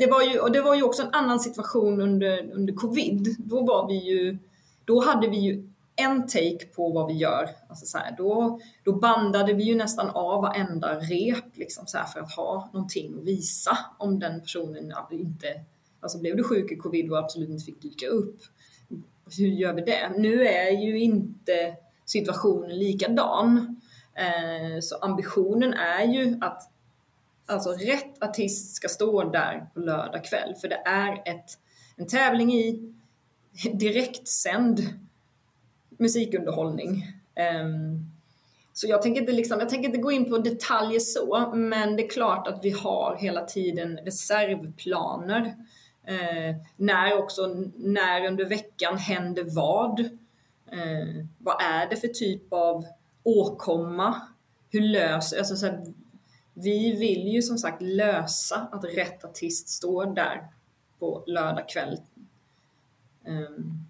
Det 0.00 0.10
var, 0.10 0.22
ju, 0.22 0.38
och 0.38 0.52
det 0.52 0.60
var 0.60 0.74
ju 0.74 0.82
också 0.82 1.02
en 1.02 1.14
annan 1.14 1.40
situation 1.40 2.00
under, 2.00 2.52
under 2.54 2.74
covid. 2.74 3.36
Då 3.38 3.64
var 3.64 3.88
vi 3.88 4.10
ju... 4.10 4.38
Då 4.84 5.04
hade 5.04 5.28
vi 5.28 5.36
ju 5.36 5.73
en 5.96 6.26
take 6.26 6.66
på 6.66 6.92
vad 6.92 7.06
vi 7.06 7.14
gör. 7.14 7.48
Alltså 7.68 7.86
så 7.86 7.98
här, 7.98 8.14
då, 8.18 8.60
då 8.84 8.92
bandade 8.92 9.52
vi 9.52 9.62
ju 9.62 9.74
nästan 9.74 10.10
av 10.10 10.42
varenda 10.42 10.98
rep 10.98 11.56
liksom 11.56 11.86
så 11.86 11.98
här, 11.98 12.06
för 12.06 12.20
att 12.20 12.32
ha 12.32 12.70
någonting 12.72 13.18
att 13.18 13.24
visa 13.24 13.78
om 13.98 14.18
den 14.18 14.40
personen 14.40 14.92
inte... 15.10 15.46
Alltså 16.00 16.18
blev 16.18 16.36
du 16.36 16.44
sjuk 16.44 16.72
i 16.72 16.76
covid 16.76 17.10
och 17.10 17.18
absolut 17.18 17.50
inte 17.50 17.64
fick 17.64 17.82
dyka 17.82 18.06
upp. 18.06 18.40
Hur 19.38 19.46
gör 19.46 19.72
vi 19.72 19.80
det? 19.80 20.12
Nu 20.18 20.46
är 20.46 20.70
ju 20.70 20.98
inte 20.98 21.76
situationen 22.04 22.78
likadan. 22.78 23.80
Eh, 24.14 24.80
så 24.80 24.96
ambitionen 24.96 25.74
är 25.74 26.04
ju 26.04 26.38
att 26.40 26.70
alltså 27.46 27.70
rätt 27.70 28.22
artist 28.22 28.74
ska 28.74 28.88
stå 28.88 29.30
där 29.30 29.66
på 29.74 29.80
lördag 29.80 30.24
kväll 30.24 30.54
för 30.60 30.68
det 30.68 30.82
är 30.86 31.22
ett, 31.24 31.58
en 31.96 32.06
tävling 32.06 32.54
i 32.54 32.94
direktsänd 33.72 34.80
musikunderhållning. 36.04 37.06
Um, 37.62 38.10
så 38.72 38.86
jag 38.86 39.02
tänker, 39.02 39.20
inte 39.20 39.32
liksom, 39.32 39.60
jag 39.60 39.68
tänker 39.68 39.88
inte 39.88 40.00
gå 40.00 40.12
in 40.12 40.30
på 40.30 40.38
detaljer 40.38 41.00
så, 41.00 41.52
men 41.54 41.96
det 41.96 42.04
är 42.04 42.10
klart 42.10 42.46
att 42.46 42.64
vi 42.64 42.70
har 42.70 43.16
hela 43.20 43.44
tiden 43.44 43.96
reservplaner. 43.96 45.40
Uh, 46.10 46.56
när 46.76 47.18
också, 47.18 47.46
när 47.76 48.26
under 48.26 48.44
veckan 48.44 48.96
händer 48.96 49.44
vad? 49.44 50.00
Eh, 50.74 51.26
vad 51.38 51.62
är 51.62 51.90
det 51.90 51.96
för 51.96 52.08
typ 52.08 52.52
av 52.52 52.84
åkomma? 53.22 54.22
Hur 54.70 54.80
löser, 54.80 55.38
alltså 55.38 55.56
så 55.56 55.66
här, 55.66 55.84
vi 56.54 56.96
vill 56.96 57.28
ju 57.28 57.42
som 57.42 57.58
sagt 57.58 57.82
lösa 57.82 58.68
att 58.72 58.84
rätt 58.84 59.24
artist 59.24 59.68
står 59.68 60.06
där 60.06 60.48
på 60.98 61.24
lördag 61.26 61.68
kväll. 61.68 62.00
Um, 63.26 63.88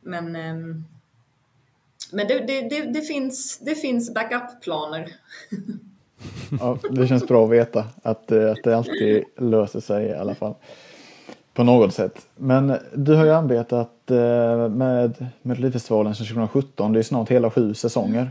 men 0.00 0.36
um, 0.36 0.84
men 2.12 2.28
det, 2.28 2.38
det, 2.38 2.60
det, 2.60 2.80
det, 2.80 3.00
finns, 3.00 3.58
det 3.58 3.74
finns 3.74 4.14
backup-planer. 4.14 5.08
ja, 6.60 6.78
det 6.90 7.06
känns 7.06 7.28
bra 7.28 7.44
att 7.44 7.50
veta 7.50 7.84
att, 8.02 8.32
eh, 8.32 8.50
att 8.50 8.64
det 8.64 8.76
alltid 8.76 9.24
löser 9.36 9.80
sig 9.80 10.06
i 10.06 10.14
alla 10.14 10.34
fall. 10.34 10.54
På 11.54 11.64
något 11.64 11.94
sätt. 11.94 12.26
Men 12.36 12.76
du 12.94 13.14
har 13.14 13.24
ju 13.24 13.30
arbetat 13.30 14.10
eh, 14.10 14.68
med 14.68 15.26
Melodifestivalen 15.42 16.14
sedan 16.14 16.26
2017. 16.26 16.92
Det 16.92 16.98
är 16.98 17.02
snart 17.02 17.30
hela 17.30 17.50
sju 17.50 17.74
säsonger. 17.74 18.30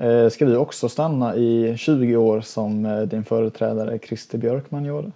Eh, 0.00 0.28
ska 0.28 0.44
du 0.44 0.56
också 0.56 0.88
stanna 0.88 1.36
i 1.36 1.74
20 1.78 2.16
år 2.16 2.40
som 2.40 3.06
din 3.10 3.24
företrädare 3.24 3.98
Christer 3.98 4.38
Björkman 4.38 4.84
gjorde? 4.84 5.12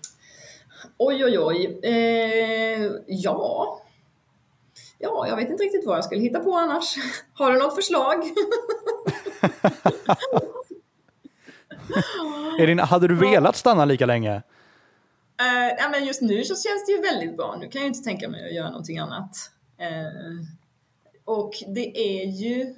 Oj, 0.99 1.25
oj, 1.25 1.39
oj. 1.39 1.81
Eh, 1.83 2.91
ja. 3.07 3.81
Ja, 5.03 5.29
jag 5.29 5.37
vet 5.37 5.51
inte 5.51 5.63
riktigt 5.63 5.87
vad 5.87 5.97
jag 5.97 6.05
skulle 6.05 6.21
hitta 6.21 6.41
på 6.41 6.55
annars. 6.55 6.97
Har 7.33 7.53
du 7.53 7.59
något 7.59 7.75
förslag? 7.75 8.23
Elin, 12.61 12.79
hade 12.79 13.09
du 13.09 13.15
velat 13.15 13.57
stanna 13.57 13.85
lika 13.85 14.07
länge? 14.07 14.37
Uh, 14.37 14.43
ja, 15.79 15.89
men 15.91 16.05
just 16.05 16.23
nu 16.23 16.45
så 16.45 16.55
känns 16.55 16.87
det 16.87 16.93
ju 16.93 17.01
väldigt 17.01 17.37
bra. 17.37 17.57
Nu 17.61 17.69
kan 17.69 17.81
jag 17.81 17.89
inte 17.89 18.03
tänka 18.03 18.29
mig 18.29 18.47
att 18.47 18.55
göra 18.55 18.69
någonting 18.69 18.99
annat. 18.99 19.37
Uh, 19.81 20.47
och 21.25 21.53
det 21.67 21.99
är 21.99 22.27
ju 22.27 22.75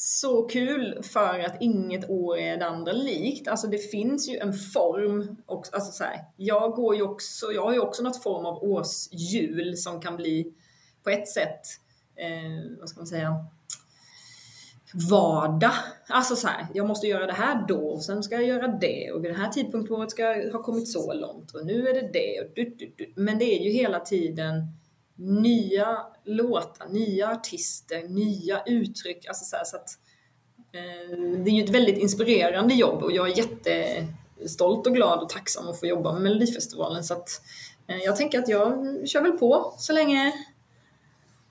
så 0.00 0.42
kul 0.42 1.02
för 1.02 1.38
att 1.38 1.56
inget 1.60 2.10
år 2.10 2.38
är 2.38 2.56
det 2.56 2.66
andra 2.66 2.92
likt. 2.92 3.48
Alltså 3.48 3.66
det 3.66 3.78
finns 3.78 4.28
ju 4.28 4.36
en 4.36 4.52
form. 4.52 5.36
Och, 5.46 5.66
alltså 5.72 5.92
så 5.92 6.04
här, 6.04 6.24
jag, 6.36 6.72
går 6.72 6.96
ju 6.96 7.02
också, 7.02 7.52
jag 7.52 7.62
har 7.62 7.72
ju 7.72 7.78
också 7.78 8.02
något 8.02 8.22
form 8.22 8.46
av 8.46 8.62
årshjul 8.62 9.76
som 9.76 10.00
kan 10.00 10.16
bli 10.16 10.52
på 11.02 11.10
ett 11.10 11.28
sätt, 11.28 11.60
eh, 12.16 12.78
vad 12.80 12.88
ska 12.88 13.00
man 13.00 13.06
säga, 13.06 13.44
vardag. 15.10 15.74
Alltså 16.08 16.36
så 16.36 16.48
här, 16.48 16.66
jag 16.74 16.88
måste 16.88 17.06
göra 17.06 17.26
det 17.26 17.32
här 17.32 17.64
då 17.68 17.88
och 17.88 18.02
sen 18.02 18.22
ska 18.22 18.34
jag 18.34 18.44
göra 18.44 18.68
det 18.68 19.10
och 19.12 19.24
vid 19.24 19.30
den 19.30 19.40
här 19.40 19.48
tidpunkten 19.48 19.88
på 19.88 19.94
året 19.94 20.10
ska 20.10 20.22
jag 20.22 20.52
ha 20.52 20.62
kommit 20.62 20.88
så 20.88 21.12
långt 21.12 21.54
och 21.54 21.66
nu 21.66 21.88
är 21.88 21.94
det 21.94 22.10
det 22.12 22.40
och 22.40 22.46
du, 22.54 22.64
du, 22.64 22.92
du. 22.96 23.12
Men 23.16 23.38
det 23.38 23.44
är 23.44 23.64
ju 23.64 23.70
hela 23.70 24.00
tiden 24.00 24.66
nya 25.18 26.06
låtar, 26.24 26.88
nya 26.88 27.30
artister, 27.30 28.08
nya 28.08 28.62
uttryck. 28.66 29.26
Alltså 29.26 29.44
så, 29.44 29.56
här, 29.56 29.64
så 29.64 29.76
att, 29.76 29.98
eh, 30.72 31.18
det 31.44 31.50
är 31.50 31.54
ju 31.54 31.64
ett 31.64 31.74
väldigt 31.74 31.98
inspirerande 31.98 32.74
jobb 32.74 33.02
och 33.02 33.12
jag 33.12 33.30
är 33.30 33.36
jättestolt 33.36 34.86
och 34.86 34.94
glad 34.94 35.18
och 35.18 35.28
tacksam 35.28 35.68
att 35.68 35.80
få 35.80 35.86
jobba 35.86 36.12
med 36.12 36.22
Melodifestivalen 36.22 37.04
så 37.04 37.14
att 37.14 37.28
eh, 37.86 37.96
jag 37.96 38.16
tänker 38.16 38.38
att 38.38 38.48
jag 38.48 38.72
kör 39.08 39.22
väl 39.22 39.32
på 39.32 39.74
så 39.78 39.92
länge 39.92 40.32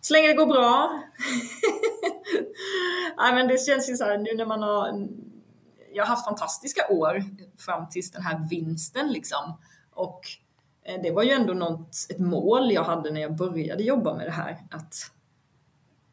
så 0.02 0.14
länge 0.14 0.28
det 0.28 0.34
går 0.34 0.46
bra. 0.46 0.92
Nej, 3.18 3.34
men 3.34 3.48
det 3.48 3.66
känns 3.66 3.90
ju 3.90 3.96
så 3.96 4.04
här 4.04 4.18
nu 4.18 4.36
när 4.36 4.46
man 4.46 4.64
har... 4.64 5.08
Jag 5.94 6.04
har 6.04 6.10
haft 6.10 6.26
fantastiska 6.26 6.88
år 6.90 7.24
fram 7.58 7.90
tills 7.90 8.12
den 8.12 8.22
här 8.22 8.48
vinsten 8.50 9.12
liksom. 9.12 9.58
Och 9.94 10.22
Eh, 10.88 11.02
det 11.04 11.12
var 11.12 11.24
ju 11.24 11.32
ändå 11.32 11.54
något, 11.54 11.96
ett 12.10 12.20
mål 12.20 12.72
jag 12.72 12.84
hade 12.84 13.12
när 13.12 13.22
jag 13.22 13.36
började 13.36 13.84
jobba 13.84 14.14
med 14.14 14.28
det 14.28 14.32
här. 14.32 14.58
Att, 14.72 14.96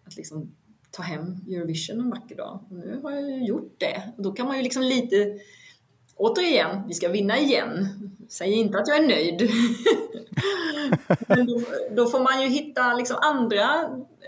att 0.07 0.17
liksom 0.17 0.55
ta 0.91 1.03
hem 1.03 1.37
Eurovision 1.49 2.01
en 2.01 2.11
vacker 2.11 2.37
dag. 2.37 2.61
Och 2.71 2.77
nu 2.77 3.01
har 3.03 3.11
jag 3.11 3.31
ju 3.31 3.45
gjort 3.45 3.75
det. 3.79 4.13
Och 4.17 4.23
då 4.23 4.33
kan 4.33 4.47
man 4.47 4.57
ju 4.57 4.63
liksom 4.63 4.83
lite, 4.83 5.39
återigen, 6.15 6.89
vi 6.89 6.95
ska 6.95 7.09
vinna 7.09 7.39
igen. 7.39 7.89
Säg 8.29 8.53
inte 8.53 8.79
att 8.79 8.89
jag 8.89 8.97
är 8.97 9.09
nöjd. 9.09 9.51
Men 11.29 11.47
då, 11.47 11.61
då, 11.97 12.07
får 12.07 12.21
man 12.21 12.43
ju 12.43 12.49
hitta 12.49 12.95
liksom 12.95 13.17
andra, 13.23 13.83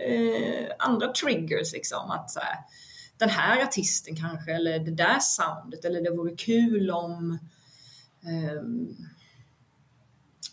eh, 0.07 0.67
andra 0.79 1.13
triggers. 1.13 1.73
Liksom, 1.73 2.11
att 2.11 2.31
så 2.31 2.41
här, 2.41 2.57
den 3.19 3.29
här 3.29 3.63
artisten 3.63 4.17
kanske, 4.17 4.53
eller 4.53 4.79
det 4.79 4.91
där 4.91 5.19
soundet, 5.21 5.85
eller 5.85 6.01
det 6.01 6.11
vore 6.11 6.37
kul 6.37 6.91
om 6.91 7.39
eh, 8.23 8.63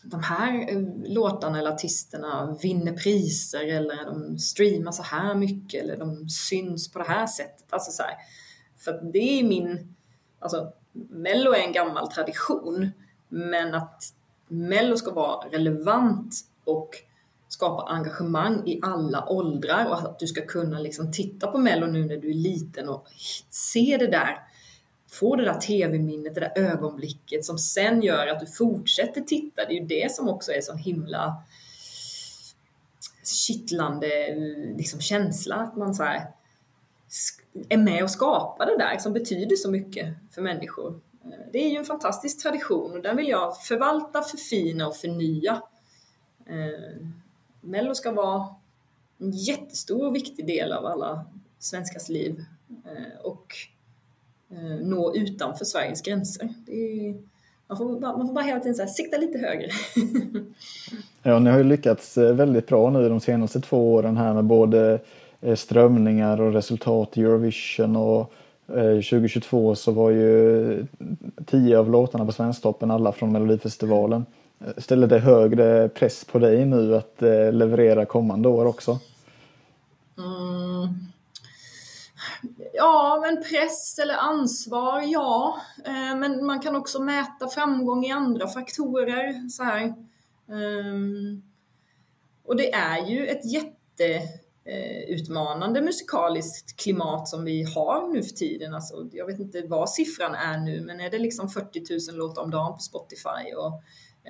de 0.03 0.23
här 0.23 0.71
eh, 0.71 0.81
låtarna 1.13 1.59
eller 1.59 1.71
artisterna 1.71 2.57
vinner 2.61 2.93
priser 2.93 3.67
eller 3.67 4.05
de 4.05 4.39
streamar 4.39 4.91
så 4.91 5.03
här 5.03 5.35
mycket 5.35 5.83
eller 5.83 5.97
de 5.97 6.29
syns 6.29 6.91
på 6.91 6.99
det 6.99 7.05
här 7.05 7.27
sättet. 7.27 7.65
Alltså 7.69 7.91
så 7.91 8.03
här, 8.03 8.15
för 8.77 9.11
det 9.13 9.39
är 9.39 9.43
min, 9.43 9.95
alltså 10.39 10.73
Mello 11.09 11.51
är 11.51 11.59
en 11.59 11.73
gammal 11.73 12.11
tradition 12.11 12.91
men 13.29 13.75
att 13.75 14.03
Mello 14.47 14.97
ska 14.97 15.11
vara 15.11 15.49
relevant 15.49 16.35
och 16.65 16.95
skapa 17.47 17.91
engagemang 17.91 18.67
i 18.67 18.79
alla 18.81 19.29
åldrar 19.29 19.85
och 19.85 19.97
att 19.97 20.19
du 20.19 20.27
ska 20.27 20.45
kunna 20.45 20.79
liksom 20.79 21.11
titta 21.11 21.47
på 21.47 21.57
Mello 21.57 21.85
nu 21.85 22.05
när 22.05 22.17
du 22.17 22.29
är 22.29 22.33
liten 22.33 22.89
och 22.89 23.07
se 23.49 23.97
det 23.99 24.07
där 24.07 24.39
få 25.13 25.35
det 25.35 25.45
där 25.45 25.59
tv-minnet, 25.59 26.35
det 26.35 26.41
där 26.41 26.53
ögonblicket 26.55 27.45
som 27.45 27.57
sen 27.57 28.01
gör 28.01 28.27
att 28.27 28.39
du 28.39 28.45
fortsätter 28.45 29.21
titta. 29.21 29.65
Det 29.65 29.73
är 29.73 29.79
ju 29.79 29.85
det 29.85 30.11
som 30.11 30.29
också 30.29 30.51
är 30.51 30.61
så 30.61 30.73
himla 30.73 31.43
kittlande 33.23 34.27
eh, 34.27 34.77
liksom, 34.77 34.99
känsla. 34.99 35.55
Att 35.55 35.77
man 35.77 35.95
så 35.95 36.03
här, 36.03 36.27
är 37.69 37.77
med 37.77 38.03
och 38.03 38.09
skapar 38.09 38.65
det 38.65 38.77
där 38.77 38.97
som 38.97 39.13
betyder 39.13 39.55
så 39.55 39.71
mycket 39.71 40.15
för 40.31 40.41
människor. 40.41 41.01
Eh, 41.23 41.51
det 41.53 41.65
är 41.65 41.69
ju 41.69 41.77
en 41.77 41.85
fantastisk 41.85 42.41
tradition 42.41 42.91
och 42.91 43.01
den 43.01 43.17
vill 43.17 43.27
jag 43.27 43.61
förvalta, 43.61 44.21
förfina 44.21 44.87
och 44.87 44.95
förnya. 44.95 45.61
Eh, 46.45 47.07
Mello 47.61 47.95
ska 47.95 48.11
vara 48.11 48.55
en 49.17 49.31
jättestor 49.31 50.07
och 50.07 50.15
viktig 50.15 50.47
del 50.47 50.71
av 50.71 50.85
alla 50.85 51.25
svenskars 51.59 52.09
liv. 52.09 52.45
Och 53.23 53.55
nå 54.81 55.15
utanför 55.15 55.65
Sveriges 55.65 56.01
gränser. 56.01 56.49
Är, 56.67 57.15
man, 57.67 57.77
får 57.77 57.99
bara, 57.99 58.17
man 58.17 58.27
får 58.27 58.33
bara 58.33 58.43
hela 58.43 58.59
tiden 58.59 58.75
så 58.75 58.81
här, 58.81 58.89
sikta 58.89 59.17
lite 59.17 59.37
högre. 59.37 59.69
ja, 61.23 61.39
ni 61.39 61.49
har 61.49 61.57
ju 61.57 61.63
lyckats 61.63 62.17
eh, 62.17 62.33
väldigt 62.33 62.67
bra 62.67 62.89
nu 62.89 63.09
de 63.09 63.19
senaste 63.19 63.61
två 63.61 63.93
åren 63.93 64.17
här 64.17 64.33
med 64.33 64.43
både 64.43 64.99
eh, 65.41 65.55
strömningar 65.55 66.41
och 66.41 66.53
resultat 66.53 67.17
i 67.17 67.21
Eurovision 67.21 67.95
och 67.95 68.33
2022 68.67 69.75
så 69.75 69.91
var 69.91 70.09
ju 70.09 70.85
tio 71.45 71.79
av 71.79 71.91
låtarna 71.91 72.25
på 72.25 72.31
Svensktoppen 72.31 72.91
alla 72.91 73.11
från 73.11 73.31
Melodifestivalen. 73.31 74.25
Ställer 74.77 75.07
det 75.07 75.19
högre 75.19 75.89
press 75.89 76.25
på 76.25 76.39
dig 76.39 76.65
nu 76.65 76.95
att 76.95 77.15
leverera 77.51 78.05
kommande 78.05 78.49
år 78.49 78.65
också? 78.65 78.99
Mm. 80.17 81.12
Ja, 82.73 83.19
men 83.21 83.43
press 83.43 83.99
eller 83.99 84.13
ansvar, 84.13 85.01
ja. 85.01 85.61
Eh, 85.85 86.15
men 86.15 86.45
man 86.45 86.59
kan 86.59 86.75
också 86.75 87.01
mäta 87.01 87.47
framgång 87.47 88.05
i 88.05 88.11
andra 88.11 88.47
faktorer. 88.47 89.49
Så 89.49 89.63
här. 89.63 89.93
Ehm, 90.49 91.43
och 92.45 92.55
det 92.55 92.73
är 92.73 93.05
ju 93.05 93.27
ett 93.27 93.45
jätteutmanande 93.45 95.79
eh, 95.79 95.85
musikaliskt 95.85 96.77
klimat 96.77 97.27
som 97.27 97.45
vi 97.45 97.63
har 97.63 98.13
nu 98.13 98.23
för 98.23 98.35
tiden. 98.35 98.73
Alltså, 98.73 99.09
jag 99.11 99.25
vet 99.25 99.39
inte 99.39 99.61
vad 99.61 99.89
siffran 99.89 100.35
är 100.35 100.57
nu, 100.57 100.81
men 100.81 100.99
är 100.99 101.09
det 101.09 101.19
liksom 101.19 101.49
40 101.49 102.11
000 102.11 102.17
låtar 102.17 102.41
om 102.41 102.51
dagen 102.51 102.73
på 102.73 102.79
Spotify? 102.79 103.53
Och, 103.57 103.73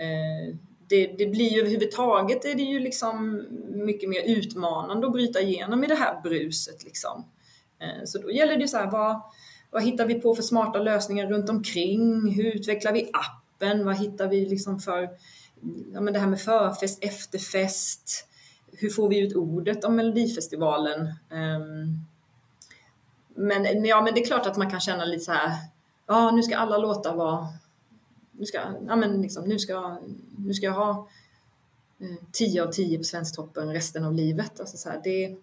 eh, 0.01 0.55
det, 0.89 1.07
det, 1.17 1.25
blir 1.25 1.49
ju 1.49 1.59
överhuvudtaget 1.59 2.45
är 2.45 2.55
det 2.55 2.63
ju 2.63 2.79
liksom 2.79 3.47
mycket 3.69 4.09
mer 4.09 4.21
utmanande 4.25 5.07
att 5.07 5.13
bryta 5.13 5.41
igenom 5.41 5.83
i 5.83 5.87
det 5.87 5.95
här 5.95 6.21
bruset. 6.21 6.83
Liksom. 6.83 7.25
Eh, 7.83 8.05
så 8.05 8.17
då 8.17 8.31
gäller 8.31 8.57
det 8.57 8.67
så 8.67 8.77
här, 8.77 8.91
vad, 8.91 9.21
vad 9.71 9.83
hittar 9.83 10.05
vi 10.05 10.13
på 10.13 10.35
för 10.35 10.43
smarta 10.43 10.79
lösningar 10.79 11.27
runt 11.27 11.49
omkring? 11.49 12.31
Hur 12.31 12.45
utvecklar 12.45 12.93
vi 12.93 13.09
appen? 13.13 13.85
Vad 13.85 13.97
hittar 13.97 14.27
vi 14.27 14.45
liksom 14.45 14.79
för, 14.79 15.09
ja 15.93 16.01
men 16.01 16.13
det 16.13 16.19
här 16.19 16.27
med 16.27 16.41
förfest, 16.41 17.03
efterfest. 17.03 18.27
Hur 18.71 18.89
får 18.89 19.09
vi 19.09 19.19
ut 19.19 19.35
ordet 19.35 19.83
om 19.83 19.95
Melodifestivalen? 19.95 21.07
Ehm, 21.31 22.05
men, 23.35 23.85
ja, 23.85 24.01
men 24.01 24.13
det 24.13 24.21
är 24.21 24.25
klart 24.25 24.45
att 24.45 24.57
man 24.57 24.69
kan 24.69 24.79
känna 24.79 25.05
lite 25.05 25.23
så 25.25 25.31
här, 25.31 25.51
ja 26.07 26.31
nu 26.31 26.43
ska 26.43 26.57
alla 26.57 26.77
låtar 26.77 27.15
vara, 27.15 27.47
nu 28.31 28.45
ska, 28.45 28.59
ja 28.87 28.95
men 28.95 29.21
liksom, 29.21 29.43
nu 29.43 29.59
ska, 29.59 29.97
nu 30.37 30.53
ska 30.53 30.65
jag 30.65 30.73
ha 30.73 31.07
eh, 31.99 32.27
10 32.31 32.63
av 32.63 32.71
10 32.71 32.97
på 32.97 33.03
Svensktoppen 33.03 33.73
resten 33.73 34.03
av 34.03 34.13
livet. 34.13 34.59
Alltså 34.59 34.77
så 34.77 34.89
här, 34.89 35.01
det, 35.03 35.37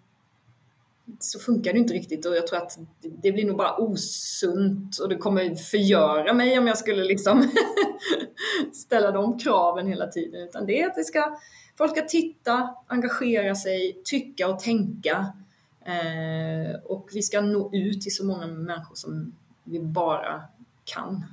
så 1.19 1.39
funkar 1.39 1.73
det 1.73 1.79
inte 1.79 1.95
riktigt 1.95 2.27
och 2.27 2.37
jag 2.37 2.47
tror 2.47 2.59
att 2.59 2.79
det 3.23 3.33
blir 3.33 3.45
nog 3.45 3.57
bara 3.57 3.77
osunt 3.77 4.99
och 4.99 5.09
det 5.09 5.17
kommer 5.17 5.55
förgöra 5.55 6.33
mig 6.33 6.59
om 6.59 6.67
jag 6.67 6.79
skulle 6.79 7.05
liksom 7.05 7.51
ställa 8.73 9.11
de 9.11 9.39
kraven 9.39 9.87
hela 9.87 10.07
tiden. 10.07 10.43
Utan 10.43 10.67
det 10.67 10.81
är 10.81 10.87
att 10.87 10.95
det 10.95 11.05
ska, 11.05 11.39
folk 11.79 11.91
ska 11.91 12.01
titta, 12.01 12.75
engagera 12.87 13.55
sig, 13.55 14.01
tycka 14.05 14.49
och 14.49 14.59
tänka. 14.59 15.33
Eh, 15.87 16.81
och 16.85 17.09
vi 17.13 17.23
ska 17.23 17.41
nå 17.41 17.71
ut 17.73 18.01
till 18.01 18.15
så 18.15 18.25
många 18.25 18.47
människor 18.47 18.95
som 18.95 19.33
vi 19.65 19.81
bara 19.81 20.43
kan. 20.85 21.25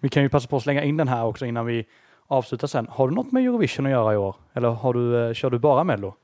Vi 0.00 0.08
kan 0.08 0.22
ju 0.22 0.28
passa 0.28 0.48
på 0.48 0.56
att 0.56 0.62
slänga 0.62 0.84
in 0.84 0.96
den 0.96 1.08
här 1.08 1.24
också 1.24 1.46
innan 1.46 1.66
vi 1.66 1.86
avslutar 2.26 2.66
sen. 2.66 2.86
Har 2.90 3.08
du 3.08 3.14
något 3.14 3.32
med 3.32 3.44
Eurovision 3.44 3.86
att 3.86 3.92
göra 3.92 4.14
i 4.14 4.16
år? 4.16 4.36
Eller 4.54 4.68
har 4.68 4.94
du, 4.94 5.28
eh, 5.28 5.34
kör 5.34 5.50
du 5.50 5.58
bara 5.58 5.84
Mello? 5.84 6.14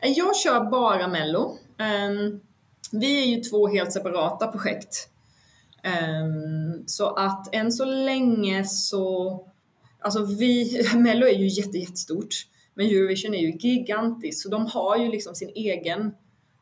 Jag 0.00 0.36
kör 0.36 0.70
bara 0.70 1.08
Mello. 1.08 1.56
Um, 1.78 2.40
vi 2.92 3.22
är 3.22 3.36
ju 3.36 3.42
två 3.42 3.68
helt 3.68 3.92
separata 3.92 4.46
projekt. 4.46 5.08
Um, 5.84 6.84
så 6.86 7.06
att 7.06 7.54
än 7.54 7.72
så 7.72 7.84
länge 7.84 8.64
så, 8.64 9.40
alltså 10.00 10.24
vi, 10.24 10.82
Mello 10.94 11.26
är 11.26 11.38
ju 11.38 11.46
jätte, 11.46 11.78
jättestort, 11.78 12.34
men 12.74 12.86
Eurovision 12.86 13.34
är 13.34 13.38
ju 13.38 13.52
gigantiskt, 13.52 14.42
så 14.42 14.48
de 14.48 14.66
har 14.66 14.96
ju 14.96 15.10
liksom 15.10 15.34
sin 15.34 15.52
egen 15.54 16.14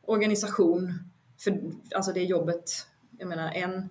organisation 0.05 0.93
för 1.39 1.61
alltså 1.95 2.11
det 2.11 2.23
jobbet. 2.23 2.87
Jag 3.17 3.27
menar 3.27 3.51
en, 3.51 3.89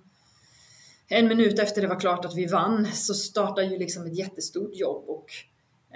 en 1.09 1.29
minut 1.29 1.59
efter 1.59 1.83
det 1.83 1.89
var 1.89 2.01
klart 2.01 2.25
att 2.25 2.37
vi 2.37 2.47
vann 2.47 2.87
så 2.93 3.15
startar 3.15 3.63
ju 3.63 3.79
liksom 3.79 4.07
ett 4.07 4.19
jättestort 4.19 4.75
jobb 4.75 5.09
och 5.09 5.27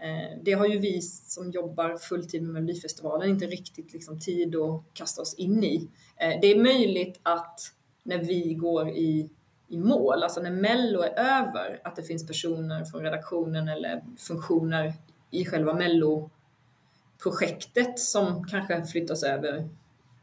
Eh, 0.02 0.38
det 0.42 0.52
har 0.52 0.66
ju 0.66 0.78
vi 0.78 1.00
som 1.02 1.50
jobbar 1.50 1.96
fulltid 1.96 2.42
med 2.42 2.52
Melodifestivalen 2.52 3.30
inte 3.30 3.46
riktigt 3.46 3.92
liksom 3.92 4.20
tid 4.20 4.56
att 4.56 4.82
kasta 4.92 5.22
oss 5.22 5.34
in 5.34 5.64
i. 5.64 5.88
Eh, 6.16 6.40
det 6.40 6.46
är 6.46 6.62
möjligt 6.62 7.20
att 7.22 7.60
när 8.02 8.18
vi 8.18 8.54
går 8.54 8.88
i, 8.88 9.30
i 9.68 9.78
mål, 9.78 10.22
alltså 10.22 10.40
när 10.40 10.50
Mello 10.50 11.00
är 11.00 11.18
över, 11.18 11.80
att 11.84 11.96
det 11.96 12.02
finns 12.02 12.26
personer 12.26 12.84
från 12.84 13.02
redaktionen 13.02 13.68
eller 13.68 14.04
funktioner 14.18 14.94
i 15.30 15.44
själva 15.44 15.74
Mello-projektet 15.74 17.98
som 17.98 18.44
kanske 18.44 18.84
flyttas 18.84 19.22
över, 19.22 19.68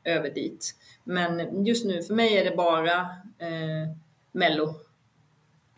över 0.03 0.29
dit. 0.29 0.75
Men 1.03 1.65
just 1.65 1.85
nu, 1.85 2.03
för 2.03 2.13
mig 2.13 2.37
är 2.37 2.49
det 2.49 2.55
bara 2.55 2.99
eh, 3.39 3.89
Mello. 4.31 4.75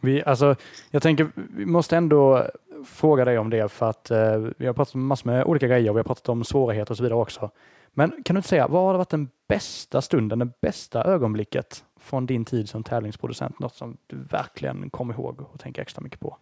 Vi, 0.01 0.23
alltså, 0.23 0.55
jag 0.91 1.01
tänker, 1.01 1.31
vi 1.35 1.65
måste 1.65 1.97
ändå 1.97 2.49
fråga 2.87 3.25
dig 3.25 3.37
om 3.37 3.49
det 3.49 3.71
för 3.71 3.89
att 3.89 4.11
eh, 4.11 4.37
vi 4.57 4.65
har 4.65 4.73
pratat 4.73 4.95
om 4.95 5.07
massor 5.07 5.29
med 5.29 5.45
olika 5.45 5.67
grejer. 5.67 5.93
Vi 5.93 5.99
har 5.99 6.03
pratat 6.03 6.29
om 6.29 6.43
svårigheter 6.43 6.91
och 6.91 6.97
så 6.97 7.03
vidare 7.03 7.19
också. 7.19 7.51
Men 7.93 8.23
kan 8.23 8.33
du 8.33 8.37
inte 8.37 8.49
säga, 8.49 8.67
vad 8.67 8.85
har 8.85 8.97
varit 8.97 9.09
den 9.09 9.29
bästa 9.47 10.01
stunden, 10.01 10.39
det 10.39 10.61
bästa 10.61 11.03
ögonblicket 11.03 11.83
från 11.99 12.25
din 12.25 12.45
tid 12.45 12.69
som 12.69 12.83
tävlingsproducent? 12.83 13.59
Något 13.59 13.75
som 13.75 13.97
du 14.07 14.17
verkligen 14.17 14.89
kommer 14.89 15.13
ihåg 15.13 15.41
och 15.53 15.59
tänker 15.59 15.81
extra 15.81 16.01
mycket 16.01 16.19
på? 16.19 16.37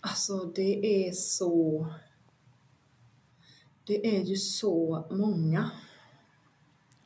Alltså 0.00 0.44
det 0.44 1.06
är 1.06 1.12
så... 1.12 1.86
Det 3.86 4.16
är 4.16 4.22
ju 4.22 4.36
så 4.36 5.06
många. 5.10 5.70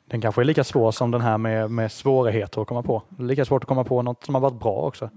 Den 0.05 0.21
kanske 0.21 0.43
är 0.43 0.45
lika 0.45 0.65
svår 0.65 0.93
som 0.93 1.11
den 1.11 1.21
här 1.21 1.39
med, 1.39 1.71
med 1.71 1.93
svårigheter 1.93 2.63
att 2.63 2.69
komma 2.69 2.83
på. 2.83 3.03
Lika 3.19 3.45
svårt 3.45 3.63
att 3.63 3.69
komma 3.69 3.85
på 3.85 4.03
något 4.03 4.25
som 4.25 4.35
har 4.35 4.43
varit 4.43 4.61
bra 4.61 4.87
också. 4.87 5.11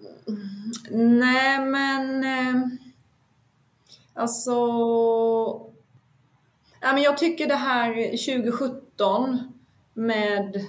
Nej, 0.91 1.59
men... 1.59 2.24
Eh 2.24 2.91
Alltså... 4.14 4.51
Ja, 6.82 6.93
men 6.93 7.01
jag 7.03 7.18
tycker 7.18 7.47
det 7.47 7.55
här 7.55 7.93
2017 8.05 9.53
med, 9.93 10.66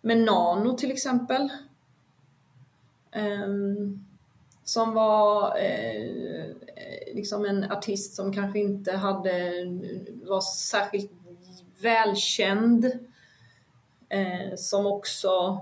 med 0.00 0.18
Nano 0.18 0.76
till 0.76 0.90
exempel. 0.90 1.50
Um, 3.16 4.06
som 4.64 4.94
var 4.94 5.58
eh, 5.58 6.54
liksom 7.14 7.44
en 7.44 7.72
artist 7.72 8.14
som 8.14 8.32
kanske 8.32 8.58
inte 8.58 8.92
hade, 8.92 9.52
var 10.22 10.40
särskilt 10.40 11.12
välkänd. 11.80 12.84
eh, 14.08 14.56
som 14.56 14.86
också 14.86 15.60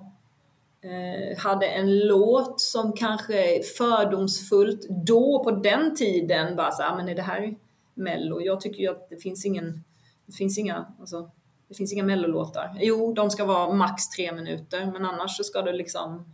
Eh, 0.85 1.39
hade 1.39 1.67
en 1.67 1.99
låt 1.99 2.61
som 2.61 2.93
kanske 2.93 3.63
fördomsfullt 3.63 4.87
då 4.89 5.45
på 5.45 5.51
den 5.51 5.95
tiden 5.97 6.57
bara 6.57 6.73
så 6.73 6.83
ah, 6.83 6.97
men 6.97 7.09
är 7.09 7.15
det 7.15 7.23
här 7.23 7.55
mello? 7.95 8.41
Jag 8.41 8.61
tycker 8.61 8.81
ju 8.81 8.91
att 8.91 9.11
det 9.11 9.17
finns 9.17 9.45
ingen, 9.45 9.85
det 10.27 10.33
finns 10.33 10.59
inga, 10.59 10.87
alltså, 11.01 11.31
det 11.69 11.75
finns 11.75 11.93
inga 11.93 12.05
mellolåtar. 12.05 12.77
Jo, 12.81 13.13
de 13.13 13.31
ska 13.31 13.45
vara 13.45 13.75
max 13.75 14.09
tre 14.09 14.33
minuter, 14.33 14.87
men 14.93 15.05
annars 15.05 15.37
så 15.37 15.45
ska 15.45 15.63
det 15.63 15.73
liksom 15.73 16.25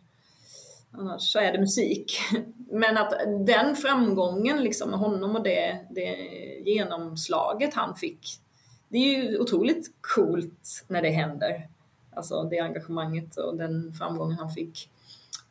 Annars 0.92 1.32
så 1.32 1.38
är 1.38 1.53
det 1.53 1.59
musik. 1.59 2.18
Men 2.70 2.96
att 2.96 3.12
den 3.46 3.76
framgången 3.76 4.62
liksom 4.62 4.90
med 4.90 4.98
honom 4.98 5.36
och 5.36 5.42
det, 5.42 5.86
det 5.90 6.16
genomslaget 6.70 7.74
han 7.74 7.96
fick, 7.96 8.40
det 8.88 8.98
är 8.98 9.22
ju 9.22 9.38
otroligt 9.38 9.86
coolt 10.01 10.84
när 10.88 11.03
det 11.03 11.11
händer. 11.11 11.68
Alltså 12.14 12.42
det 12.42 12.58
engagemanget 12.58 13.36
och 13.36 13.56
den 13.56 13.92
framgången 13.92 14.38
han 14.38 14.50
fick. 14.50 14.90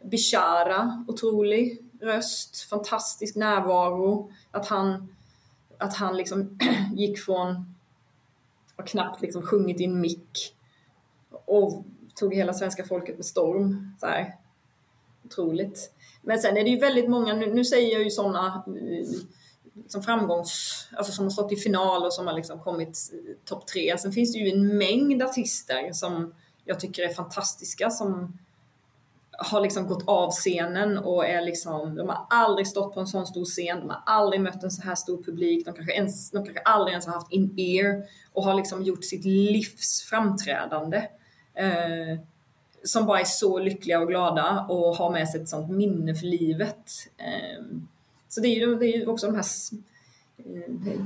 Bishara, 0.03 1.05
otrolig 1.07 1.81
röst, 2.01 2.61
fantastisk 2.69 3.35
närvaro. 3.35 4.31
Att 4.51 4.67
han, 4.67 5.15
att 5.77 5.95
han 5.95 6.17
liksom 6.17 6.59
gick 6.95 7.19
från 7.19 7.75
att 8.75 8.87
knappt 8.87 9.21
liksom 9.21 9.41
sjungit 9.41 9.81
i 9.81 9.83
en 9.83 10.01
mick 10.01 10.55
och 11.45 11.85
tog 12.15 12.33
hela 12.33 12.53
svenska 12.53 12.83
folket 12.83 13.15
med 13.15 13.25
storm. 13.25 13.95
Så 13.99 14.05
här. 14.05 14.35
Otroligt. 15.25 15.93
Men 16.21 16.39
sen 16.39 16.57
är 16.57 16.63
det 16.63 16.69
ju 16.69 16.79
väldigt 16.79 17.09
många, 17.09 17.33
nu, 17.33 17.53
nu 17.53 17.65
säger 17.65 17.93
jag 17.93 18.03
ju 18.03 18.09
sådana 18.09 18.63
liksom 19.75 19.99
mm, 19.99 20.05
framgångs, 20.05 20.87
alltså 20.93 21.13
som 21.13 21.25
har 21.25 21.29
stått 21.29 21.51
i 21.51 21.55
final 21.55 22.05
och 22.05 22.13
som 22.13 22.27
har 22.27 22.33
liksom 22.33 22.59
kommit 22.59 23.11
eh, 23.13 23.35
topp 23.45 23.67
tre. 23.67 23.97
Sen 23.97 24.11
finns 24.11 24.33
det 24.33 24.39
ju 24.39 24.49
en 24.49 24.77
mängd 24.77 25.23
artister 25.23 25.93
som 25.93 26.33
jag 26.69 26.79
tycker 26.79 27.03
är 27.03 27.13
fantastiska 27.13 27.89
som 27.89 28.37
har 29.37 29.61
liksom 29.61 29.87
gått 29.87 30.03
av 30.07 30.31
scenen 30.31 30.97
och 30.97 31.25
är 31.25 31.41
liksom, 31.41 31.95
de 31.95 32.09
har 32.09 32.27
aldrig 32.29 32.67
stått 32.67 32.93
på 32.93 32.99
en 32.99 33.07
sån 33.07 33.27
stor 33.27 33.45
scen, 33.45 33.79
de 33.79 33.89
har 33.89 34.03
aldrig 34.05 34.41
mött 34.41 34.63
en 34.63 34.71
så 34.71 34.81
här 34.81 34.95
stor 34.95 35.23
publik, 35.23 35.65
de 35.65 35.73
kanske, 35.73 35.93
ens, 35.93 36.31
de 36.31 36.45
kanske 36.45 36.61
aldrig 36.61 36.91
ens 36.91 37.05
har 37.05 37.13
haft 37.13 37.31
in-ear 37.31 38.03
och 38.33 38.43
har 38.43 38.53
liksom 38.53 38.83
gjort 38.83 39.03
sitt 39.03 39.25
livs 39.25 40.01
framträdande. 40.09 40.97
Eh, 41.53 42.19
som 42.83 43.05
bara 43.05 43.19
är 43.19 43.25
så 43.25 43.59
lyckliga 43.59 43.99
och 43.99 44.07
glada 44.07 44.65
och 44.69 44.95
har 44.95 45.11
med 45.11 45.29
sig 45.29 45.41
ett 45.41 45.49
sånt 45.49 45.71
minne 45.71 46.15
för 46.15 46.25
livet. 46.25 46.91
Eh, 47.17 47.65
så 48.29 48.41
det 48.41 48.47
är 48.47 48.55
ju, 48.55 48.75
det 48.75 48.85
är 48.85 48.97
ju 48.97 49.07
också 49.07 49.27
de 49.27 49.35
här 49.35 49.45
eh, 50.37 50.99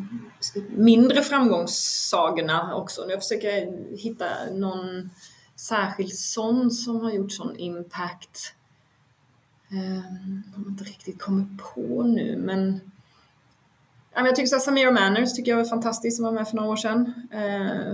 mindre 0.70 1.22
framgångssagorna 1.22 2.76
också. 2.76 3.06
Jag 3.10 3.22
försöker 3.22 3.74
hitta 3.98 4.26
någon 4.52 5.10
särskild 5.64 6.14
sån 6.14 6.72
som 6.72 7.02
har 7.02 7.12
gjort 7.12 7.32
sån 7.32 7.56
impact. 7.56 8.56
Ehm, 9.72 9.98
um, 9.98 10.44
jag 10.56 10.68
inte 10.68 10.84
riktigt 10.84 11.22
kommer 11.22 11.46
på 11.58 12.04
nu 12.04 12.38
men 12.38 12.92
jag 14.14 14.36
tycker 14.36 14.48
så 14.48 14.60
Samira 14.60 14.92
Manners 14.92 15.34
tycker 15.34 15.52
jag 15.52 15.58
var 15.58 15.66
fantastisk 15.66 16.16
som 16.16 16.26
var 16.26 16.32
med 16.32 16.48
för 16.48 16.56
några 16.56 16.70
år 16.70 16.76
sedan. 16.76 17.14
Uh, 17.34 17.94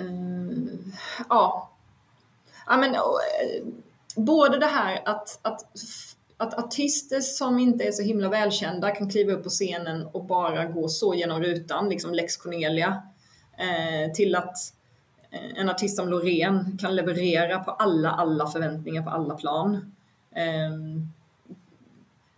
uh, 0.00 0.78
ja. 1.28 1.70
ja 2.66 2.76
men, 2.76 2.94
uh, 2.94 3.72
både 4.16 4.58
det 4.58 4.66
här 4.66 5.02
att, 5.04 5.38
att, 5.42 5.66
att 6.36 6.54
artister 6.54 7.20
som 7.20 7.58
inte 7.58 7.84
är 7.84 7.92
så 7.92 8.02
himla 8.02 8.28
välkända 8.28 8.90
kan 8.90 9.10
kliva 9.10 9.32
upp 9.32 9.44
på 9.44 9.50
scenen 9.50 10.06
och 10.06 10.24
bara 10.24 10.64
gå 10.64 10.88
så 10.88 11.14
genom 11.14 11.42
rutan, 11.42 11.88
liksom 11.88 12.14
Lex 12.14 12.36
Cornelia, 12.36 13.02
eh, 13.58 14.12
till 14.12 14.34
att 14.34 14.74
Eh, 15.30 15.60
en 15.60 15.68
artist 15.68 15.96
som 15.96 16.08
Loreen 16.08 16.78
kan 16.80 16.96
leverera 16.96 17.58
på 17.58 17.70
alla, 17.70 18.10
alla 18.10 18.46
förväntningar 18.46 19.02
på 19.02 19.10
alla 19.10 19.34
plan. 19.34 19.94
Ehm, 20.32 21.08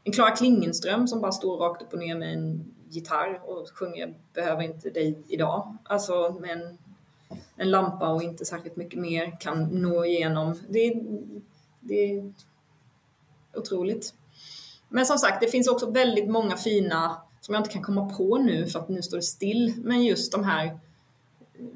en 0.05 0.13
Klara 0.13 0.31
Klingenström 0.31 1.09
som 1.09 1.21
bara 1.21 1.33
står 1.33 1.57
rakt 1.57 1.83
upp 1.83 1.93
och 1.93 1.99
ner 1.99 2.15
med 2.15 2.35
en 2.35 2.65
gitarr 2.89 3.41
och 3.45 3.69
sjunger 3.75 4.15
Behöver 4.35 4.63
inte 4.63 4.91
dig 4.91 5.19
idag. 5.29 5.77
Alltså 5.85 6.37
med 6.41 6.51
en, 6.51 6.79
en 7.57 7.71
lampa 7.71 8.09
och 8.09 8.23
inte 8.23 8.45
särskilt 8.45 8.77
mycket 8.77 9.01
mer 9.01 9.37
kan 9.41 9.65
nå 9.65 10.05
igenom. 10.05 10.55
Det, 10.69 11.03
det 11.81 11.95
är 11.95 12.33
otroligt. 13.55 14.15
Men 14.89 15.07
som 15.07 15.19
sagt, 15.19 15.41
det 15.41 15.49
finns 15.49 15.69
också 15.69 15.91
väldigt 15.91 16.31
många 16.31 16.57
fina 16.57 17.17
som 17.41 17.55
jag 17.55 17.61
inte 17.61 17.73
kan 17.73 17.83
komma 17.83 18.15
på 18.17 18.39
nu 18.39 18.67
för 18.67 18.79
att 18.79 18.89
nu 18.89 19.03
står 19.03 19.17
det 19.17 19.23
still. 19.23 19.75
Men 19.77 20.05
just 20.05 20.33
de 20.33 20.45
här 20.45 20.79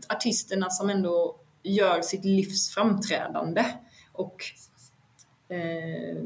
artisterna 0.08 0.70
som 0.70 0.90
ändå 0.90 1.36
gör 1.62 2.02
sitt 2.02 2.24
livs 2.24 2.74
framträdande 2.74 3.64
och 4.12 4.44
eh, 5.48 6.22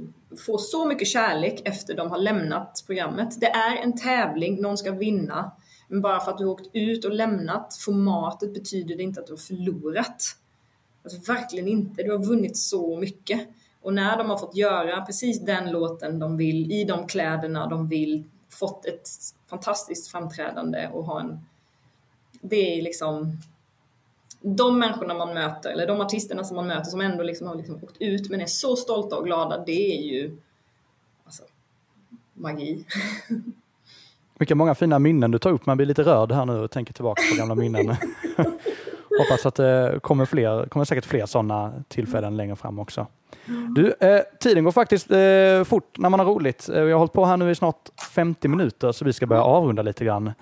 får 0.47 0.59
så 0.59 0.87
mycket 0.87 1.09
kärlek 1.09 1.63
efter 1.65 1.95
de 1.95 2.11
har 2.11 2.19
lämnat 2.19 2.85
programmet. 2.87 3.41
Det 3.41 3.47
är 3.51 3.77
en 3.77 3.97
tävling, 3.97 4.61
någon 4.61 4.79
ska 4.79 4.93
vinna. 4.93 5.53
Men 5.89 6.01
bara 6.01 6.21
för 6.21 6.31
att 6.31 6.39
du 6.39 6.45
har 6.45 6.53
åkt 6.53 6.71
ut 6.73 7.05
och 7.05 7.13
lämnat 7.13 7.77
formatet 7.77 8.55
betyder 8.55 8.97
det 8.97 9.03
inte 9.03 9.21
att 9.21 9.27
du 9.27 9.33
har 9.33 9.39
förlorat. 9.39 10.23
Alltså 11.05 11.33
verkligen 11.33 11.69
inte. 11.69 12.03
Du 12.03 12.13
har 12.13 12.25
vunnit 12.25 12.57
så 12.57 12.97
mycket. 12.97 13.49
Och 13.83 13.95
när 13.95 14.17
de 14.17 14.31
har 14.31 14.39
fått 14.39 14.57
göra 14.57 15.01
precis 15.01 15.41
den 15.41 15.71
låten 15.71 16.19
de 16.19 16.37
vill, 16.37 16.73
i 16.73 16.85
de 16.85 17.07
kläderna 17.07 17.67
de 17.67 17.89
vill, 17.89 18.25
fått 18.49 18.87
ett 18.87 19.09
fantastiskt 19.51 20.11
framträdande 20.11 20.89
och 20.93 21.05
ha 21.05 21.21
en 21.21 21.41
det 22.41 22.79
är 22.79 22.83
liksom 22.83 23.39
de 24.41 24.79
människorna 24.79 25.15
man 25.15 25.35
möter, 25.35 25.71
eller 25.71 25.87
de 25.87 26.01
artisterna 26.01 26.45
som 26.45 26.57
man 26.57 26.67
möter 26.67 26.85
som 26.85 27.01
ändå 27.01 27.23
liksom 27.23 27.47
har 27.47 27.55
liksom 27.55 27.75
åkt 27.85 27.97
ut 27.99 28.31
men 28.31 28.41
är 28.41 28.47
så 28.47 28.77
stolta 28.77 29.17
och 29.17 29.25
glada, 29.25 29.65
det 29.67 29.99
är 29.99 30.03
ju 30.03 30.37
alltså, 31.25 31.43
magi. 32.35 32.85
Vilka 34.39 34.55
många 34.55 34.75
fina 34.75 34.99
minnen 34.99 35.31
du 35.31 35.39
tar 35.39 35.51
upp. 35.51 35.67
Man 35.67 35.77
blir 35.77 35.87
lite 35.87 36.03
rörd 36.03 36.33
här 36.33 36.47
nu 36.47 36.53
och 36.53 36.71
tänker 36.71 36.93
tillbaka 36.93 37.23
på 37.31 37.37
gamla 37.39 37.55
minnen. 37.55 37.87
Hoppas 39.19 39.47
att 39.47 39.55
det 39.55 39.99
kommer, 40.03 40.25
fler, 40.25 40.67
kommer 40.67 40.85
säkert 40.85 41.05
fler 41.05 41.27
sådana 41.27 41.85
tillfällen 41.89 42.37
längre 42.37 42.57
fram 42.57 42.79
också. 42.79 43.07
Du, 43.75 43.95
eh, 44.01 44.21
tiden 44.41 44.65
går 44.65 44.73
faktiskt 44.73 45.11
eh, 45.11 45.65
fort 45.65 45.99
när 45.99 46.09
man 46.09 46.21
har 46.21 46.27
roligt. 46.27 46.69
Eh, 46.69 46.83
vi 46.83 46.93
har 46.93 46.99
hållit 46.99 47.13
på 47.13 47.25
här 47.25 47.37
nu 47.37 47.51
i 47.51 47.55
snart 47.55 47.89
50 48.15 48.49
minuter 48.49 48.93
så 48.93 49.05
vi 49.05 49.13
ska 49.13 49.27
börja 49.27 49.43
avrunda 49.43 49.83
lite 49.83 50.05
grann. 50.05 50.33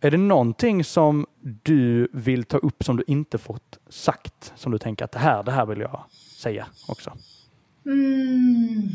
Är 0.00 0.10
det 0.10 0.16
någonting 0.16 0.84
som 0.84 1.26
du 1.40 2.08
vill 2.12 2.44
ta 2.44 2.58
upp 2.58 2.84
som 2.84 2.96
du 2.96 3.04
inte 3.06 3.38
fått 3.38 3.78
sagt? 3.88 4.52
Som 4.56 4.72
du 4.72 4.78
tänker 4.78 5.04
att 5.04 5.12
det 5.12 5.18
här, 5.18 5.42
det 5.42 5.52
här 5.52 5.66
vill 5.66 5.80
jag 5.80 6.04
säga 6.36 6.66
också? 6.88 7.12
Mm. 7.86 8.88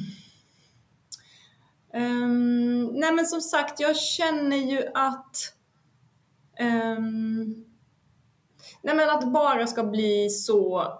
Um, 1.93 2.85
nej 2.85 3.13
men 3.13 3.25
som 3.25 3.41
sagt, 3.41 3.79
jag 3.79 3.97
känner 3.97 4.57
ju 4.57 4.83
att 4.93 5.55
um, 6.97 7.65
Nej 8.81 8.95
men 8.95 9.09
att 9.09 9.21
det 9.21 9.27
bara 9.27 9.67
ska 9.67 9.83
bli 9.83 10.29
så 10.29 10.93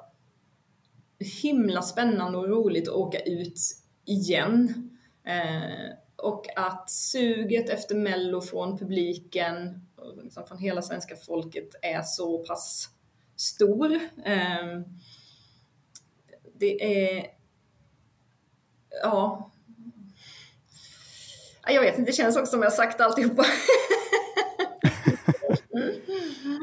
himla 1.42 1.82
spännande 1.82 2.38
och 2.38 2.50
roligt 2.50 2.88
att 2.88 2.96
åka 2.96 3.20
ut 3.20 3.60
igen. 4.06 4.90
Uh, 5.28 5.94
och 6.16 6.46
att 6.56 6.90
suget 6.90 7.70
efter 7.70 7.96
Mello 7.96 8.42
från 8.42 8.78
publiken 8.78 9.86
liksom 10.24 10.48
från 10.48 10.58
hela 10.58 10.82
svenska 10.82 11.16
folket 11.16 11.70
är 11.82 12.02
så 12.02 12.38
pass 12.38 12.90
stor. 13.36 14.00
Ehm, 14.26 14.84
det 16.54 16.84
är, 16.84 17.28
ja, 19.04 19.52
jag 21.68 21.82
vet 21.82 21.98
inte, 21.98 22.12
det 22.12 22.16
känns 22.16 22.38
också 22.38 22.52
som 22.52 22.62
jag 22.62 22.74
sagt 22.74 23.02
alltihopa. 23.02 23.44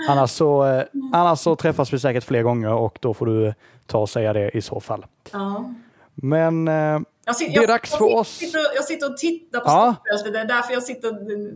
annars, 0.08 0.30
så, 0.30 0.66
eh, 0.66 0.84
annars 1.12 1.38
så 1.38 1.56
träffas 1.56 1.92
vi 1.92 1.98
säkert 1.98 2.24
fler 2.24 2.42
gånger 2.42 2.72
och 2.72 2.98
då 3.00 3.14
får 3.14 3.26
du 3.26 3.54
ta 3.86 3.98
och 3.98 4.10
säga 4.10 4.32
det 4.32 4.50
i 4.50 4.62
så 4.62 4.80
fall. 4.80 5.06
Ja. 5.32 5.74
Men 6.14 6.68
eh, 6.68 7.00
jag 7.28 7.36
sitter, 7.36 7.52
det 7.52 7.64
är 7.64 7.68
dags 7.68 7.90
för 7.90 8.04
oss. 8.04 8.28
Sitter, 8.28 8.60
jag 8.74 8.84
sitter 8.84 9.10
och 9.10 9.16
tittar 9.16 9.60
på 9.60 9.64
ja. 9.66 9.94
startfältet. 9.94 10.32
Det 10.32 10.38
är 10.38 10.44
därför 10.44 10.72
jag 10.72 10.82
sitter... 10.82 11.08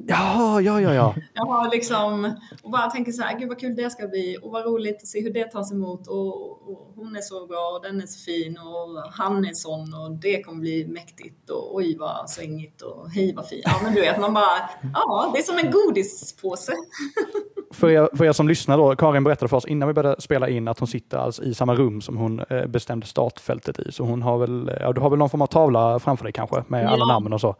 Ja, 0.06 0.60
ja, 0.60 0.80
ja. 0.80 0.94
ja. 0.94 1.14
Jag 1.34 1.44
har 1.44 1.70
liksom... 1.70 2.34
Och 2.62 2.70
bara 2.70 2.90
tänker 2.90 3.12
så 3.12 3.22
här, 3.22 3.38
gud 3.38 3.48
vad 3.48 3.60
kul 3.60 3.76
det 3.76 3.90
ska 3.90 4.08
bli. 4.08 4.38
Och 4.42 4.50
vad 4.50 4.64
roligt 4.64 4.96
att 4.96 5.08
se 5.08 5.20
hur 5.20 5.32
det 5.32 5.44
tas 5.44 5.72
emot. 5.72 6.08
Och, 6.08 6.50
och 6.70 6.92
hon 6.96 7.16
är 7.16 7.20
så 7.20 7.46
bra 7.46 7.70
och 7.76 7.82
den 7.82 8.02
är 8.02 8.06
så 8.06 8.24
fin. 8.24 8.58
Och 8.58 9.12
han 9.12 9.44
är 9.44 9.54
sån 9.54 9.94
och 9.94 10.10
det 10.10 10.42
kommer 10.42 10.60
bli 10.60 10.86
mäktigt. 10.86 11.50
Och 11.50 11.74
oj 11.76 11.96
vad 11.98 12.30
svängigt 12.30 12.82
och 12.82 13.10
hej 13.10 13.34
vad 13.36 13.48
fint. 13.48 13.62
Ja, 13.64 13.80
men 13.82 13.94
du 13.94 14.00
vet, 14.00 14.20
man 14.20 14.34
bara... 14.34 14.70
Ja, 14.94 15.30
det 15.34 15.40
är 15.40 15.42
som 15.42 15.58
en 15.58 15.70
godispåse. 15.70 16.72
för, 17.72 17.90
er, 17.90 18.08
för 18.16 18.24
er 18.24 18.32
som 18.32 18.48
lyssnar 18.48 18.76
då, 18.78 18.96
Karin 18.96 19.24
berättade 19.24 19.48
för 19.48 19.56
oss 19.56 19.66
innan 19.66 19.88
vi 19.88 19.94
började 19.94 20.20
spela 20.20 20.48
in 20.48 20.68
att 20.68 20.78
hon 20.78 20.88
sitter 20.88 21.18
alltså 21.18 21.42
i 21.42 21.54
samma 21.54 21.74
rum 21.74 22.00
som 22.00 22.16
hon 22.16 22.40
eh, 22.50 22.66
bestämde 22.66 23.06
startfältet 23.06 23.78
i. 23.78 23.92
Så 23.92 24.04
hon 24.04 24.22
har 24.22 24.38
väl, 24.38 24.70
ja, 24.80 24.92
du 24.92 25.00
har 25.00 25.10
väl 25.10 25.18
någon 25.18 25.30
form 25.30 25.42
av 25.42 25.46
tavla 25.46 25.98
framför 25.98 26.24
dig 26.24 26.32
kanske 26.32 26.64
med 26.68 26.84
ja. 26.84 26.88
alla 26.88 27.04
namn 27.04 27.32
och 27.32 27.40
så? 27.40 27.56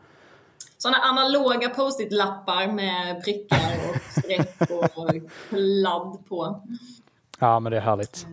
Sådana 0.79 0.99
analoga 0.99 1.69
post-it-lappar 1.69 2.73
med 2.73 3.25
prickar 3.25 3.73
och 3.91 4.23
streck 4.23 4.71
och 4.71 5.15
ladd 5.59 6.19
på. 6.29 6.63
Ja, 7.39 7.61
men 7.61 7.73
det 7.73 7.77
är 7.77 7.83
härligt. 7.83 8.27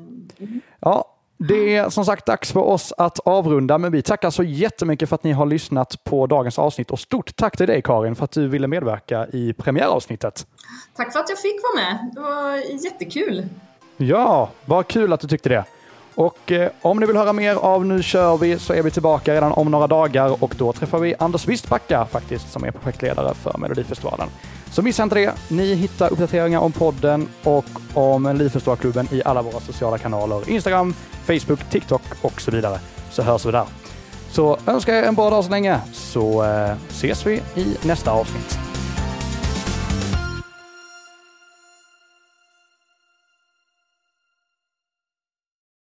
Ja, 0.80 1.19
det 1.48 1.76
är 1.76 1.90
som 1.90 2.06
sagt 2.06 2.26
dags 2.26 2.52
för 2.52 2.60
oss 2.60 2.94
att 2.98 3.20
avrunda, 3.20 3.78
men 3.78 3.92
vi 3.92 4.02
tackar 4.02 4.30
så 4.30 4.44
jättemycket 4.44 5.10
för 5.10 5.16
att 5.16 5.24
ni 5.24 5.32
har 5.32 5.46
lyssnat 5.46 6.04
på 6.04 6.28
dagens 6.28 6.60
avsnitt 6.60 6.92
och 6.92 7.00
stort 7.00 7.36
tack 7.36 7.58
till 7.58 7.68
dig 7.68 7.82
Karin 7.82 8.16
för 8.16 8.24
att 8.24 8.32
du 8.32 8.48
ville 8.48 8.68
medverka 8.68 9.28
i 9.28 9.54
premiäravsnittet. 9.54 10.48
Tack 10.96 11.14
för 11.14 11.20
att 11.20 11.30
jag 11.30 11.40
fick 11.40 11.56
vara 11.64 11.86
med. 11.86 12.12
Det 12.14 12.22
var 12.22 12.56
jättekul. 12.86 13.46
Ja, 13.98 14.50
vad 14.66 14.88
kul 14.88 15.14
att 15.14 15.20
du 15.20 15.28
tyckte 15.28 15.50
det. 15.50 15.64
Och 16.16 16.52
eh, 16.52 16.70
om 16.82 17.00
ni 17.00 17.06
vill 17.06 17.18
höra 17.18 17.34
mer 17.34 17.56
av 17.56 17.86
Nu 17.86 18.04
kör 18.04 18.38
vi 18.38 18.60
så 18.60 18.74
är 18.74 18.84
vi 18.84 18.92
tillbaka 18.92 19.34
redan 19.34 19.52
om 19.52 19.72
några 19.72 19.88
dagar 19.88 20.44
och 20.44 20.56
då 20.58 20.74
träffar 20.74 21.00
vi 21.00 21.16
Anders 21.20 21.48
Wistbacka 21.48 22.06
faktiskt 22.06 22.52
som 22.52 22.64
är 22.64 22.72
projektledare 22.72 23.34
för 23.34 23.58
Melodifestivalen. 23.58 24.30
Så 24.72 24.82
missa 24.82 25.04
inte 25.04 25.16
det. 25.16 25.34
Ni 25.48 25.74
hittar 25.74 26.12
uppdateringar 26.12 26.60
om 26.60 26.72
podden 26.72 27.28
och 27.44 27.66
om 27.94 28.24
Melodifestivalklubben 28.24 29.08
i 29.12 29.22
alla 29.26 29.42
våra 29.42 29.60
sociala 29.60 29.98
kanaler. 29.98 30.50
Instagram, 30.50 30.94
Facebook, 31.26 31.70
TikTok 31.70 32.02
och 32.22 32.42
så 32.42 32.52
vidare. 32.52 32.80
Så 33.12 33.22
hörs 33.22 33.46
vi 33.46 33.52
där. 33.52 33.66
Så 34.32 34.58
önskar 34.68 34.94
jag 34.94 35.08
en 35.08 35.16
bra 35.16 35.30
dag 35.30 35.44
så 35.44 35.50
länge 35.52 35.80
så 35.94 36.44
eh, 36.44 36.76
ses 36.90 37.26
vi 37.26 37.42
i 37.56 37.78
nästa 37.84 38.12
avsnitt. 38.12 38.79